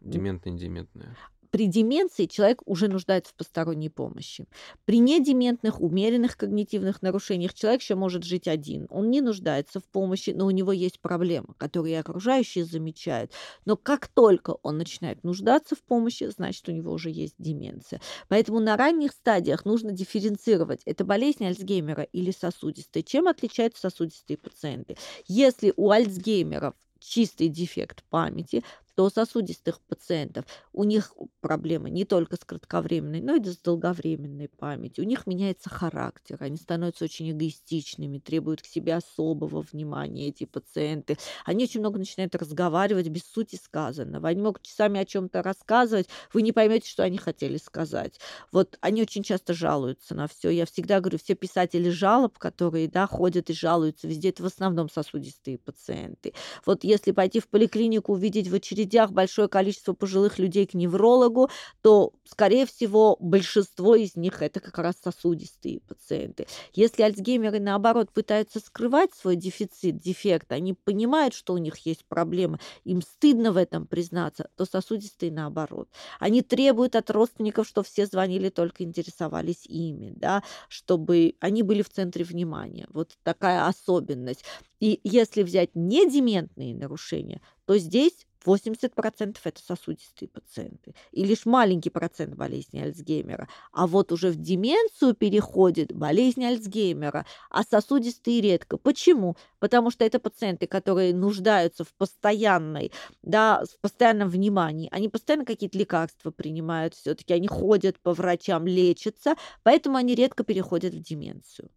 Дементные 0.00 0.52
и 0.52 0.54
недементные? 0.54 1.14
При 1.54 1.68
деменции 1.68 2.26
человек 2.26 2.62
уже 2.66 2.88
нуждается 2.88 3.30
в 3.32 3.36
посторонней 3.36 3.88
помощи. 3.88 4.48
При 4.86 4.98
недементных, 4.98 5.80
умеренных 5.80 6.36
когнитивных 6.36 7.00
нарушениях 7.00 7.54
человек 7.54 7.80
еще 7.80 7.94
может 7.94 8.24
жить 8.24 8.48
один. 8.48 8.88
Он 8.90 9.08
не 9.08 9.20
нуждается 9.20 9.78
в 9.78 9.84
помощи, 9.84 10.30
но 10.30 10.46
у 10.46 10.50
него 10.50 10.72
есть 10.72 10.98
проблемы, 10.98 11.54
которые 11.56 12.00
окружающие 12.00 12.64
замечают. 12.64 13.30
Но 13.66 13.76
как 13.76 14.08
только 14.08 14.56
он 14.64 14.78
начинает 14.78 15.22
нуждаться 15.22 15.76
в 15.76 15.82
помощи, 15.84 16.28
значит, 16.28 16.68
у 16.68 16.72
него 16.72 16.90
уже 16.90 17.10
есть 17.10 17.36
деменция. 17.38 18.00
Поэтому 18.26 18.58
на 18.58 18.76
ранних 18.76 19.12
стадиях 19.12 19.64
нужно 19.64 19.92
дифференцировать, 19.92 20.80
это 20.86 21.04
болезнь 21.04 21.46
Альцгеймера 21.46 22.02
или 22.02 22.32
сосудистая. 22.32 23.04
Чем 23.04 23.28
отличаются 23.28 23.82
сосудистые 23.82 24.38
пациенты? 24.38 24.96
Если 25.28 25.72
у 25.76 25.90
Альцгеймера 25.90 26.74
чистый 27.04 27.48
дефект 27.48 28.02
памяти, 28.10 28.64
то 28.94 29.04
у 29.04 29.10
сосудистых 29.10 29.80
пациентов 29.82 30.44
у 30.72 30.84
них 30.84 31.12
проблемы 31.40 31.90
не 31.90 32.04
только 32.04 32.36
с 32.36 32.40
кратковременной, 32.44 33.20
но 33.20 33.34
и 33.36 33.44
с 33.44 33.58
долговременной 33.58 34.48
памятью. 34.48 35.04
У 35.04 35.08
них 35.08 35.26
меняется 35.26 35.68
характер, 35.68 36.36
они 36.40 36.56
становятся 36.56 37.04
очень 37.04 37.30
эгоистичными, 37.32 38.18
требуют 38.18 38.62
к 38.62 38.66
себе 38.66 38.94
особого 38.94 39.62
внимания 39.62 40.28
эти 40.28 40.44
пациенты. 40.44 41.16
Они 41.44 41.64
очень 41.64 41.80
много 41.80 41.98
начинают 41.98 42.34
разговаривать 42.36 43.08
без 43.08 43.24
сути 43.24 43.56
сказанного. 43.56 44.28
Они 44.28 44.40
могут 44.40 44.62
часами 44.62 45.00
о 45.00 45.04
чем-то 45.04 45.42
рассказывать, 45.42 46.08
вы 46.32 46.42
не 46.42 46.52
поймете, 46.52 46.88
что 46.88 47.02
они 47.02 47.18
хотели 47.18 47.56
сказать. 47.56 48.20
Вот 48.52 48.78
они 48.80 49.02
очень 49.02 49.22
часто 49.22 49.54
жалуются 49.54 50.14
на 50.14 50.28
все. 50.28 50.50
Я 50.50 50.66
всегда 50.66 51.00
говорю, 51.00 51.18
все 51.18 51.34
писатели 51.34 51.88
жалоб, 51.90 52.38
которые 52.38 52.88
да, 52.88 53.06
ходят 53.06 53.50
и 53.50 53.52
жалуются 53.54 54.06
везде, 54.06 54.28
это 54.30 54.42
в 54.42 54.46
основном 54.46 54.88
сосудистые 54.88 55.58
пациенты. 55.58 56.32
Вот 56.64 56.84
если 56.84 57.12
пойти 57.12 57.40
в 57.40 57.48
поликлинику, 57.48 58.12
увидеть 58.12 58.48
в 58.48 58.54
очереди 58.54 58.83
приведя 58.84 59.06
большое 59.08 59.48
количество 59.48 59.94
пожилых 59.94 60.38
людей 60.38 60.66
к 60.66 60.74
неврологу, 60.74 61.50
то, 61.82 62.12
скорее 62.24 62.66
всего, 62.66 63.16
большинство 63.18 63.94
из 63.94 64.16
них 64.16 64.42
это 64.42 64.60
как 64.60 64.78
раз 64.78 64.96
сосудистые 65.02 65.80
пациенты. 65.80 66.46
Если 66.74 67.02
Альцгеймеры, 67.02 67.60
наоборот, 67.60 68.10
пытаются 68.12 68.60
скрывать 68.60 69.14
свой 69.14 69.36
дефицит, 69.36 69.98
дефект, 69.98 70.52
они 70.52 70.74
понимают, 70.74 71.34
что 71.34 71.54
у 71.54 71.58
них 71.58 71.78
есть 71.86 72.04
проблемы, 72.04 72.58
им 72.84 73.00
стыдно 73.00 73.52
в 73.52 73.56
этом 73.56 73.86
признаться, 73.86 74.50
то 74.56 74.66
сосудистые 74.66 75.32
наоборот. 75.32 75.88
Они 76.20 76.42
требуют 76.42 76.94
от 76.94 77.10
родственников, 77.10 77.66
что 77.66 77.82
все 77.82 78.06
звонили, 78.06 78.50
только 78.50 78.84
интересовались 78.84 79.64
ими, 79.66 80.12
да, 80.14 80.42
чтобы 80.68 81.34
они 81.40 81.62
были 81.62 81.82
в 81.82 81.88
центре 81.88 82.24
внимания. 82.24 82.86
Вот 82.90 83.16
такая 83.22 83.66
особенность. 83.66 84.44
И 84.80 85.00
если 85.04 85.42
взять 85.42 85.70
недементные 85.74 86.74
нарушения, 86.74 87.40
то 87.64 87.78
здесь 87.78 88.26
80% 88.44 89.38
это 89.42 89.60
сосудистые 89.62 90.28
пациенты 90.28 90.94
и 91.12 91.24
лишь 91.24 91.46
маленький 91.46 91.90
процент 91.90 92.34
болезни 92.34 92.80
Альцгеймера. 92.80 93.48
А 93.72 93.86
вот 93.86 94.12
уже 94.12 94.30
в 94.30 94.36
деменцию 94.36 95.14
переходит 95.14 95.92
болезнь 95.92 96.44
Альцгеймера, 96.44 97.26
а 97.50 97.62
сосудистые 97.62 98.40
редко. 98.40 98.76
Почему? 98.76 99.36
Потому 99.58 99.90
что 99.90 100.04
это 100.04 100.18
пациенты, 100.18 100.66
которые 100.66 101.14
нуждаются 101.14 101.84
в 101.84 101.94
постоянной, 101.94 102.92
да, 103.22 103.64
в 103.64 103.80
постоянном 103.80 104.28
внимании. 104.28 104.88
Они 104.90 105.08
постоянно 105.08 105.44
какие-то 105.44 105.78
лекарства 105.78 106.30
принимают, 106.30 106.94
все-таки 106.94 107.32
они 107.32 107.48
ходят 107.48 107.98
по 108.00 108.12
врачам, 108.12 108.66
лечатся, 108.66 109.36
поэтому 109.62 109.96
они 109.96 110.14
редко 110.14 110.44
переходят 110.44 110.94
в 110.94 111.00
деменцию. 111.02 111.70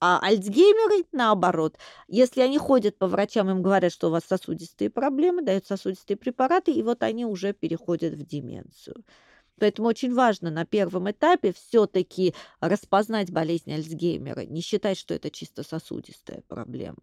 А 0.00 0.20
альцгеймеры, 0.22 1.06
наоборот, 1.12 1.76
если 2.06 2.40
они 2.40 2.56
ходят 2.58 2.98
по 2.98 3.08
врачам, 3.08 3.50
им 3.50 3.62
говорят, 3.62 3.92
что 3.92 4.08
у 4.08 4.10
вас 4.10 4.24
сосудистые 4.24 4.90
проблемы, 4.90 5.42
дают 5.42 5.66
сосудистые 5.66 6.16
препараты, 6.16 6.70
и 6.72 6.82
вот 6.82 7.02
они 7.02 7.26
уже 7.26 7.52
переходят 7.52 8.14
в 8.14 8.24
деменцию. 8.24 9.04
Поэтому 9.60 9.88
очень 9.88 10.14
важно 10.14 10.50
на 10.50 10.66
первом 10.66 11.10
этапе 11.10 11.52
все-таки 11.52 12.34
распознать 12.60 13.32
болезнь 13.32 13.72
Альцгеймера, 13.72 14.42
не 14.46 14.60
считать, 14.62 14.98
что 14.98 15.14
это 15.14 15.30
чисто 15.30 15.62
сосудистая 15.64 16.42
проблема. 16.48 16.98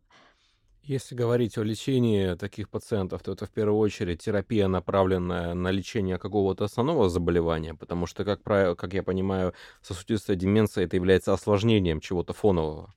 Если 0.87 1.15
говорить 1.15 1.57
о 1.57 1.63
лечении 1.63 2.35
таких 2.35 2.69
пациентов, 2.69 3.23
то 3.23 3.31
это 3.31 3.47
в 3.47 3.49
первую 3.49 3.79
очередь 3.79 4.21
терапия, 4.21 4.67
направленная 4.67 5.55
на 5.55 5.71
лечение 5.71 6.19
какого-то 6.19 6.63
основного 6.65 7.09
заболевания, 7.09 7.73
потому 7.73 8.05
что, 8.05 8.23
как, 8.23 8.43
правило, 8.43 8.75
как 8.75 8.93
я 8.93 9.01
понимаю, 9.01 9.55
сосудистая 9.81 10.35
деменция 10.35 10.85
это 10.85 10.95
является 10.95 11.33
осложнением 11.33 12.01
чего-то 12.01 12.33
фонового. 12.33 12.93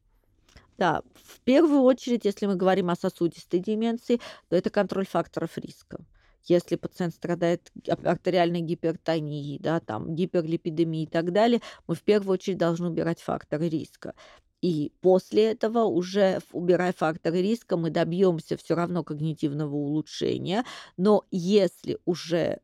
Да, 0.76 1.02
в 1.14 1.40
первую 1.40 1.82
очередь, 1.82 2.24
если 2.24 2.46
мы 2.46 2.54
говорим 2.54 2.90
о 2.90 2.96
сосудистой 2.96 3.60
деменции, 3.60 4.20
то 4.48 4.56
это 4.56 4.70
контроль 4.70 5.06
факторов 5.06 5.58
риска. 5.58 5.98
Если 6.44 6.76
пациент 6.76 7.14
страдает 7.14 7.72
артериальной 7.88 8.60
гипертонией, 8.60 9.58
да, 9.58 9.80
там, 9.80 10.14
гиперлипидемией 10.14 11.04
и 11.04 11.10
так 11.10 11.32
далее, 11.32 11.60
мы 11.88 11.94
в 11.96 12.02
первую 12.02 12.34
очередь 12.34 12.58
должны 12.58 12.88
убирать 12.88 13.20
факторы 13.20 13.68
риска. 13.68 14.14
И 14.60 14.92
после 15.00 15.52
этого, 15.52 15.84
уже 15.84 16.40
убирая 16.52 16.92
факторы 16.92 17.42
риска, 17.42 17.76
мы 17.76 17.90
добьемся 17.90 18.56
все 18.56 18.74
равно 18.74 19.04
когнитивного 19.04 19.74
улучшения. 19.74 20.64
Но 20.96 21.24
если 21.30 21.98
уже 22.04 22.60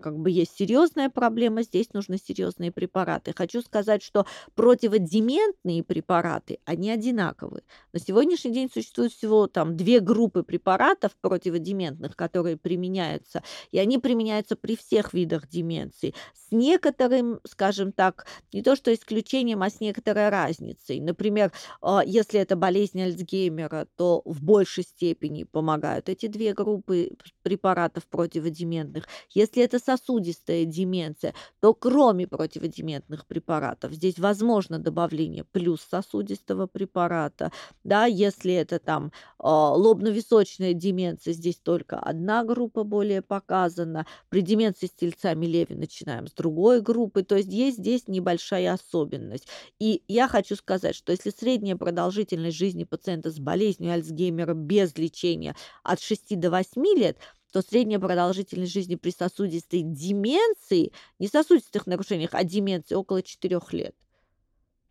как 0.00 0.18
бы 0.18 0.30
есть 0.30 0.56
серьезная 0.56 1.10
проблема, 1.10 1.62
здесь 1.62 1.92
нужны 1.92 2.18
серьезные 2.18 2.72
препараты. 2.72 3.32
Хочу 3.36 3.62
сказать, 3.62 4.02
что 4.02 4.26
противодементные 4.54 5.82
препараты, 5.84 6.58
они 6.64 6.90
одинаковые. 6.90 7.62
На 7.92 8.00
сегодняшний 8.00 8.52
день 8.52 8.70
существует 8.72 9.12
всего 9.12 9.46
там 9.46 9.76
две 9.76 10.00
группы 10.00 10.42
препаратов 10.42 11.12
противодементных, 11.20 12.16
которые 12.16 12.56
применяются, 12.56 13.42
и 13.70 13.78
они 13.78 13.98
применяются 13.98 14.56
при 14.56 14.76
всех 14.76 15.12
видах 15.12 15.48
деменции. 15.48 16.14
С 16.34 16.52
некоторым, 16.52 17.40
скажем 17.46 17.92
так, 17.92 18.26
не 18.52 18.62
то 18.62 18.76
что 18.76 18.92
исключением, 18.92 19.62
а 19.62 19.70
с 19.70 19.80
некоторой 19.80 20.28
разницей. 20.28 21.00
Например, 21.00 21.52
а, 21.80 22.02
если 22.04 22.40
это 22.40 22.56
болезнь 22.56 23.00
Альцгеймера, 23.00 23.86
то 23.96 24.22
в 24.24 24.42
большей 24.42 24.84
степени 24.84 25.44
помогают 25.44 26.08
эти 26.08 26.26
две 26.26 26.54
группы 26.54 27.10
препаратов 27.42 28.06
противодементных. 28.06 29.06
Если 29.30 29.62
это 29.62 29.78
сосудистая 29.90 30.64
деменция, 30.64 31.34
то 31.60 31.74
кроме 31.74 32.26
противодементных 32.26 33.26
препаратов 33.26 33.92
здесь 33.92 34.18
возможно 34.18 34.78
добавление 34.78 35.44
плюс 35.44 35.80
сосудистого 35.90 36.66
препарата. 36.66 37.50
Да, 37.82 38.06
если 38.06 38.54
это 38.54 38.78
там 38.78 39.12
а, 39.38 39.74
лобно-височная 39.74 40.74
деменция, 40.74 41.32
здесь 41.32 41.56
только 41.56 41.98
одна 41.98 42.44
группа 42.44 42.84
более 42.84 43.22
показана. 43.22 44.06
При 44.28 44.42
деменции 44.42 44.86
с 44.86 44.92
тельцами 44.92 45.46
Леви 45.46 45.74
начинаем 45.74 46.28
с 46.28 46.32
другой 46.32 46.80
группы. 46.80 47.22
То 47.22 47.36
есть 47.36 47.52
есть 47.52 47.78
здесь 47.78 48.06
небольшая 48.06 48.72
особенность. 48.72 49.48
И 49.80 50.02
я 50.06 50.28
хочу 50.28 50.54
сказать, 50.56 50.94
что 50.94 51.12
если 51.12 51.30
средняя 51.30 51.76
продолжительность 51.76 52.56
жизни 52.56 52.84
пациента 52.84 53.30
с 53.30 53.38
болезнью 53.38 53.92
Альцгеймера 53.92 54.54
без 54.54 54.96
лечения 54.96 55.56
от 55.82 56.00
6 56.00 56.38
до 56.38 56.50
8 56.50 56.84
лет– 56.96 57.16
то 57.50 57.62
средняя 57.62 57.98
продолжительность 57.98 58.72
жизни 58.72 58.94
при 58.94 59.10
сосудистой 59.10 59.82
деменции, 59.82 60.92
не 61.18 61.28
сосудистых 61.28 61.86
нарушениях, 61.86 62.30
а 62.32 62.44
деменции 62.44 62.94
около 62.94 63.22
4 63.22 63.60
лет. 63.72 63.94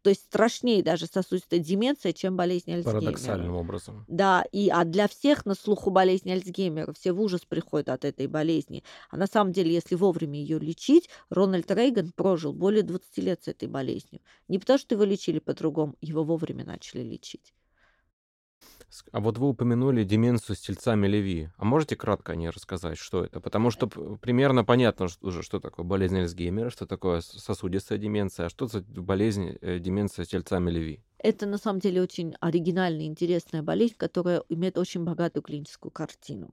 То 0.01 0.11
есть 0.11 0.21
страшнее 0.21 0.81
даже 0.81 1.07
сосудистая 1.07 1.59
деменция, 1.59 2.13
чем 2.13 2.37
болезнь 2.37 2.71
Альцгеймера. 2.71 3.01
Парадоксальным 3.01 3.55
образом. 3.55 4.05
Да, 4.07 4.45
и 4.51 4.69
а 4.69 4.85
для 4.85 5.07
всех 5.09 5.45
на 5.45 5.55
слуху 5.55 5.89
болезнь 5.89 6.31
Альцгеймера 6.31 6.93
все 6.93 7.11
в 7.11 7.21
ужас 7.21 7.41
приходят 7.41 7.89
от 7.89 8.05
этой 8.05 8.27
болезни. 8.27 8.83
А 9.09 9.17
на 9.17 9.27
самом 9.27 9.51
деле, 9.51 9.73
если 9.73 9.95
вовремя 9.95 10.39
ее 10.39 10.57
лечить, 10.57 11.09
Рональд 11.29 11.69
Рейган 11.69 12.13
прожил 12.13 12.53
более 12.53 12.83
20 12.83 13.17
лет 13.17 13.43
с 13.43 13.49
этой 13.49 13.67
болезнью. 13.67 14.21
Не 14.47 14.57
потому, 14.59 14.79
что 14.79 14.95
его 14.95 15.03
лечили 15.03 15.39
по-другому, 15.39 15.95
его 15.99 16.23
вовремя 16.23 16.63
начали 16.63 17.03
лечить. 17.03 17.53
А 19.11 19.19
вот 19.19 19.37
вы 19.37 19.49
упомянули 19.49 20.03
деменцию 20.03 20.55
с 20.55 20.59
тельцами 20.59 21.07
Леви. 21.07 21.49
А 21.57 21.65
можете 21.65 21.95
кратко 21.95 22.33
о 22.33 22.35
ней 22.35 22.49
рассказать, 22.49 22.97
что 22.97 23.23
это? 23.23 23.39
Потому 23.39 23.71
что 23.71 23.87
примерно 23.87 24.63
понятно 24.63 25.07
уже, 25.21 25.43
что 25.43 25.59
такое 25.59 25.85
болезнь 25.85 26.19
Альцгеймера, 26.19 26.69
что 26.69 26.85
такое 26.85 27.21
сосудистая 27.21 27.97
деменция, 27.97 28.47
а 28.47 28.49
что 28.49 28.67
за 28.67 28.81
болезнь 28.81 29.57
э, 29.61 29.79
деменция 29.79 30.25
с 30.25 30.29
тельцами 30.29 30.71
Леви. 30.71 31.03
Это 31.21 31.45
на 31.45 31.57
самом 31.57 31.79
деле 31.79 32.01
очень 32.01 32.33
оригинальная, 32.39 33.05
интересная 33.05 33.61
болезнь, 33.61 33.95
которая 33.97 34.41
имеет 34.47 34.77
очень 34.77 35.03
богатую 35.03 35.43
клиническую 35.43 35.91
картину. 35.91 36.51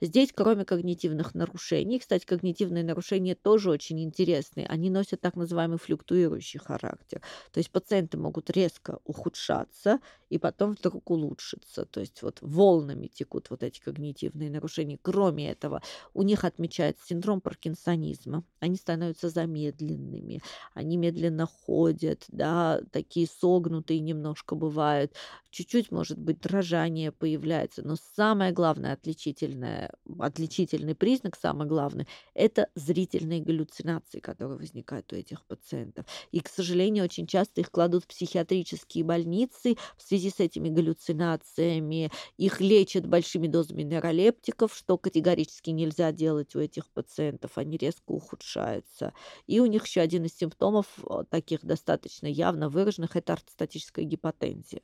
Здесь, 0.00 0.32
кроме 0.34 0.64
когнитивных 0.64 1.34
нарушений, 1.36 2.00
кстати, 2.00 2.26
когнитивные 2.26 2.82
нарушения 2.82 3.36
тоже 3.36 3.70
очень 3.70 4.00
интересные, 4.02 4.66
они 4.66 4.90
носят 4.90 5.20
так 5.20 5.36
называемый 5.36 5.78
флюктуирующий 5.78 6.58
характер. 6.58 7.22
То 7.52 7.58
есть 7.58 7.70
пациенты 7.70 8.18
могут 8.18 8.50
резко 8.50 8.98
ухудшаться 9.04 10.00
и 10.30 10.38
потом 10.38 10.72
вдруг 10.72 11.08
улучшиться. 11.10 11.84
То 11.84 12.00
есть 12.00 12.22
вот 12.22 12.38
волнами 12.40 13.06
текут 13.06 13.50
вот 13.50 13.62
эти 13.62 13.80
когнитивные 13.80 14.50
нарушения. 14.50 14.98
Кроме 15.00 15.50
этого, 15.50 15.80
у 16.12 16.22
них 16.22 16.44
отмечается 16.44 17.06
синдром 17.06 17.40
паркинсонизма. 17.40 18.44
Они 18.58 18.74
становятся 18.76 19.28
замедленными, 19.28 20.42
они 20.74 20.96
медленно 20.96 21.46
ходят, 21.46 22.24
да, 22.28 22.80
такие 22.92 23.26
согнутые 23.26 24.00
немножко 24.08 24.54
бывают, 24.56 25.14
чуть-чуть, 25.50 25.90
может 25.90 26.18
быть, 26.18 26.40
дрожание 26.40 27.12
появляется, 27.12 27.82
но 27.82 27.96
самое 28.16 28.52
главное, 28.52 28.92
отличительное, 28.94 29.92
отличительный 30.18 30.94
признак, 30.94 31.36
самый 31.36 31.66
главный, 31.66 32.06
это 32.34 32.68
зрительные 32.74 33.40
галлюцинации, 33.40 34.20
которые 34.20 34.58
возникают 34.58 35.12
у 35.12 35.16
этих 35.16 35.44
пациентов. 35.46 36.06
И, 36.32 36.40
к 36.40 36.48
сожалению, 36.48 37.04
очень 37.04 37.26
часто 37.26 37.60
их 37.60 37.70
кладут 37.70 38.04
в 38.04 38.08
психиатрические 38.08 39.04
больницы 39.04 39.76
в 39.96 40.02
связи 40.02 40.30
с 40.30 40.40
этими 40.40 40.68
галлюцинациями, 40.68 42.10
их 42.36 42.60
лечат 42.60 43.06
большими 43.06 43.46
дозами 43.46 43.82
нейролептиков, 43.82 44.74
что 44.74 44.98
категорически 44.98 45.70
нельзя 45.70 46.12
делать 46.12 46.54
у 46.56 46.60
этих 46.60 46.88
пациентов, 46.90 47.58
они 47.58 47.76
резко 47.76 48.10
ухудшаются. 48.12 49.12
И 49.46 49.60
у 49.60 49.66
них 49.66 49.86
еще 49.86 50.00
один 50.00 50.24
из 50.24 50.36
симптомов, 50.36 50.86
э, 51.08 51.24
таких 51.30 51.64
достаточно 51.64 52.26
явно 52.26 52.68
выраженных, 52.68 53.16
это 53.16 53.34
ортостатическая 53.34 53.97
гипотензия. 54.04 54.82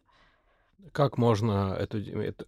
Как 0.92 1.16
можно 1.16 1.74
эту, 1.78 1.98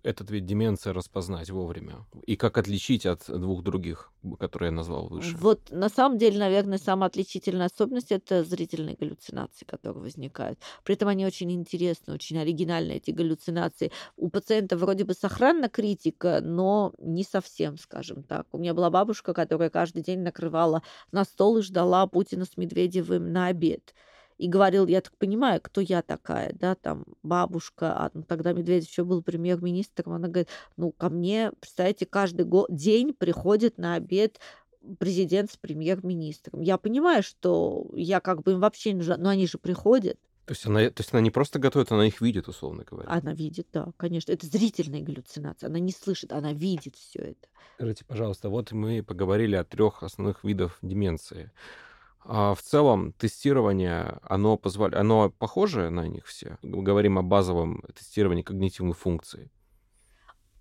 этот 0.03 0.31
вид 0.31 0.45
деменции 0.45 0.91
распознать 0.91 1.49
вовремя? 1.51 2.05
И 2.27 2.37
как 2.37 2.59
отличить 2.59 3.07
от 3.07 3.25
двух 3.29 3.63
других, 3.63 4.13
которые 4.39 4.69
я 4.69 4.73
назвал 4.73 5.09
выше? 5.09 5.37
Вот 5.39 5.71
на 5.71 5.89
самом 5.89 6.19
деле, 6.19 6.39
наверное, 6.39 6.79
самая 6.79 7.09
отличительная 7.09 7.67
особенность 7.67 8.13
это 8.13 8.45
зрительные 8.45 8.97
галлюцинации, 8.97 9.65
которые 9.65 10.03
возникают. 10.03 10.59
При 10.85 10.95
этом 10.95 11.09
они 11.09 11.25
очень 11.25 11.51
интересны, 11.53 12.13
очень 12.13 12.39
оригинальные, 12.39 12.99
эти 12.99 13.11
галлюцинации. 13.11 13.91
У 14.17 14.29
пациента 14.29 14.77
вроде 14.77 15.05
бы 15.05 15.15
сохранна 15.15 15.69
критика, 15.69 16.41
но 16.43 16.93
не 16.99 17.25
совсем, 17.25 17.79
скажем 17.79 18.23
так. 18.23 18.47
У 18.53 18.59
меня 18.59 18.75
была 18.75 18.91
бабушка, 18.91 19.33
которая 19.33 19.71
каждый 19.71 20.03
день 20.03 20.21
накрывала 20.21 20.83
на 21.11 21.25
стол 21.25 21.59
и 21.59 21.63
ждала 21.63 22.07
Путина 22.07 22.45
с 22.45 22.57
Медведевым 22.57 23.33
на 23.33 23.47
обед. 23.47 23.95
И 24.39 24.49
говорил, 24.49 24.87
я 24.87 25.01
так 25.01 25.17
понимаю, 25.17 25.61
кто 25.63 25.81
я 25.81 26.03
такая, 26.03 26.53
да, 26.55 26.75
там 26.75 27.05
бабушка, 27.23 27.93
а 27.97 28.11
ну, 28.15 28.23
тогда 28.23 28.53
Медведев 28.53 28.89
еще 28.89 29.05
был 29.05 29.23
премьер-министром, 29.23 30.13
она 30.13 30.29
говорит, 30.29 30.49
ну, 30.77 30.93
ко 30.93 31.09
мне, 31.09 31.53
представляете, 31.59 32.07
каждый 32.07 32.45
год, 32.45 32.69
день 32.71 33.15
приходит 33.15 33.79
на 33.79 33.95
обед 33.95 34.39
президент 34.99 35.51
с 35.51 35.57
премьер-министром. 35.57 36.61
Я 36.61 36.79
понимаю, 36.79 37.23
что 37.23 37.91
я 37.95 38.21
как 38.21 38.43
бы 38.43 38.53
им 38.53 38.61
вообще 38.61 38.93
не 38.93 38.99
нужна, 38.99 39.17
но 39.17 39.31
они 39.31 39.47
же 39.47 39.59
приходят. 39.59 40.19
То 40.47 40.53
есть, 40.53 40.65
она, 40.65 40.79
то 40.91 41.01
есть 41.01 41.13
она 41.13 41.21
не 41.21 41.33
просто 41.33 41.59
готовит, 41.59 41.91
она 41.91 42.07
их 42.07 42.21
видит, 42.21 42.47
условно 42.47 42.85
говоря. 42.85 43.11
Она 43.11 43.33
видит, 43.33 43.67
да, 43.73 43.89
конечно. 43.97 44.31
Это 44.31 44.47
зрительная 44.47 45.01
галлюцинация. 45.01 45.69
Она 45.69 45.81
не 45.81 45.91
слышит, 45.91 46.33
она 46.33 46.53
видит 46.53 46.95
все 46.95 47.19
это. 47.19 47.49
Скажите, 47.75 48.05
пожалуйста, 48.05 48.49
вот 48.49 48.71
мы 48.71 49.03
поговорили 49.03 49.57
о 49.57 49.65
трех 49.65 50.05
основных 50.05 50.45
видах 50.45 50.79
деменции. 50.83 51.51
А 52.29 52.55
в 52.55 52.63
целом 52.63 53.13
тестирование, 53.13 54.19
оно, 54.23 54.57
позволя... 54.57 54.99
оно 54.99 55.31
похоже 55.31 55.91
на 55.91 56.09
них 56.09 56.27
все? 56.27 56.59
Мы 56.63 56.83
говорим 56.83 57.19
о 57.19 57.23
базовом 57.23 57.83
тестировании 57.95 58.43
когнитивной 58.43 58.95
функции. 58.95 59.51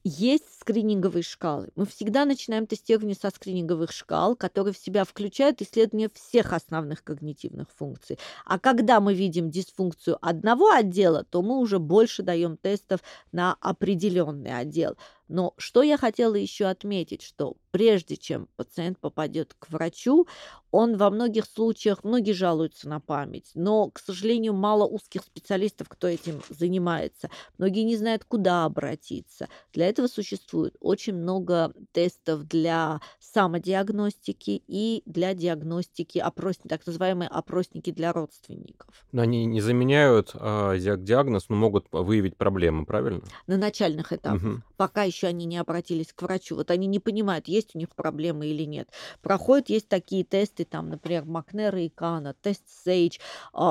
Есть 0.07 0.59
скрининговые 0.61 1.23
шкалы. 1.23 1.69
Мы 1.75 1.87
всегда 1.87 2.25
начинаем 2.25 2.67
тестирование 2.67 3.15
со 3.15 3.31
скрининговых 3.31 3.91
шкал, 3.91 4.35
которые 4.35 4.71
в 4.71 4.77
себя 4.77 5.03
включают 5.03 5.63
исследование 5.63 6.11
всех 6.13 6.53
основных 6.53 7.03
когнитивных 7.03 7.71
функций. 7.71 8.19
А 8.45 8.59
когда 8.59 8.99
мы 8.99 9.15
видим 9.15 9.49
дисфункцию 9.49 10.19
одного 10.21 10.69
отдела, 10.69 11.23
то 11.23 11.41
мы 11.41 11.57
уже 11.57 11.79
больше 11.79 12.21
даем 12.21 12.55
тестов 12.55 12.99
на 13.31 13.57
определенный 13.59 14.55
отдел. 14.55 14.95
Но 15.27 15.55
что 15.57 15.81
я 15.81 15.97
хотела 15.97 16.35
еще 16.35 16.65
отметить, 16.65 17.23
что 17.23 17.55
прежде 17.71 18.15
чем 18.15 18.47
пациент 18.57 18.99
попадет 18.99 19.55
к 19.57 19.71
врачу, 19.71 20.27
он 20.75 20.97
во 20.97 21.09
многих 21.09 21.45
случаях, 21.45 22.03
многие 22.03 22.33
жалуются 22.33 22.89
на 22.89 22.99
память, 22.99 23.49
но, 23.55 23.89
к 23.89 23.99
сожалению, 23.99 24.53
мало 24.53 24.85
узких 24.85 25.21
специалистов, 25.21 25.87
кто 25.87 26.05
этим 26.05 26.41
занимается. 26.49 27.29
Многие 27.57 27.83
не 27.83 27.95
знают, 27.95 28.25
куда 28.25 28.65
обратиться. 28.65 29.47
Для 29.71 29.87
этого 29.87 30.07
существует 30.07 30.75
очень 30.81 31.13
много 31.13 31.73
тестов 31.93 32.45
для 32.45 32.99
самодиагностики 33.21 34.63
и 34.67 35.01
для 35.05 35.33
диагностики, 35.33 36.19
опрос... 36.19 36.57
так 36.67 36.85
называемые 36.85 37.29
опросники 37.29 37.91
для 37.91 38.11
родственников. 38.11 38.89
Но 39.13 39.21
они 39.21 39.45
не 39.45 39.61
заменяют 39.61 40.31
э, 40.33 40.77
диагноз, 40.77 41.47
но 41.47 41.55
могут 41.55 41.87
выявить 41.91 42.35
проблемы, 42.35 42.85
правильно? 42.85 43.23
На 43.47 43.55
начальных 43.55 44.11
этапах, 44.11 44.43
угу. 44.43 44.61
пока 44.75 45.03
еще 45.03 45.27
они 45.27 45.45
не 45.45 45.57
обратились 45.57 46.11
к 46.11 46.21
врачу. 46.21 46.57
Вот 46.57 46.69
они 46.69 46.87
не 46.87 46.99
понимают, 46.99 47.47
есть 47.47 47.75
у 47.75 47.77
них 47.77 47.95
проблемы 47.95 48.47
или 48.47 48.63
нет. 48.63 48.89
Проходят, 49.21 49.69
есть 49.69 49.87
такие 49.87 50.25
тесты, 50.25 50.64
там, 50.65 50.89
например, 50.89 51.25
Макнера 51.25 51.81
и 51.81 51.89
Кана, 51.89 52.33
тест 52.41 52.63
Сейдж, 52.83 53.17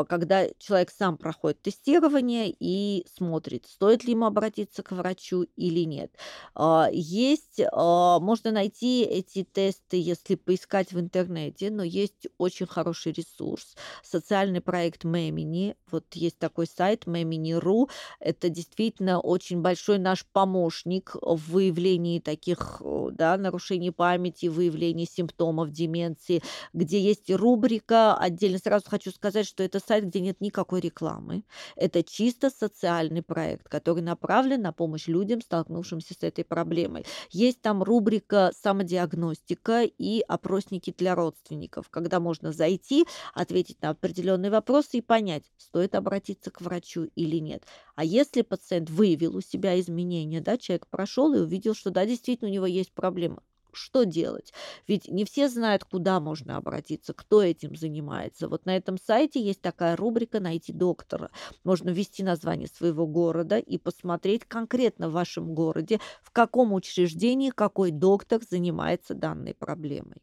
когда 0.09 0.47
человек 0.59 0.91
сам 0.91 1.17
проходит 1.17 1.63
тестирование 1.63 2.55
и 2.59 3.07
смотрит, 3.15 3.67
стоит 3.67 4.05
ли 4.05 4.13
ему 4.13 4.27
обратиться 4.27 4.83
к 4.83 4.93
врачу 4.93 5.43
или 5.57 5.85
нет. 5.85 6.13
А, 6.55 6.89
есть, 6.93 7.61
а, 7.73 8.19
можно 8.21 8.51
найти 8.51 9.03
эти 9.03 9.45
тесты, 9.45 10.01
если 10.01 10.35
поискать 10.35 10.93
в 10.93 11.01
интернете, 11.01 11.71
но 11.71 11.83
есть 11.83 12.27
очень 12.39 12.67
хороший 12.67 13.13
ресурс, 13.13 13.77
социальный 14.03 14.61
проект 14.61 15.05
Мемини, 15.05 15.77
вот 15.91 16.05
есть 16.15 16.39
такой 16.39 16.67
сайт 16.67 17.05
Memini.ru, 17.07 17.89
это 18.21 18.49
действительно 18.49 19.21
очень 19.21 19.61
большой 19.61 19.99
наш 19.99 20.25
помощник 20.27 21.17
в 21.21 21.53
выявлении 21.53 22.21
таких 22.21 22.83
да, 23.13 23.37
нарушений 23.37 23.91
памяти, 23.91 24.47
выявлении 24.47 25.05
симптомов 25.05 25.71
деменции, 25.71 26.43
где 26.85 27.01
есть 27.01 27.31
рубрика, 27.31 28.17
отдельно 28.17 28.59
сразу 28.59 28.85
хочу 28.89 29.11
сказать, 29.11 29.47
что 29.47 29.63
это 29.63 29.81
сайт, 29.81 30.05
где 30.07 30.21
нет 30.21 30.41
никакой 30.41 30.81
рекламы. 30.81 31.45
Это 31.77 32.03
чисто 32.03 32.51
социальный 32.51 33.23
проект, 33.23 33.69
который 33.69 34.03
направлен 34.03 34.63
на 34.63 34.73
помощь 34.73 35.07
людям, 35.09 35.41
столкнувшимся 35.41 36.15
с 36.15 36.23
этой 36.23 36.45
проблемой. 36.45 37.05
Есть 37.31 37.61
там 37.63 37.83
рубрика 37.83 38.53
самодиагностика 38.61 39.83
и 39.83 40.21
опросники 40.21 40.95
для 40.97 41.15
родственников, 41.15 41.89
когда 41.91 42.21
можно 42.21 42.53
зайти, 42.53 43.07
ответить 43.33 43.81
на 43.83 43.91
определенные 43.91 44.51
вопросы 44.51 44.99
и 44.99 45.03
понять, 45.03 45.45
стоит 45.57 45.95
обратиться 45.95 46.51
к 46.51 46.61
врачу 46.61 47.05
или 47.15 47.39
нет. 47.39 47.65
А 47.95 48.05
если 48.05 48.43
пациент 48.43 48.91
выявил 48.91 49.37
у 49.37 49.41
себя 49.41 49.79
изменения, 49.81 50.41
да, 50.41 50.59
человек 50.59 50.87
прошел 50.89 51.33
и 51.35 51.41
увидел, 51.41 51.75
что 51.75 51.91
да, 51.91 52.05
действительно 52.07 52.51
у 52.51 52.53
него 52.53 52.67
есть 52.67 52.93
проблема, 52.93 53.43
что 53.75 54.05
делать? 54.05 54.53
Ведь 54.87 55.09
не 55.09 55.25
все 55.25 55.49
знают, 55.49 55.85
куда 55.85 56.21
можно 56.21 56.57
обратиться, 56.57 57.13
кто 57.15 57.43
этим 57.43 57.77
занимается. 57.77 58.49
Вот 58.49 58.67
на 58.67 58.77
этом 58.77 58.99
сайте 58.99 59.43
есть 59.43 59.61
такая 59.61 59.97
рубрика 59.97 60.41
«Найти 60.41 60.73
доктора». 60.73 61.31
Можно 61.65 61.91
ввести 61.91 62.23
название 62.23 62.69
своего 62.69 63.07
города 63.07 63.59
и 63.59 63.79
посмотреть 63.79 64.45
конкретно 64.45 65.09
в 65.09 65.13
вашем 65.13 65.55
городе, 65.55 66.01
в 66.23 66.31
каком 66.31 66.73
учреждении 66.73 67.51
какой 67.51 67.91
доктор 67.91 68.41
занимается 68.49 69.15
данной 69.15 69.55
проблемой. 69.55 70.23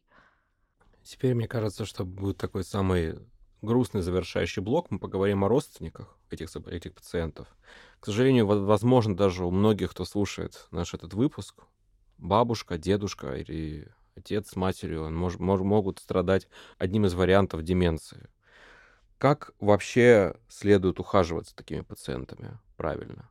Теперь 1.02 1.34
мне 1.34 1.48
кажется, 1.48 1.84
что 1.84 2.04
будет 2.04 2.38
такой 2.38 2.64
самый 2.64 3.18
грустный 3.60 4.02
завершающий 4.02 4.62
блок. 4.62 4.90
Мы 4.90 4.98
поговорим 4.98 5.44
о 5.44 5.48
родственниках 5.48 6.16
этих, 6.30 6.54
этих 6.66 6.94
пациентов. 6.94 7.48
К 8.00 8.06
сожалению, 8.06 8.46
возможно, 8.46 9.16
даже 9.16 9.44
у 9.44 9.50
многих, 9.50 9.92
кто 9.92 10.04
слушает 10.04 10.66
наш 10.70 10.94
этот 10.94 11.14
выпуск, 11.14 11.64
бабушка, 12.22 12.78
дедушка 12.78 13.34
или 13.34 13.92
отец 14.16 14.50
с 14.50 14.56
матерью 14.56 15.10
мож, 15.10 15.38
мож, 15.38 15.60
могут 15.60 15.98
страдать 15.98 16.48
одним 16.78 17.06
из 17.06 17.14
вариантов 17.14 17.62
деменции. 17.62 18.28
Как 19.18 19.52
вообще 19.60 20.36
следует 20.48 21.00
ухаживать 21.00 21.48
с 21.48 21.54
такими 21.54 21.82
пациентами 21.82 22.58
правильно? 22.76 23.30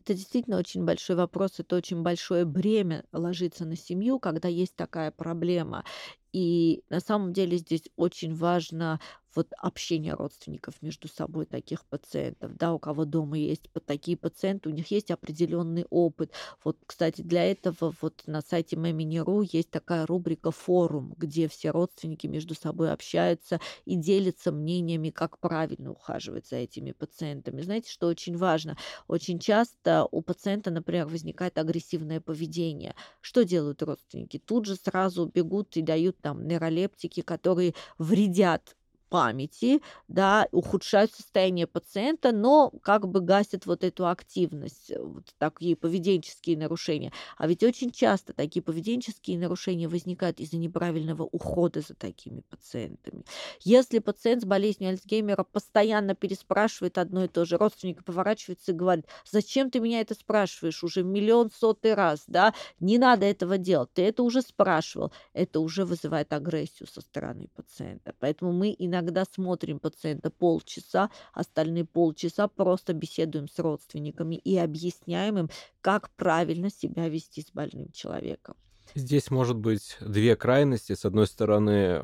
Это 0.00 0.14
действительно 0.14 0.58
очень 0.58 0.84
большой 0.84 1.16
вопрос, 1.16 1.58
это 1.58 1.74
очень 1.74 2.02
большое 2.02 2.44
бремя 2.44 3.04
ложится 3.12 3.64
на 3.64 3.76
семью, 3.76 4.20
когда 4.20 4.46
есть 4.46 4.76
такая 4.76 5.10
проблема. 5.10 5.84
И 6.32 6.82
на 6.90 7.00
самом 7.00 7.32
деле 7.32 7.56
здесь 7.58 7.84
очень 7.96 8.34
важно 8.34 9.00
вот 9.34 9.48
общение 9.58 10.14
родственников 10.14 10.80
между 10.80 11.08
собой 11.08 11.44
таких 11.44 11.84
пациентов, 11.84 12.56
да, 12.56 12.72
у 12.72 12.78
кого 12.78 13.04
дома 13.04 13.36
есть 13.36 13.68
такие 13.84 14.16
пациенты, 14.16 14.70
у 14.70 14.72
них 14.72 14.90
есть 14.90 15.10
определенный 15.10 15.84
опыт. 15.90 16.32
Вот, 16.64 16.78
кстати, 16.86 17.20
для 17.20 17.44
этого 17.44 17.92
вот 18.00 18.22
на 18.26 18.40
сайте 18.40 18.76
Мемини.ру 18.76 19.42
есть 19.42 19.70
такая 19.70 20.06
рубрика 20.06 20.50
«Форум», 20.50 21.12
где 21.18 21.48
все 21.48 21.70
родственники 21.70 22.26
между 22.26 22.54
собой 22.54 22.90
общаются 22.90 23.60
и 23.84 23.96
делятся 23.96 24.52
мнениями, 24.52 25.10
как 25.10 25.38
правильно 25.38 25.90
ухаживать 25.92 26.46
за 26.48 26.56
этими 26.56 26.92
пациентами. 26.92 27.60
Знаете, 27.60 27.90
что 27.90 28.06
очень 28.06 28.38
важно? 28.38 28.76
Очень 29.08 29.38
часто 29.38 30.06
у 30.10 30.22
пациента, 30.22 30.70
например, 30.70 31.06
возникает 31.06 31.58
агрессивное 31.58 32.20
поведение. 32.20 32.94
Что 33.20 33.44
делают 33.44 33.82
родственники? 33.82 34.38
Тут 34.44 34.66
же 34.66 34.76
сразу 34.76 35.26
бегут 35.26 35.76
и 35.76 35.82
дают 35.82 36.15
там 36.22 36.46
нейролептики, 36.46 37.20
которые 37.22 37.74
вредят 37.98 38.76
памяти, 39.08 39.80
да, 40.08 40.46
ухудшают 40.52 41.12
состояние 41.12 41.66
пациента, 41.66 42.32
но 42.32 42.70
как 42.82 43.08
бы 43.08 43.20
гасят 43.20 43.66
вот 43.66 43.84
эту 43.84 44.08
активность, 44.08 44.90
э, 44.90 45.00
вот 45.02 45.24
такие 45.38 45.76
поведенческие 45.76 46.56
нарушения. 46.56 47.12
А 47.36 47.46
ведь 47.46 47.62
очень 47.62 47.90
часто 47.90 48.32
такие 48.32 48.62
поведенческие 48.62 49.38
нарушения 49.38 49.88
возникают 49.88 50.40
из-за 50.40 50.56
неправильного 50.56 51.22
ухода 51.24 51.80
за 51.80 51.94
такими 51.94 52.40
пациентами. 52.48 53.24
Если 53.60 53.98
пациент 53.98 54.42
с 54.42 54.44
болезнью 54.44 54.90
Альцгеймера 54.90 55.44
постоянно 55.44 56.14
переспрашивает 56.14 56.98
одно 56.98 57.24
и 57.24 57.28
то 57.28 57.44
же, 57.44 57.56
родственник 57.56 58.04
поворачивается 58.04 58.72
и 58.72 58.74
говорит, 58.74 59.06
зачем 59.30 59.70
ты 59.70 59.80
меня 59.80 60.00
это 60.00 60.14
спрашиваешь 60.14 60.82
уже 60.84 61.02
миллион 61.02 61.50
сотый 61.50 61.94
раз, 61.94 62.24
да, 62.26 62.54
не 62.80 62.98
надо 62.98 63.26
этого 63.26 63.58
делать, 63.58 63.92
ты 63.92 64.02
это 64.02 64.22
уже 64.22 64.42
спрашивал, 64.42 65.12
это 65.32 65.60
уже 65.60 65.84
вызывает 65.84 66.32
агрессию 66.32 66.88
со 66.88 67.00
стороны 67.00 67.48
пациента. 67.54 68.14
Поэтому 68.18 68.52
мы 68.52 68.74
иногда 68.78 68.95
иногда 68.96 69.24
смотрим 69.24 69.78
пациента 69.78 70.30
полчаса, 70.30 71.10
остальные 71.32 71.84
полчаса 71.84 72.48
просто 72.48 72.92
беседуем 72.92 73.48
с 73.48 73.58
родственниками 73.58 74.36
и 74.36 74.56
объясняем 74.56 75.38
им, 75.38 75.50
как 75.80 76.10
правильно 76.16 76.70
себя 76.70 77.08
вести 77.08 77.42
с 77.42 77.50
больным 77.52 77.90
человеком. 77.92 78.56
Здесь 78.94 79.30
может 79.30 79.56
быть 79.56 79.96
две 80.00 80.36
крайности. 80.36 80.94
С 80.94 81.04
одной 81.04 81.26
стороны, 81.26 82.02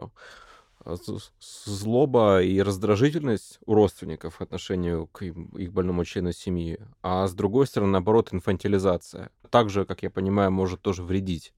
э, 0.85 0.97
злоба 1.65 2.43
и 2.43 2.61
раздражительность 2.61 3.59
у 3.65 3.75
родственников 3.75 4.37
в 4.37 4.41
отношении 4.43 5.07
к 5.13 5.23
их 5.23 5.73
больному 5.73 6.05
члену 6.05 6.33
семьи, 6.33 6.79
а 7.03 7.27
с 7.27 7.35
другой 7.35 7.67
стороны, 7.67 7.93
наоборот, 7.93 8.29
инфантилизация. 8.33 9.31
Также, 9.51 9.85
как 9.85 10.03
я 10.03 10.11
понимаю, 10.11 10.51
может 10.51 10.83
тоже 10.83 11.03
вредить. 11.03 11.55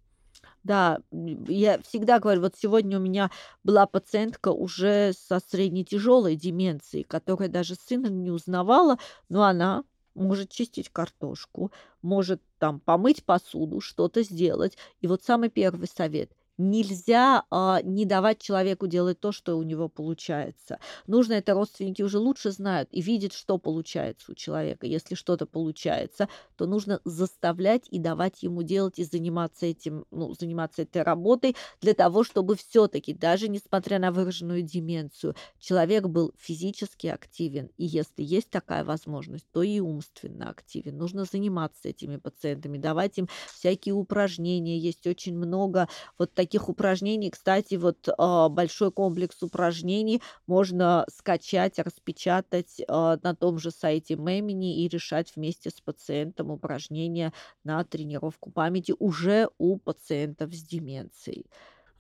Да, 0.65 1.01
я 1.47 1.79
всегда 1.83 2.19
говорю, 2.19 2.41
вот 2.41 2.55
сегодня 2.57 2.97
у 2.99 3.01
меня 3.01 3.31
была 3.65 3.87
пациентка 3.87 4.49
уже 4.49 5.13
со 5.13 5.39
средне-тяжелой 5.41 6.37
деменцией, 6.37 7.05
которая 7.05 7.51
даже 7.51 7.75
сына 7.75 8.07
не 8.07 8.31
узнавала, 8.31 8.99
но 9.29 9.43
она 9.45 9.85
может 10.15 10.49
чистить 10.51 10.89
картошку, 10.89 11.71
может 12.01 12.41
там 12.59 12.81
помыть 12.81 13.25
посуду, 13.25 13.81
что-то 13.81 14.23
сделать. 14.23 14.79
И 15.01 15.07
вот 15.07 15.23
самый 15.23 15.51
первый 15.51 15.87
совет– 15.87 16.31
Нельзя, 16.57 17.43
а, 17.51 17.83
не 17.83 18.05
давать 18.05 18.41
человеку 18.41 18.87
делать 18.87 19.19
то, 19.19 19.33
что 19.33 19.59
у 19.59 19.65
него 19.65 19.89
получается. 19.89 20.79
Нужно 21.09 21.33
это 21.33 21.53
родственники 21.53 22.01
уже 22.03 22.19
лучше 22.19 22.53
знают 22.53 22.89
и 22.93 23.03
видят, 23.03 23.33
что 23.33 23.59
получается 23.59 24.31
у 24.31 24.35
человека. 24.37 24.87
Если 24.87 25.17
что-то 25.17 25.47
получается, 25.47 26.29
то 26.55 26.67
нужно 26.67 27.01
заставлять 27.05 27.89
и 27.91 27.99
давать 27.99 28.45
ему 28.45 28.63
делать 28.63 29.01
и 29.01 29.05
заниматься 29.05 29.67
этим, 29.67 30.05
ну, 30.13 30.33
заниматься 30.35 30.83
этой 30.83 31.03
работой 31.03 31.57
для 31.81 31.93
того, 31.93 32.23
чтобы 32.23 32.55
все-таки, 32.55 33.13
даже 33.15 33.49
несмотря 33.49 33.99
на 33.99 34.13
выраженную 34.13 34.63
деменцию, 34.63 35.35
человек 35.59 36.05
был 36.07 36.33
физически 36.39 37.09
активен. 37.09 37.71
И 37.79 37.85
если 37.85 38.23
есть 38.23 38.51
такая 38.51 38.85
возможность, 38.85 39.47
то 39.53 39.65
и 39.65 39.81
умственно 39.81 40.51
активен. 40.51 40.99
Нужно 40.99 41.25
заниматься 41.25 41.89
этими 41.89 42.17
пациентами, 42.17 42.79
давать 42.79 43.19
им 43.19 43.27
всякие 43.53 43.95
упражнения. 43.95 44.79
Есть 44.79 45.05
очень 45.09 45.37
много 45.37 45.89
вот 46.17 46.33
таких 46.33 46.44
таких 46.45 46.69
упражнений, 46.69 47.31
кстати, 47.31 47.77
вот 47.77 48.07
а, 48.19 48.51
большой 48.51 48.93
комплекс 48.93 49.43
упражнений 49.43 50.21
можно 50.47 51.07
скачать, 51.09 51.79
распечатать 51.79 52.83
а, 52.87 53.17
на 53.23 53.35
том 53.35 53.59
же 53.59 53.71
сайте 53.71 54.17
Мемини 54.17 54.85
и 54.85 54.89
решать 54.89 55.33
вместе 55.35 55.71
с 55.71 55.81
пациентом 55.81 56.51
упражнения 56.51 57.33
на 57.65 57.83
тренировку 57.85 58.51
памяти 58.51 58.95
уже 58.99 59.49
у 59.57 59.79
пациентов 59.79 60.53
с 60.53 60.63
деменцией. 60.63 61.47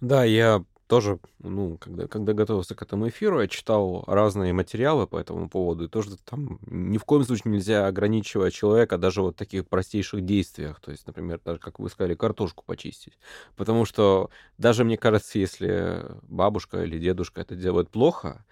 Да, 0.01 0.25
я 0.25 0.63
тоже, 0.95 1.19
ну, 1.41 1.77
когда, 1.79 2.07
когда 2.07 2.35
готовился 2.35 2.77
к 2.77 2.83
этому 2.83 3.09
эфиру, 3.09 3.41
я 3.41 3.49
читал 3.49 4.05
разные 4.07 4.53
материалы 4.53 5.09
по 5.09 5.19
этому 5.19 5.49
поводу, 5.49 5.87
и 5.87 5.89
тоже 5.89 6.17
там 6.19 6.61
ни 6.67 6.99
в 6.99 7.05
коем 7.05 7.25
случае 7.25 7.53
нельзя 7.53 7.89
ограничивать 7.89 8.55
человека 8.55 8.97
даже 8.97 9.21
вот 9.21 9.35
в 9.35 9.37
таких 9.37 9.67
простейших 9.67 10.25
действиях, 10.25 10.79
то 10.79 10.93
есть, 10.93 11.05
например, 11.09 11.41
даже, 11.45 11.59
как 11.59 11.81
вы 11.81 11.91
сказали, 11.91 12.15
картошку 12.15 12.63
почистить. 12.65 13.19
Потому 13.57 13.87
что 13.87 14.31
даже, 14.57 14.85
мне 14.85 14.97
кажется, 14.97 15.37
если 15.37 16.07
бабушка 16.23 16.85
или 16.85 16.97
дедушка 17.01 17.41
это 17.41 17.57
делает 17.57 17.91
плохо, 17.91 18.45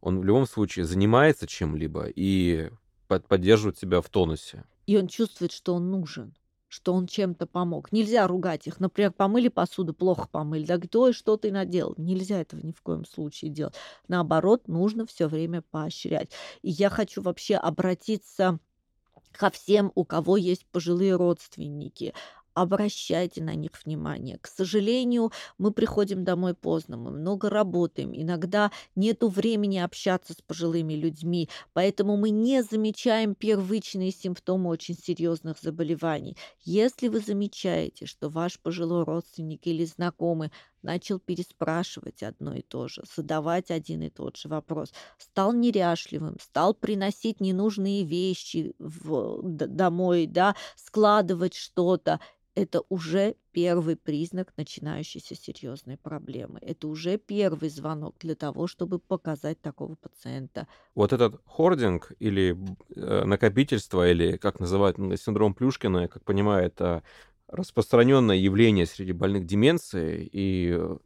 он 0.00 0.20
в 0.20 0.24
любом 0.24 0.46
случае 0.46 0.86
занимается 0.86 1.46
чем-либо 1.46 2.06
и 2.06 2.70
поддерживает 3.08 3.76
себя 3.76 4.00
в 4.00 4.08
тонусе. 4.08 4.64
И 4.86 4.96
он 4.96 5.06
чувствует, 5.06 5.52
что 5.52 5.74
он 5.74 5.90
нужен 5.90 6.34
что 6.70 6.94
он 6.94 7.08
чем-то 7.08 7.46
помог. 7.46 7.90
Нельзя 7.90 8.26
ругать 8.28 8.68
их. 8.68 8.78
Например, 8.78 9.10
помыли 9.10 9.48
посуду, 9.48 9.92
плохо 9.92 10.28
помыли. 10.30 10.64
Да 10.64 10.78
кто 10.78 11.08
и 11.08 11.12
что 11.12 11.36
ты 11.36 11.50
наделал? 11.50 11.94
Нельзя 11.98 12.40
этого 12.40 12.60
ни 12.62 12.70
в 12.70 12.80
коем 12.80 13.04
случае 13.04 13.50
делать. 13.50 13.74
Наоборот, 14.06 14.68
нужно 14.68 15.04
все 15.04 15.26
время 15.26 15.62
поощрять. 15.62 16.30
И 16.62 16.70
я 16.70 16.88
хочу 16.88 17.22
вообще 17.22 17.56
обратиться 17.56 18.60
ко 19.32 19.50
всем, 19.50 19.90
у 19.96 20.04
кого 20.04 20.36
есть 20.36 20.64
пожилые 20.70 21.16
родственники 21.16 22.14
обращайте 22.54 23.42
на 23.42 23.54
них 23.54 23.72
внимание. 23.84 24.38
К 24.38 24.46
сожалению, 24.46 25.32
мы 25.58 25.72
приходим 25.72 26.24
домой 26.24 26.54
поздно, 26.54 26.96
мы 26.96 27.10
много 27.10 27.50
работаем, 27.50 28.12
иногда 28.14 28.70
нету 28.96 29.28
времени 29.28 29.78
общаться 29.78 30.32
с 30.32 30.42
пожилыми 30.42 30.94
людьми, 30.94 31.48
поэтому 31.72 32.16
мы 32.16 32.30
не 32.30 32.62
замечаем 32.62 33.34
первичные 33.34 34.10
симптомы 34.10 34.70
очень 34.70 34.96
серьезных 34.96 35.58
заболеваний. 35.60 36.36
Если 36.62 37.08
вы 37.08 37.20
замечаете, 37.20 38.06
что 38.06 38.28
ваш 38.28 38.58
пожилой 38.60 39.04
родственник 39.04 39.66
или 39.66 39.84
знакомый 39.84 40.50
начал 40.82 41.18
переспрашивать 41.18 42.22
одно 42.22 42.54
и 42.54 42.62
то 42.62 42.88
же, 42.88 43.02
задавать 43.14 43.70
один 43.70 44.02
и 44.02 44.10
тот 44.10 44.36
же 44.36 44.48
вопрос, 44.48 44.92
стал 45.18 45.52
неряшливым, 45.52 46.36
стал 46.40 46.74
приносить 46.74 47.40
ненужные 47.40 48.04
вещи 48.04 48.74
в, 48.78 49.40
домой, 49.42 50.26
да, 50.26 50.56
складывать 50.76 51.54
что-то, 51.54 52.20
это 52.54 52.82
уже 52.88 53.36
первый 53.52 53.96
признак 53.96 54.52
начинающейся 54.56 55.34
серьезной 55.34 55.96
проблемы. 55.96 56.58
Это 56.62 56.88
уже 56.88 57.16
первый 57.16 57.68
звонок 57.68 58.16
для 58.18 58.34
того, 58.34 58.66
чтобы 58.66 58.98
показать 58.98 59.60
такого 59.60 59.94
пациента. 59.94 60.66
Вот 60.94 61.12
этот 61.12 61.40
хординг 61.46 62.12
или 62.18 62.56
э, 62.94 63.24
накопительство, 63.24 64.10
или 64.10 64.36
как 64.36 64.60
называют 64.60 64.96
синдром 65.20 65.54
Плюшкина, 65.54 66.08
как 66.08 66.24
понимаю, 66.24 66.66
это 66.66 67.02
распространенное 67.48 68.36
явление 68.36 68.86
среди 68.86 69.12
больных 69.12 69.46
деменцией, 69.46 70.28
и 70.32 70.76
э, 70.76 70.96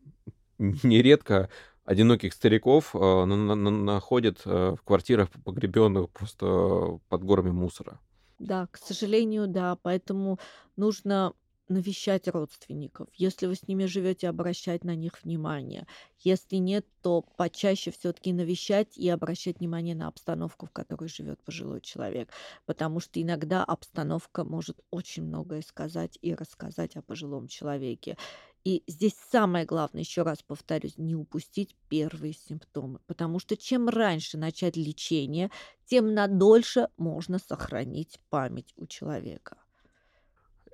нередко 0.59 1.51
одиноких 1.85 2.33
стариков 2.33 2.95
э, 2.95 3.25
находят 3.27 4.45
в 4.45 4.79
квартирах 4.85 5.29
погребенных 5.45 6.11
просто 6.11 6.99
под 7.09 7.25
горами 7.25 7.51
мусора. 7.51 8.01
Да, 8.39 8.66
к 8.70 8.78
сожалению, 8.78 9.47
да. 9.47 9.76
Поэтому 9.76 10.39
нужно 10.76 11.35
навещать 11.68 12.28
родственников. 12.28 13.09
Если 13.14 13.47
вы 13.47 13.55
с 13.55 13.66
ними 13.66 13.87
живете, 13.87 14.28
обращать 14.28 14.85
на 14.85 14.95
них 14.95 15.22
внимание. 15.24 15.87
Если 16.18 16.57
нет, 16.57 16.87
то 17.01 17.22
почаще 17.22 17.91
все-таки 17.91 18.35
навещать 18.35 18.99
и 18.99 19.09
обращать 19.09 19.61
внимание 19.61 19.95
на 19.95 20.09
обстановку, 20.09 20.66
в 20.66 20.70
которой 20.72 21.09
живет 21.09 21.43
пожилой 21.43 21.80
человек. 21.80 22.30
Потому 22.66 23.01
что 23.01 23.20
иногда 23.22 23.64
обстановка 23.64 24.45
может 24.45 24.78
очень 24.91 25.22
многое 25.24 25.62
сказать 25.62 26.18
и 26.20 26.35
рассказать 26.35 26.97
о 26.97 27.03
пожилом 27.03 27.49
человеке. 27.49 28.18
И 28.65 28.83
здесь 28.87 29.15
самое 29.31 29.67
главное, 29.67 30.01
еще 30.01 30.23
раз 30.23 30.43
повторюсь, 30.43 30.97
не 30.97 31.15
упустить 31.15 31.77
первые 31.91 32.33
симптомы. 32.33 32.99
Потому 33.07 33.39
что 33.39 33.57
чем 33.57 33.89
раньше 33.89 34.39
начать 34.39 34.77
лечение, 34.77 35.51
тем 35.85 36.15
надольше 36.15 36.89
можно 36.97 37.39
сохранить 37.39 38.19
память 38.31 38.73
у 38.77 38.87
человека 38.87 39.57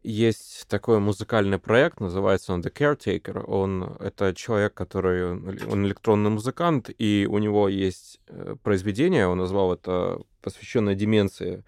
есть 0.03 0.66
такой 0.68 0.99
музыкальный 0.99 1.59
проект, 1.59 2.01
называется 2.01 2.53
он 2.53 2.61
The 2.61 2.72
Caretaker. 2.72 3.45
Он 3.45 3.97
это 4.01 4.34
человек, 4.34 4.74
который 4.74 5.32
он 5.32 5.86
электронный 5.86 6.30
музыкант, 6.30 6.91
и 6.97 7.26
у 7.30 7.38
него 7.38 7.68
есть 7.68 8.20
э, 8.28 8.57
произведение, 8.62 9.26
он 9.26 9.38
назвал 9.38 9.74
это 9.74 10.20
посвященное 10.43 10.95
деменции, 10.95 11.64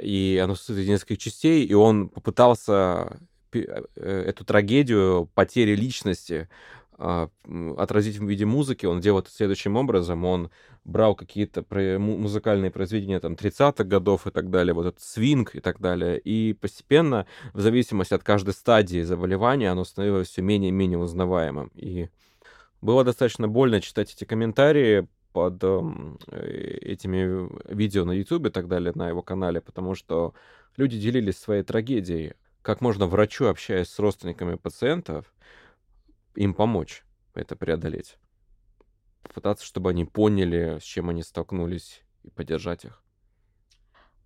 и 0.00 0.40
оно 0.42 0.54
состоит 0.54 0.80
из 0.80 0.88
нескольких 0.88 1.18
частей, 1.18 1.64
и 1.64 1.74
он 1.74 2.08
попытался 2.08 3.18
эту 3.60 4.44
трагедию 4.44 5.28
потери 5.34 5.74
личности 5.74 6.48
а, 6.98 7.30
отразить 7.78 8.18
в 8.18 8.28
виде 8.28 8.44
музыки, 8.44 8.86
он 8.86 9.00
делал 9.00 9.20
это 9.20 9.30
следующим 9.30 9.76
образом. 9.76 10.24
Он 10.24 10.50
брал 10.84 11.14
какие-то 11.14 11.64
музыкальные 11.98 12.70
произведения 12.70 13.18
там 13.18 13.32
30-х 13.32 13.84
годов 13.84 14.26
и 14.26 14.30
так 14.30 14.50
далее, 14.50 14.74
вот 14.74 14.86
этот 14.86 15.00
свинг 15.00 15.54
и 15.54 15.60
так 15.60 15.80
далее, 15.80 16.18
и 16.18 16.52
постепенно, 16.52 17.26
в 17.54 17.60
зависимости 17.60 18.14
от 18.14 18.22
каждой 18.22 18.54
стадии 18.54 19.02
заболевания, 19.02 19.70
оно 19.70 19.84
становилось 19.84 20.28
все 20.28 20.42
менее 20.42 20.68
и 20.68 20.72
менее 20.72 20.98
узнаваемым. 20.98 21.70
И 21.74 22.08
было 22.80 23.04
достаточно 23.04 23.48
больно 23.48 23.80
читать 23.80 24.12
эти 24.12 24.24
комментарии 24.24 25.08
под 25.32 25.62
эм, 25.64 26.18
э, 26.28 26.78
этими 26.82 27.48
видео 27.72 28.04
на 28.04 28.12
YouTube 28.12 28.46
и 28.46 28.50
так 28.50 28.68
далее, 28.68 28.92
на 28.94 29.08
его 29.08 29.22
канале, 29.22 29.60
потому 29.60 29.94
что 29.94 30.34
люди 30.76 31.00
делились 31.00 31.38
своей 31.38 31.62
трагедией. 31.62 32.34
Как 32.62 32.80
можно 32.80 33.06
врачу, 33.06 33.46
общаясь 33.46 33.88
с 33.88 33.98
родственниками 33.98 34.54
пациентов, 34.54 35.34
им 36.36 36.54
помочь 36.54 37.04
это 37.34 37.56
преодолеть. 37.56 38.18
Попытаться, 39.22 39.64
чтобы 39.64 39.90
они 39.90 40.04
поняли, 40.04 40.78
с 40.80 40.82
чем 40.84 41.08
они 41.10 41.22
столкнулись, 41.22 42.02
и 42.22 42.30
поддержать 42.30 42.84
их. 42.84 43.02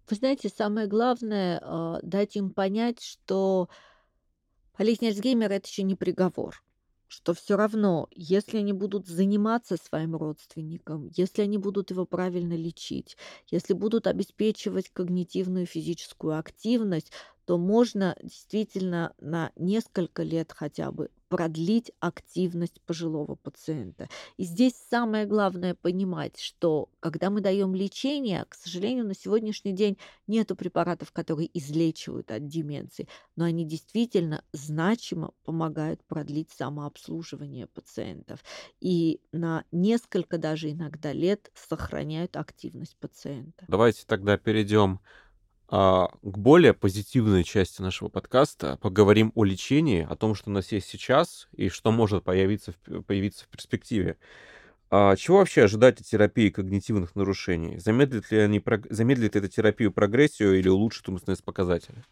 Вы 0.09 0.17
знаете, 0.17 0.49
самое 0.49 0.87
главное 0.87 1.61
э, 1.61 1.99
дать 2.03 2.37
им 2.37 2.51
понять, 2.51 3.03
что 3.03 3.69
болезнь 4.77 5.07
Альцгеймера 5.07 5.55
это 5.55 5.67
еще 5.67 5.83
не 5.83 5.95
приговор 5.95 6.63
что 7.09 7.35
все 7.35 7.57
равно, 7.57 8.09
если 8.11 8.59
они 8.59 8.73
будут 8.73 9.07
заниматься 9.07 9.77
своим 9.77 10.17
родственником, 10.17 11.09
если 11.15 11.43
они 11.43 11.59
будут 11.59 11.91
его 11.91 12.05
правильно 12.05 12.55
лечить, 12.55 13.17
если 13.49 13.75
будут 13.75 14.07
обеспечивать 14.07 14.91
когнитивную 14.91 15.65
и 15.65 15.69
физическую 15.69 16.39
активность, 16.39 17.13
то 17.47 17.59
можно 17.59 18.17
действительно 18.23 19.15
на 19.19 19.53
несколько 19.57 20.23
лет 20.23 20.53
хотя 20.53 20.91
бы 20.93 21.11
продлить 21.29 21.91
активность 22.01 22.81
пожилого 22.83 23.35
пациента. 23.35 24.09
И 24.37 24.45
здесь 24.45 24.75
самое 24.91 25.27
главное 25.27 25.75
понимать, 25.75 26.39
что 26.39 26.89
когда 27.01 27.31
мы 27.31 27.41
даем 27.41 27.75
лечение, 27.75 28.45
к 28.49 28.55
сожалению, 28.55 29.07
на 29.07 29.15
сегодняшний 29.15 29.73
день 29.73 29.99
нет 30.27 30.53
препаратов, 30.57 31.13
которые 31.13 31.51
излечивают 31.59 32.31
от 32.31 32.47
деменции, 32.47 33.09
но 33.35 33.45
они 33.45 33.65
действительно 33.65 34.45
значимо 34.53 35.33
помогают 35.45 36.05
продлить 36.05 36.51
самообслуживание 36.51 37.67
пациентов 37.67 38.45
и 38.81 39.21
на 39.33 39.65
несколько 39.73 40.39
даже 40.39 40.71
иногда 40.71 41.13
лет 41.13 41.51
сохраняют 41.55 42.37
активность 42.37 42.97
пациента. 42.99 43.65
Давайте 43.69 44.05
тогда 44.07 44.37
перейдем 44.39 45.01
а, 45.69 46.09
к 46.23 46.39
более 46.39 46.75
позитивной 46.75 47.43
части 47.43 47.83
нашего 47.83 48.09
подкаста. 48.09 48.79
Поговорим 48.81 49.33
о 49.35 49.45
лечении, 49.45 50.07
о 50.09 50.15
том, 50.15 50.35
что 50.35 50.51
у 50.51 50.53
нас 50.53 50.71
есть 50.73 50.89
сейчас 50.89 51.49
и 51.57 51.69
что 51.69 51.91
может 51.91 52.25
появиться, 52.25 52.75
появиться 53.07 53.45
в 53.45 53.49
перспективе. 53.49 54.17
А 54.91 55.17
чего 55.17 55.39
вообще 55.39 55.65
ожидать 55.65 56.01
от 56.01 56.07
терапии 56.07 56.51
когнитивных 56.51 57.17
нарушений? 57.17 57.79
Замедлит 57.79 58.31
ли, 58.31 58.39
они, 58.39 58.63
замедлит 58.89 59.35
ли 59.35 59.41
эта 59.41 59.49
терапию 59.49 59.91
прогрессию 59.91 60.59
или 60.59 60.69
улучшит 60.69 61.09
умственность 61.09 61.43
показатели? 61.43 62.05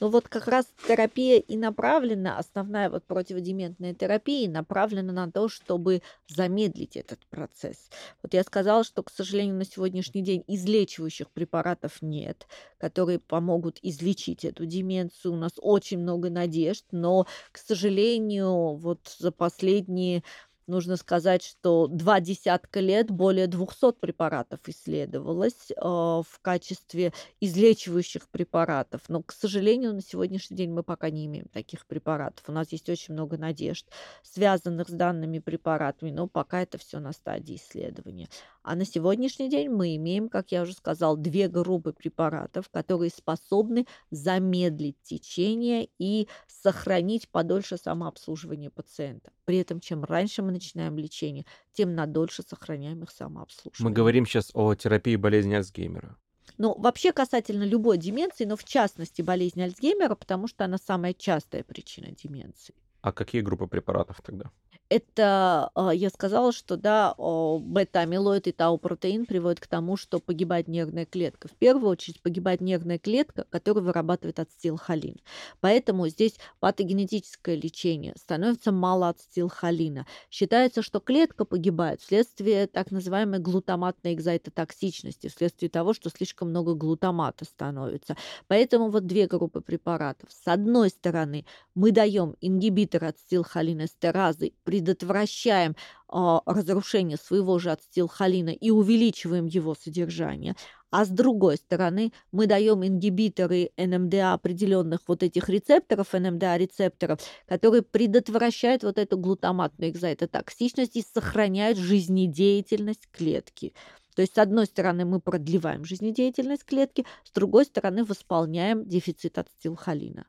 Но 0.00 0.08
вот 0.08 0.28
как 0.28 0.46
раз 0.48 0.66
терапия 0.86 1.38
и 1.38 1.56
направлена, 1.56 2.38
основная 2.38 2.90
вот 2.90 3.04
противодементная 3.04 3.94
терапия 3.94 4.48
направлена 4.48 5.12
на 5.12 5.30
то, 5.30 5.48
чтобы 5.48 6.02
замедлить 6.28 6.96
этот 6.96 7.26
процесс. 7.26 7.90
Вот 8.22 8.34
я 8.34 8.42
сказала, 8.42 8.84
что, 8.84 9.02
к 9.02 9.10
сожалению, 9.10 9.56
на 9.56 9.64
сегодняшний 9.64 10.22
день 10.22 10.44
излечивающих 10.46 11.30
препаратов 11.30 12.00
нет, 12.02 12.46
которые 12.78 13.18
помогут 13.18 13.78
излечить 13.82 14.44
эту 14.44 14.66
деменцию. 14.66 15.32
У 15.32 15.36
нас 15.36 15.52
очень 15.56 15.98
много 15.98 16.30
надежд, 16.30 16.84
но, 16.92 17.26
к 17.52 17.58
сожалению, 17.58 18.74
вот 18.76 19.00
за 19.18 19.32
последние 19.32 20.22
Нужно 20.68 20.98
сказать, 20.98 21.42
что 21.42 21.86
два 21.86 22.20
десятка 22.20 22.80
лет 22.80 23.10
более 23.10 23.46
200 23.46 23.92
препаратов 24.00 24.60
исследовалось 24.66 25.70
э, 25.70 25.74
в 25.82 26.26
качестве 26.42 27.14
излечивающих 27.40 28.28
препаратов. 28.28 29.00
Но, 29.08 29.22
к 29.22 29.32
сожалению, 29.32 29.94
на 29.94 30.02
сегодняшний 30.02 30.58
день 30.58 30.70
мы 30.70 30.82
пока 30.82 31.08
не 31.08 31.24
имеем 31.24 31.48
таких 31.48 31.86
препаратов. 31.86 32.46
У 32.48 32.52
нас 32.52 32.70
есть 32.70 32.86
очень 32.90 33.14
много 33.14 33.38
надежд, 33.38 33.86
связанных 34.22 34.90
с 34.90 34.92
данными 34.92 35.38
препаратами, 35.38 36.10
но 36.10 36.26
пока 36.28 36.60
это 36.60 36.76
все 36.76 36.98
на 36.98 37.12
стадии 37.12 37.56
исследования. 37.56 38.28
А 38.62 38.76
на 38.76 38.84
сегодняшний 38.84 39.48
день 39.48 39.70
мы 39.70 39.96
имеем, 39.96 40.28
как 40.28 40.52
я 40.52 40.60
уже 40.60 40.74
сказал, 40.74 41.16
две 41.16 41.48
группы 41.48 41.94
препаратов, 41.94 42.68
которые 42.68 43.08
способны 43.08 43.86
замедлить 44.10 45.00
течение 45.02 45.88
и 45.98 46.28
сохранить 46.46 47.30
подольше 47.30 47.78
самообслуживание 47.78 48.68
пациента. 48.68 49.32
При 49.46 49.56
этом, 49.56 49.80
чем 49.80 50.04
раньше 50.04 50.42
мы 50.42 50.57
начинаем 50.58 50.98
лечение, 50.98 51.44
тем 51.72 51.94
надольше 51.94 52.42
сохраняем 52.42 53.02
их 53.02 53.10
самообслуживание. 53.10 53.88
Мы 53.88 53.90
говорим 53.94 54.26
сейчас 54.26 54.50
о 54.54 54.74
терапии 54.74 55.16
болезни 55.16 55.54
Альцгеймера. 55.54 56.16
Ну, 56.56 56.74
вообще 56.78 57.12
касательно 57.12 57.64
любой 57.64 57.98
деменции, 57.98 58.44
но 58.44 58.56
в 58.56 58.64
частности 58.64 59.22
болезни 59.22 59.62
Альцгеймера, 59.62 60.14
потому 60.14 60.48
что 60.48 60.64
она 60.64 60.78
самая 60.78 61.14
частая 61.14 61.62
причина 61.62 62.10
деменции. 62.10 62.74
А 63.00 63.12
какие 63.12 63.42
группы 63.42 63.66
препаратов 63.66 64.20
тогда? 64.22 64.50
Это, 64.90 65.70
а, 65.74 65.90
я 65.94 66.08
сказала, 66.08 66.50
что 66.50 66.78
да, 66.78 67.14
бета-амилоид 67.18 68.46
и 68.46 68.52
тау-протеин 68.52 69.26
приводят 69.26 69.60
к 69.60 69.66
тому, 69.66 69.98
что 69.98 70.18
погибает 70.18 70.66
нервная 70.66 71.04
клетка. 71.04 71.46
В 71.48 71.52
первую 71.52 71.90
очередь 71.90 72.22
погибает 72.22 72.62
нервная 72.62 72.98
клетка, 72.98 73.44
которая 73.50 73.84
вырабатывает 73.84 74.38
ацетилхолин. 74.40 75.16
Поэтому 75.60 76.08
здесь 76.08 76.36
патогенетическое 76.60 77.54
лечение 77.54 78.14
становится 78.16 78.72
мало 78.72 79.10
ацетилхолина. 79.10 80.06
Считается, 80.30 80.80
что 80.80 81.00
клетка 81.00 81.44
погибает 81.44 82.00
вследствие 82.00 82.66
так 82.66 82.90
называемой 82.90 83.40
глутаматной 83.40 84.14
экзайтотоксичности, 84.14 85.28
вследствие 85.28 85.68
того, 85.68 85.92
что 85.92 86.08
слишком 86.08 86.48
много 86.48 86.74
глутамата 86.74 87.44
становится. 87.44 88.16
Поэтому 88.46 88.88
вот 88.88 89.04
две 89.04 89.26
группы 89.26 89.60
препаратов. 89.60 90.30
С 90.32 90.48
одной 90.48 90.88
стороны, 90.88 91.44
мы 91.74 91.92
даем 91.92 92.36
ингибитор 92.40 93.04
ацетилхолинестеразы 93.04 94.52
при 94.64 94.77
предотвращаем 94.78 95.74
а, 96.08 96.40
разрушение 96.46 97.16
своего 97.16 97.58
же 97.58 97.72
ацетилхолина 97.72 98.50
и 98.50 98.70
увеличиваем 98.70 99.46
его 99.46 99.74
содержание. 99.74 100.54
А 100.90 101.04
с 101.04 101.08
другой 101.08 101.56
стороны, 101.56 102.12
мы 102.32 102.46
даем 102.46 102.86
ингибиторы 102.86 103.70
НМДА 103.76 104.32
определенных 104.34 105.00
вот 105.06 105.22
этих 105.22 105.48
рецепторов, 105.48 106.12
НМДА-рецепторов, 106.12 107.20
которые 107.46 107.82
предотвращают 107.82 108.84
вот 108.84 108.98
эту 108.98 109.18
глутаматную 109.18 109.90
экзайтотоксичность 109.90 110.96
и 110.96 111.02
сохраняют 111.02 111.76
жизнедеятельность 111.76 113.08
клетки. 113.10 113.74
То 114.14 114.22
есть, 114.22 114.36
с 114.36 114.38
одной 114.38 114.66
стороны, 114.66 115.04
мы 115.04 115.20
продлеваем 115.20 115.84
жизнедеятельность 115.84 116.64
клетки, 116.64 117.04
с 117.24 117.32
другой 117.32 117.64
стороны, 117.66 118.04
восполняем 118.04 118.88
дефицит 118.88 119.38
ацетилхолина. 119.38 120.26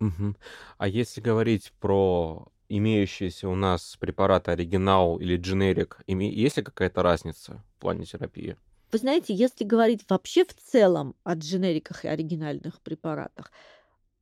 Угу. 0.00 0.34
А 0.78 0.88
если 0.88 1.20
говорить 1.20 1.72
про 1.78 2.48
имеющиеся 2.70 3.48
у 3.48 3.54
нас 3.54 3.96
препараты 4.00 4.52
оригинал 4.52 5.18
или 5.18 5.36
дженерик, 5.36 6.00
есть 6.06 6.56
ли 6.56 6.62
какая-то 6.62 7.02
разница 7.02 7.62
в 7.76 7.80
плане 7.80 8.04
терапии? 8.06 8.56
Вы 8.92 8.98
знаете, 8.98 9.34
если 9.34 9.64
говорить 9.64 10.04
вообще 10.08 10.44
в 10.44 10.54
целом 10.54 11.14
о 11.22 11.34
дженериках 11.34 12.04
и 12.04 12.08
оригинальных 12.08 12.80
препаратах, 12.80 13.52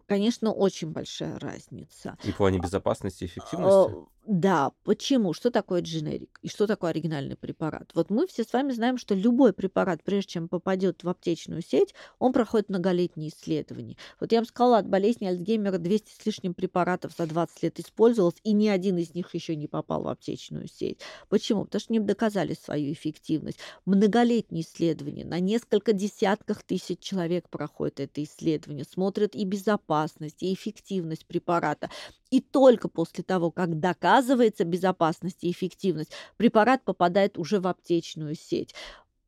конечно, 0.07 0.53
очень 0.53 0.91
большая 0.91 1.39
разница. 1.39 2.19
И 2.25 2.33
в 2.33 2.37
плане 2.37 2.59
безопасности 2.59 3.25
и 3.25 3.27
эффективности? 3.27 3.95
Да, 4.31 4.73
почему? 4.85 5.33
Что 5.33 5.51
такое 5.51 5.81
дженерик 5.81 6.39
и 6.43 6.49
что 6.49 6.67
такое 6.67 6.91
оригинальный 6.91 7.35
препарат? 7.35 7.91
Вот 7.95 8.11
мы 8.11 8.27
все 8.27 8.45
с 8.45 8.53
вами 8.53 8.73
знаем, 8.73 8.99
что 8.99 9.15
любой 9.15 9.55
препарат, 9.55 10.03
прежде 10.05 10.33
чем 10.33 10.49
попадет 10.49 11.03
в 11.03 11.09
аптечную 11.09 11.63
сеть, 11.63 11.95
он 12.19 12.35
проходит 12.35 12.69
многолетние 12.69 13.31
исследования. 13.31 13.97
Вот 14.21 14.31
я 14.31 14.41
вам 14.41 14.45
сказала, 14.45 14.79
от 14.79 14.87
болезни 14.87 15.25
Альцгеймера 15.25 15.79
200 15.79 16.11
с 16.11 16.27
лишним 16.27 16.53
препаратов 16.53 17.13
за 17.17 17.27
20 17.27 17.63
лет 17.63 17.81
использовалось, 17.81 18.37
и 18.45 18.53
ни 18.53 18.69
один 18.69 18.99
из 18.99 19.15
них 19.15 19.35
еще 19.35 19.57
не 19.57 19.67
попал 19.67 20.03
в 20.03 20.09
аптечную 20.09 20.69
сеть. 20.69 21.01
Почему? 21.31 21.65
Потому 21.65 21.81
что 21.81 21.93
не 21.95 22.01
доказали 22.01 22.53
свою 22.53 22.93
эффективность. 22.93 23.61
Многолетние 23.87 24.63
исследования, 24.63 25.25
на 25.25 25.41
несколько 25.41 25.95
десятках 25.95 26.63
тысяч 26.65 26.99
человек 26.99 27.49
проходит 27.49 28.01
это 28.01 28.23
исследование, 28.23 28.85
смотрят 28.85 29.35
и 29.35 29.47
безопасность, 29.47 30.43
и 30.43 30.53
эффективность 30.53 31.25
препарата. 31.25 31.89
И 32.31 32.41
только 32.41 32.89
после 32.89 33.25
того, 33.25 33.51
как 33.51 33.81
доказывается 33.81 34.65
безопасность 34.65 35.45
и 35.45 35.51
эффективность, 35.51 36.13
препарат 36.37 36.85
попадает 36.85 37.39
уже 37.39 37.61
в 37.61 37.67
аптечную 37.67 38.35
сеть 38.35 38.75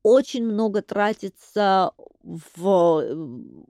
очень 0.03 0.45
много 0.45 0.83
тратится 0.83 1.93
в 2.23 3.03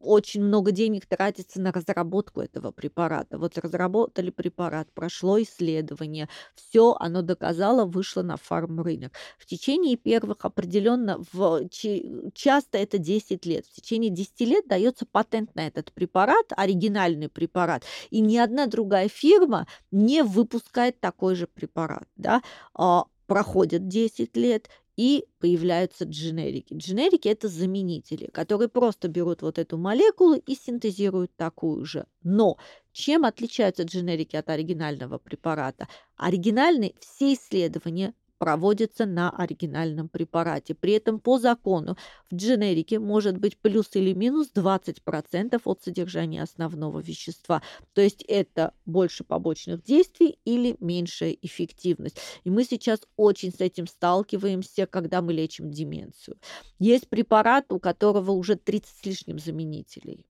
очень 0.01 0.43
много 0.43 0.73
денег 0.73 1.07
тратится 1.07 1.61
на 1.61 1.73
разработку 1.73 2.41
этого 2.41 2.73
препарата. 2.73 3.39
Вот 3.39 3.57
разработали 3.59 4.31
препарат, 4.31 4.89
прошло 4.93 5.41
исследование, 5.41 6.29
все 6.55 6.97
оно 6.99 7.23
доказало, 7.23 7.85
вышло 7.85 8.23
на 8.23 8.37
фарм-рынок. 8.37 9.13
В 9.39 9.47
течение 9.47 9.97
первых 9.97 10.45
определенно, 10.45 11.23
в, 11.33 11.69
часто 11.69 12.79
это 12.79 12.99
10 12.99 13.47
лет. 13.47 13.67
В 13.67 13.73
течение 13.73 14.11
10 14.11 14.41
лет 14.41 14.67
дается 14.67 15.07
патент 15.07 15.55
на 15.55 15.67
этот 15.67 15.93
препарат, 15.93 16.47
оригинальный 16.57 17.29
препарат, 17.29 17.85
и 18.11 18.21
ни 18.21 18.37
одна 18.37 18.67
другая 18.67 19.09
фирма 19.09 19.67
не 19.93 20.23
выпускает 20.23 20.99
такой 21.01 21.37
же 21.37 21.47
препарат. 21.47 22.09
Да? 22.17 22.43
А, 22.75 23.05
проходит 23.31 23.87
10 23.87 24.37
лет, 24.37 24.69
и 25.01 25.25
появляются 25.39 26.05
дженерики. 26.05 26.75
Дженерики– 26.75 27.27
это 27.31 27.49
заменители, 27.49 28.27
которые 28.27 28.69
просто 28.69 29.09
берут 29.09 29.41
вот 29.41 29.59
эту 29.59 29.79
молекулу 29.79 30.35
и 30.35 30.55
синтезируют 30.55 31.35
такую 31.37 31.87
же. 31.87 32.05
Но 32.23 32.59
чем 32.93 33.25
отличаются 33.25 33.85
дженерики 33.85 34.37
от 34.37 34.51
оригинального 34.51 35.17
препарата? 35.17 35.89
Оригинальные 36.19 36.93
все 37.01 37.33
исследования 37.33 38.13
проводится 38.41 39.05
на 39.05 39.29
оригинальном 39.31 40.09
препарате. 40.09 40.75
При 40.75 40.95
этом 40.95 41.21
по 41.21 41.39
закону 41.39 41.99
в 42.31 42.35
дженерике 42.35 42.99
может 42.99 43.37
быть 43.37 43.59
плюс 43.59 43.91
или 43.95 44.15
минус 44.15 44.51
20% 44.55 45.61
от 45.63 45.83
содержания 45.83 46.43
основного 46.43 47.01
вещества. 47.01 47.63
То 47.93 48.01
есть 48.01 48.25
это 48.27 48.73
больше 48.87 49.25
побочных 49.25 49.83
действий 49.83 50.39
или 50.47 50.75
меньшая 50.81 51.37
эффективность. 51.43 52.19
И 52.45 52.51
мы 52.51 52.65
сейчас 52.65 53.01
очень 53.17 53.53
с 53.53 53.61
этим 53.61 53.87
сталкиваемся, 53.87 54.87
когда 54.87 55.21
мы 55.21 55.35
лечим 55.35 55.71
деменцию. 55.71 56.39
Есть 56.79 57.11
препарат, 57.11 57.71
у 57.71 57.79
которого 57.79 58.31
уже 58.31 58.57
30 58.57 58.89
с 58.89 59.05
лишним 59.05 59.39
заменителей. 59.39 60.25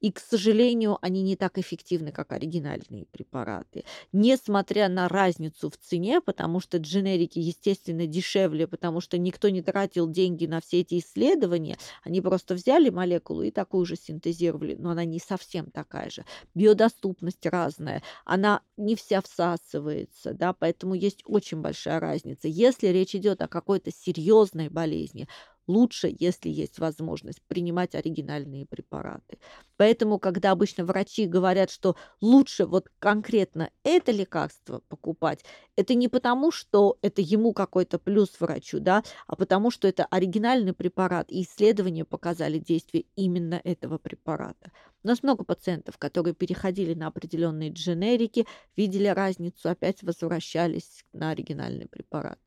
И, 0.00 0.12
к 0.12 0.20
сожалению, 0.20 0.98
они 1.00 1.22
не 1.22 1.36
так 1.36 1.58
эффективны, 1.58 2.12
как 2.12 2.32
оригинальные 2.32 3.06
препараты. 3.10 3.84
Несмотря 4.12 4.88
на 4.88 5.08
разницу 5.08 5.70
в 5.70 5.76
цене, 5.76 6.20
потому 6.20 6.60
что 6.60 6.78
дженерики, 6.78 7.38
естественно, 7.38 8.06
дешевле, 8.06 8.66
потому 8.66 9.00
что 9.00 9.18
никто 9.18 9.48
не 9.48 9.62
тратил 9.62 10.08
деньги 10.08 10.46
на 10.46 10.60
все 10.60 10.80
эти 10.80 10.98
исследования, 10.98 11.78
они 12.02 12.20
просто 12.20 12.54
взяли 12.54 12.90
молекулу 12.90 13.42
и 13.42 13.50
такую 13.50 13.86
же 13.86 13.96
синтезировали, 13.96 14.74
но 14.74 14.90
она 14.90 15.04
не 15.04 15.18
совсем 15.18 15.70
такая 15.70 16.10
же. 16.10 16.24
Биодоступность 16.54 17.44
разная, 17.46 18.02
она 18.24 18.62
не 18.76 18.96
вся 18.96 19.20
всасывается, 19.22 20.34
да, 20.34 20.52
поэтому 20.52 20.94
есть 20.94 21.22
очень 21.24 21.60
большая 21.60 22.00
разница. 22.00 22.48
Если 22.48 22.88
речь 22.88 23.14
идет 23.14 23.42
о 23.42 23.48
какой-то 23.48 23.90
серьезной 23.90 24.68
болезни, 24.68 25.28
лучше, 25.66 26.14
если 26.18 26.48
есть 26.48 26.78
возможность, 26.78 27.42
принимать 27.48 27.94
оригинальные 27.94 28.66
препараты. 28.66 29.38
Поэтому, 29.76 30.18
когда 30.18 30.50
обычно 30.52 30.84
врачи 30.84 31.26
говорят, 31.26 31.70
что 31.70 31.96
лучше 32.20 32.66
вот 32.66 32.88
конкретно 32.98 33.70
это 33.82 34.12
лекарство 34.12 34.82
покупать, 34.88 35.44
это 35.76 35.94
не 35.94 36.08
потому, 36.08 36.50
что 36.52 36.98
это 37.02 37.20
ему 37.22 37.52
какой-то 37.52 37.98
плюс 37.98 38.38
врачу, 38.40 38.78
да, 38.80 39.02
а 39.26 39.36
потому, 39.36 39.70
что 39.70 39.88
это 39.88 40.04
оригинальный 40.06 40.72
препарат, 40.72 41.30
и 41.30 41.42
исследования 41.42 42.04
показали 42.04 42.58
действие 42.58 43.06
именно 43.16 43.60
этого 43.64 43.98
препарата. 43.98 44.70
У 45.02 45.08
нас 45.08 45.22
много 45.22 45.44
пациентов, 45.44 45.98
которые 45.98 46.34
переходили 46.34 46.94
на 46.94 47.08
определенные 47.08 47.70
дженерики, 47.70 48.46
видели 48.76 49.08
разницу, 49.08 49.68
опять 49.68 50.02
возвращались 50.02 51.04
на 51.12 51.30
оригинальный 51.30 51.86
препарат. 51.88 52.38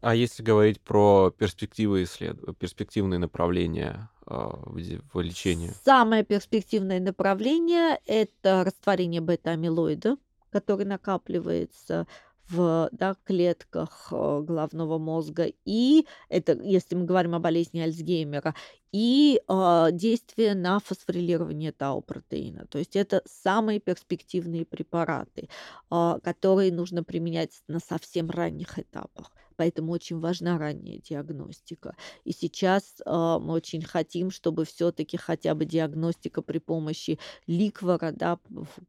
А 0.00 0.14
если 0.14 0.42
говорить 0.42 0.80
про 0.80 1.30
перспективы 1.30 2.02
исслед... 2.02 2.38
перспективные 2.58 3.18
направления 3.18 4.10
э, 4.26 4.32
в 4.34 5.20
лечении? 5.20 5.72
Самое 5.84 6.24
перспективное 6.24 7.00
направление– 7.00 7.98
это 8.06 8.64
растворение 8.64 9.20
бета-амилоида, 9.20 10.16
который 10.50 10.84
накапливается 10.86 12.06
в 12.48 12.88
да, 12.92 13.14
клетках 13.24 14.08
э, 14.10 14.40
головного 14.42 14.98
мозга, 14.98 15.52
и 15.64 16.06
это, 16.28 16.52
если 16.62 16.94
мы 16.94 17.04
говорим 17.04 17.34
о 17.34 17.40
болезни 17.40 17.80
Альцгеймера, 17.80 18.54
и 18.90 19.40
э, 19.46 19.88
действие 19.92 20.54
на 20.54 20.80
фосфорилирование 20.80 21.72
тау-протеина. 21.72 22.66
То 22.66 22.78
есть 22.78 22.96
это 22.96 23.22
самые 23.26 23.80
перспективные 23.80 24.64
препараты, 24.64 25.48
э, 25.90 26.18
которые 26.22 26.72
нужно 26.72 27.04
применять 27.04 27.62
на 27.68 27.80
совсем 27.80 28.30
ранних 28.30 28.78
этапах 28.78 29.30
поэтому 29.58 29.92
очень 29.92 30.20
важна 30.20 30.56
ранняя 30.56 31.00
диагностика. 31.00 31.96
И 32.24 32.32
сейчас 32.32 33.02
э, 33.04 33.10
мы 33.10 33.52
очень 33.54 33.82
хотим, 33.82 34.30
чтобы 34.30 34.64
все-таки 34.64 35.16
хотя 35.16 35.54
бы 35.54 35.66
диагностика 35.66 36.42
при 36.42 36.58
помощи 36.58 37.18
ликвора, 37.48 38.12
да, 38.12 38.38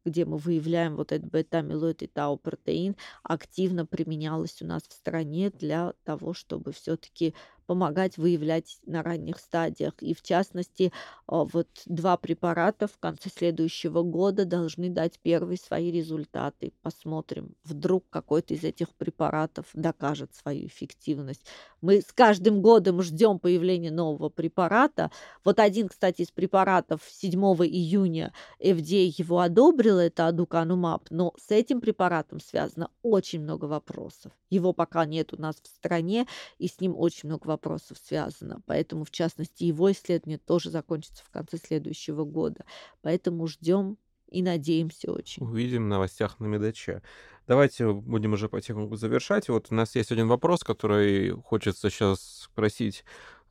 где 0.06 0.26
мы 0.26 0.38
выявляем 0.38 0.96
вот 0.96 1.12
этот 1.12 1.30
бета-амилоид 1.32 2.04
и 2.04 2.08
тау-протеин, 2.08 2.96
активно 3.24 3.88
применялась 3.88 4.62
у 4.62 4.66
нас 4.66 4.84
в 4.88 4.94
стране 4.94 5.50
для 5.50 5.94
того, 6.04 6.34
чтобы 6.36 6.72
все-таки 6.72 7.34
помогать 7.70 8.18
выявлять 8.18 8.80
на 8.88 9.04
ранних 9.04 9.38
стадиях. 9.38 9.94
И 10.02 10.16
в 10.16 10.24
частности, 10.24 10.92
а, 11.28 11.44
вот 11.44 11.68
два 11.86 12.18
препарата 12.18 12.88
в 12.88 12.98
конце 12.98 13.30
следующего 13.30 14.02
года 14.02 14.44
должны 14.44 14.90
дать 14.90 15.20
первые 15.20 15.60
свои 15.60 15.92
результаты. 15.92 16.74
Посмотрим, 16.82 17.54
вдруг 17.64 18.06
какой-то 18.10 18.56
из 18.56 18.64
этих 18.64 18.90
препаратов 18.96 19.68
докажет 19.76 20.34
свою 20.34 20.66
эффективность. 20.66 21.46
Мы 21.80 22.02
с 22.02 22.12
каждым 22.12 22.64
годом 22.64 23.04
ждем 23.04 23.38
появления 23.38 23.92
нового 23.92 24.30
препарата. 24.30 25.12
Вот 25.46 25.60
один, 25.60 25.90
кстати, 25.90 26.24
из 26.24 26.32
препаратов 26.32 27.04
7 27.08 27.40
июня 27.40 28.34
FDA 28.60 29.14
его 29.16 29.42
одобрил, 29.42 30.00
это 30.00 30.26
адуканумаб, 30.26 31.04
но 31.12 31.36
с 31.38 31.52
этим 31.52 31.82
препаратом 31.82 32.40
связано 32.40 32.90
очень 33.04 33.42
много 33.42 33.66
вопросов. 33.66 34.32
Его 34.50 34.74
пока 34.74 35.06
нет 35.06 35.34
у 35.34 35.42
нас 35.42 35.56
в 35.62 35.68
стране, 35.68 36.28
и 36.58 36.68
с 36.68 36.80
ним 36.80 36.96
очень 36.96 37.30
много 37.30 37.48
вопросов 37.48 37.98
связано. 37.98 38.62
Поэтому, 38.66 39.06
в 39.06 39.12
частности, 39.12 39.64
его 39.64 39.92
исследование 39.92 40.38
тоже 40.38 40.70
закончится 40.70 41.24
в 41.24 41.30
конце 41.30 41.58
следующего 41.58 42.26
года. 42.26 42.66
Поэтому 43.02 43.48
ждем 43.48 43.98
и 44.30 44.42
надеемся 44.42 45.12
очень. 45.12 45.44
Увидим 45.44 45.86
в 45.86 45.88
новостях 45.88 46.40
на 46.40 46.46
Медаче. 46.46 47.02
Давайте 47.48 47.92
будем 47.92 48.34
уже 48.34 48.48
потихоньку 48.48 48.96
завершать. 48.96 49.50
Вот 49.50 49.68
у 49.72 49.76
нас 49.76 49.96
есть 49.96 50.12
один 50.12 50.28
вопрос, 50.28 50.64
который 50.64 51.32
хочется 51.32 51.90
сейчас 51.90 52.44
спросить. 52.44 53.04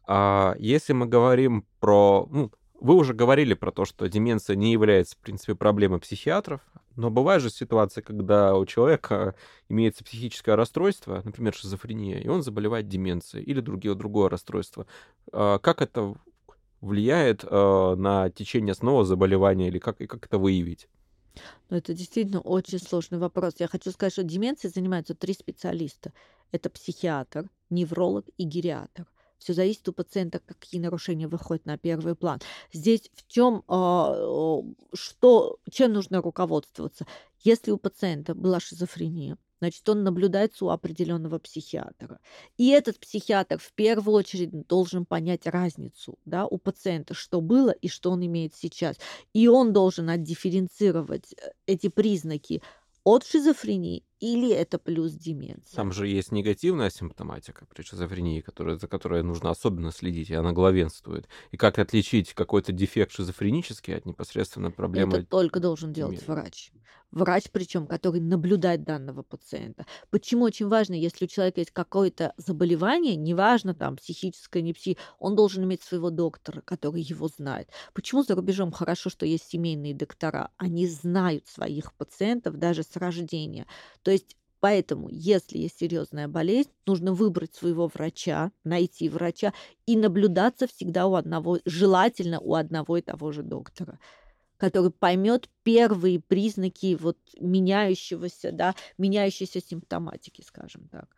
А 0.06 0.54
если 0.58 0.92
мы 0.92 1.06
говорим 1.06 1.66
про... 1.80 2.28
Ну, 2.30 2.52
вы 2.80 2.94
уже 2.94 3.14
говорили 3.14 3.54
про 3.54 3.72
то, 3.72 3.84
что 3.84 4.08
деменция 4.08 4.56
не 4.56 4.72
является, 4.72 5.16
в 5.16 5.18
принципе, 5.18 5.54
проблемой 5.54 6.00
психиатров, 6.00 6.60
но 6.96 7.10
бывает 7.10 7.42
же 7.42 7.50
ситуация, 7.50 8.02
когда 8.02 8.56
у 8.56 8.66
человека 8.66 9.34
имеется 9.68 10.04
психическое 10.04 10.56
расстройство, 10.56 11.22
например, 11.24 11.54
шизофрения, 11.54 12.20
и 12.20 12.28
он 12.28 12.42
заболевает 12.42 12.88
деменцией 12.88 13.44
или 13.44 13.60
другие, 13.60 13.94
другое 13.94 14.28
расстройство. 14.28 14.86
А 15.32 15.58
как 15.58 15.80
это 15.82 16.14
влияет 16.80 17.44
а, 17.44 17.94
на 17.96 18.30
течение 18.30 18.74
снова 18.74 19.04
заболевания 19.04 19.68
или 19.68 19.78
как, 19.78 20.00
и 20.00 20.06
как 20.06 20.26
это 20.26 20.38
выявить? 20.38 20.88
Ну, 21.70 21.76
это 21.76 21.94
действительно 21.94 22.40
очень 22.40 22.80
сложный 22.80 23.18
вопрос. 23.18 23.54
Я 23.58 23.68
хочу 23.68 23.90
сказать, 23.90 24.12
что 24.12 24.24
деменцией 24.24 24.72
занимаются 24.72 25.14
три 25.14 25.34
специалиста. 25.34 26.12
Это 26.50 26.70
психиатр, 26.70 27.48
невролог 27.70 28.26
и 28.38 28.44
гериатр. 28.44 29.06
Все 29.38 29.54
зависит 29.54 29.88
у 29.88 29.92
пациента, 29.92 30.40
какие 30.40 30.80
нарушения 30.80 31.28
выходят 31.28 31.64
на 31.66 31.78
первый 31.78 32.14
план. 32.14 32.40
Здесь 32.72 33.10
в 33.14 33.26
чем, 33.26 33.64
а, 33.68 34.62
что, 34.92 35.58
чем 35.70 35.92
нужно 35.92 36.20
руководствоваться? 36.20 37.06
Если 37.40 37.70
у 37.70 37.78
пациента 37.78 38.34
была 38.34 38.60
шизофрения, 38.60 39.38
значит, 39.60 39.88
он 39.88 40.02
наблюдается 40.02 40.64
у 40.64 40.68
определенного 40.70 41.38
психиатра. 41.38 42.20
И 42.56 42.68
этот 42.68 42.98
психиатр 42.98 43.58
в 43.58 43.72
первую 43.72 44.16
очередь 44.16 44.66
должен 44.66 45.04
понять 45.04 45.46
разницу 45.46 46.18
да, 46.24 46.46
у 46.46 46.58
пациента, 46.58 47.14
что 47.14 47.40
было 47.40 47.70
и 47.70 47.88
что 47.88 48.10
он 48.10 48.24
имеет 48.24 48.54
сейчас. 48.54 48.96
И 49.32 49.48
он 49.48 49.72
должен 49.72 50.10
отдифференцировать 50.10 51.32
э, 51.32 51.52
эти 51.66 51.88
признаки 51.88 52.62
от 53.04 53.24
шизофрении 53.24 54.04
или 54.20 54.50
это 54.50 54.78
плюс 54.78 55.12
деменция? 55.12 55.76
Там 55.76 55.92
же 55.92 56.08
есть 56.08 56.32
негативная 56.32 56.90
симптоматика 56.90 57.64
при 57.66 57.82
шизофрении, 57.82 58.40
которая, 58.40 58.76
за 58.76 58.88
которой 58.88 59.22
нужно 59.22 59.50
особенно 59.50 59.92
следить, 59.92 60.30
и 60.30 60.34
она 60.34 60.52
главенствует. 60.52 61.28
И 61.52 61.56
как 61.56 61.78
отличить 61.78 62.34
какой-то 62.34 62.72
дефект 62.72 63.12
шизофренический 63.12 63.94
от 63.96 64.06
непосредственно 64.06 64.72
проблемы? 64.72 65.18
Это 65.18 65.26
только 65.28 65.60
должен 65.60 65.92
делать 65.92 66.26
врач. 66.26 66.72
Врач, 67.10 67.44
причем, 67.50 67.86
который 67.86 68.20
наблюдает 68.20 68.84
данного 68.84 69.22
пациента. 69.22 69.86
Почему 70.10 70.44
очень 70.44 70.68
важно, 70.68 70.92
если 70.92 71.24
у 71.24 71.28
человека 71.28 71.60
есть 71.60 71.70
какое-то 71.70 72.34
заболевание, 72.36 73.16
неважно 73.16 73.74
там 73.74 73.96
психическое, 73.96 74.60
не 74.60 74.74
пси, 74.74 74.98
он 75.18 75.34
должен 75.34 75.64
иметь 75.64 75.82
своего 75.82 76.10
доктора, 76.10 76.60
который 76.60 77.00
его 77.00 77.28
знает. 77.28 77.70
Почему 77.94 78.22
за 78.24 78.34
рубежом 78.34 78.72
хорошо, 78.72 79.08
что 79.08 79.24
есть 79.24 79.44
семейные 79.48 79.94
доктора? 79.94 80.50
Они 80.58 80.86
знают 80.86 81.46
своих 81.48 81.94
пациентов 81.94 82.58
даже 82.58 82.82
с 82.82 82.94
рождения. 82.96 83.66
То 84.08 84.12
есть 84.12 84.38
Поэтому, 84.60 85.10
если 85.10 85.58
есть 85.58 85.78
серьезная 85.78 86.28
болезнь, 86.28 86.70
нужно 86.86 87.12
выбрать 87.12 87.54
своего 87.54 87.88
врача, 87.88 88.52
найти 88.64 89.10
врача 89.10 89.52
и 89.84 89.96
наблюдаться 89.98 90.66
всегда 90.66 91.06
у 91.06 91.14
одного, 91.14 91.58
желательно 91.66 92.40
у 92.40 92.54
одного 92.54 92.96
и 92.96 93.02
того 93.02 93.32
же 93.32 93.42
доктора 93.42 94.00
который 94.56 94.90
поймет 94.90 95.50
первые 95.62 96.20
признаки 96.20 96.96
вот 96.98 97.18
меняющегося, 97.38 98.50
да, 98.50 98.74
меняющейся 98.96 99.60
симптоматики, 99.60 100.42
скажем 100.42 100.88
так. 100.88 101.08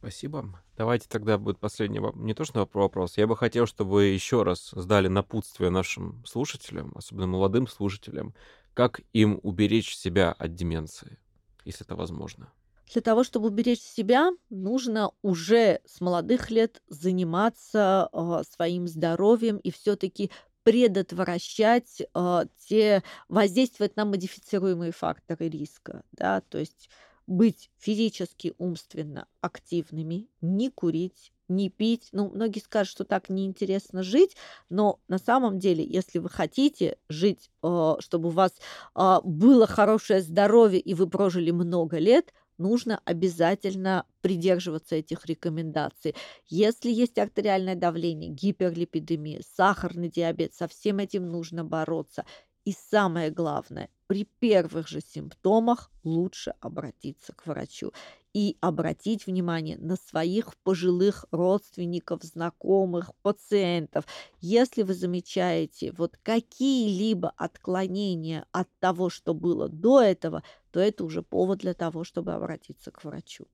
Спасибо. 0.00 0.62
Давайте 0.76 1.08
тогда 1.08 1.38
будет 1.38 1.58
последний 1.58 2.00
не 2.16 2.34
то 2.34 2.44
что 2.44 2.68
вопрос. 2.74 3.16
Я 3.16 3.26
бы 3.26 3.36
хотел, 3.36 3.66
чтобы 3.66 3.92
вы 3.92 4.04
еще 4.06 4.42
раз 4.42 4.72
сдали 4.72 5.08
напутствие 5.08 5.70
нашим 5.70 6.22
слушателям, 6.26 6.92
особенно 6.96 7.28
молодым 7.28 7.66
слушателям, 7.66 8.34
как 8.74 9.00
им 9.14 9.40
уберечь 9.42 9.96
себя 9.96 10.32
от 10.32 10.54
деменции, 10.54 11.18
если 11.64 11.84
это 11.84 11.96
возможно. 11.96 12.52
Для 12.92 13.02
того, 13.02 13.24
чтобы 13.24 13.48
уберечь 13.48 13.80
себя, 13.80 14.30
нужно 14.50 15.10
уже 15.22 15.80
с 15.86 16.00
молодых 16.00 16.50
лет 16.50 16.82
заниматься 16.88 18.08
э, 18.12 18.42
своим 18.48 18.86
здоровьем 18.86 19.56
и 19.56 19.70
все-таки 19.70 20.30
предотвращать 20.64 22.02
э, 22.02 22.44
те, 22.66 23.02
воздействовать 23.28 23.96
на 23.96 24.04
модифицируемые 24.04 24.92
факторы 24.92 25.48
риска, 25.48 26.04
да, 26.12 26.40
то 26.42 26.58
есть 26.58 26.88
быть 27.26 27.70
физически, 27.78 28.54
умственно 28.58 29.26
активными, 29.40 30.28
не 30.40 30.70
курить, 30.70 31.32
не 31.48 31.70
пить. 31.70 32.08
Ну, 32.12 32.30
многие 32.30 32.60
скажут, 32.60 32.90
что 32.90 33.04
так 33.04 33.28
неинтересно 33.28 34.02
жить, 34.02 34.36
но 34.68 35.00
на 35.08 35.18
самом 35.18 35.58
деле, 35.58 35.84
если 35.84 36.18
вы 36.18 36.28
хотите 36.28 36.96
жить, 37.08 37.50
э, 37.62 37.94
чтобы 38.00 38.28
у 38.28 38.32
вас 38.32 38.52
э, 38.94 39.16
было 39.24 39.66
хорошее 39.66 40.22
здоровье 40.22 40.80
и 40.80 40.94
вы 40.94 41.08
прожили 41.08 41.50
много 41.50 41.98
лет, 41.98 42.32
нужно 42.58 43.00
обязательно 43.04 44.06
придерживаться 44.20 44.96
этих 44.96 45.26
рекомендаций. 45.26 46.14
Если 46.46 46.90
есть 46.90 47.18
артериальное 47.18 47.74
давление, 47.74 48.30
гиперлипидемия, 48.30 49.42
сахарный 49.56 50.08
диабет, 50.08 50.54
со 50.54 50.68
всем 50.68 50.98
этим 50.98 51.28
нужно 51.28 51.64
бороться. 51.64 52.24
И 52.64 52.72
самое 52.72 53.30
главное, 53.30 53.90
при 54.06 54.24
первых 54.38 54.88
же 54.88 55.00
симптомах 55.00 55.90
лучше 56.02 56.54
обратиться 56.60 57.34
к 57.34 57.46
врачу 57.46 57.92
и 58.34 58.58
обратить 58.60 59.26
внимание 59.26 59.78
на 59.78 59.96
своих 59.96 60.56
пожилых 60.58 61.24
родственников, 61.30 62.24
знакомых, 62.24 63.12
пациентов. 63.22 64.04
Если 64.40 64.82
вы 64.82 64.92
замечаете 64.92 65.92
вот 65.92 66.18
какие-либо 66.22 67.32
отклонения 67.36 68.44
от 68.50 68.68
того, 68.80 69.08
что 69.08 69.32
было 69.32 69.68
до 69.68 70.02
этого, 70.02 70.42
то 70.72 70.80
это 70.80 71.04
уже 71.04 71.22
повод 71.22 71.60
для 71.60 71.74
того, 71.74 72.02
чтобы 72.02 72.32
обратиться 72.32 72.90
к 72.90 73.04
врачу. 73.04 73.46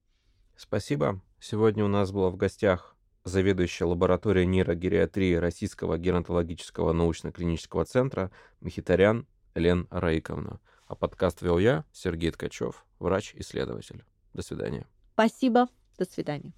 Спасибо. 0.56 1.20
Сегодня 1.38 1.84
у 1.84 1.88
нас 1.88 2.10
была 2.10 2.30
в 2.30 2.36
гостях 2.36 2.96
заведующая 3.24 3.86
лабораторией 3.86 4.46
нейрогериатрии 4.46 5.34
Российского 5.34 5.98
геронтологического 5.98 6.94
научно-клинического 6.94 7.84
центра 7.84 8.30
Михитарян 8.62 9.26
Лен 9.54 9.86
Раиковна. 9.90 10.58
А 10.86 10.94
подкаст 10.94 11.42
вел 11.42 11.58
я, 11.58 11.84
Сергей 11.92 12.30
Ткачев, 12.30 12.86
врач-исследователь. 12.98 14.04
До 14.34 14.42
свидания. 14.42 14.86
Спасибо. 15.14 15.68
До 15.98 16.04
свидания. 16.04 16.52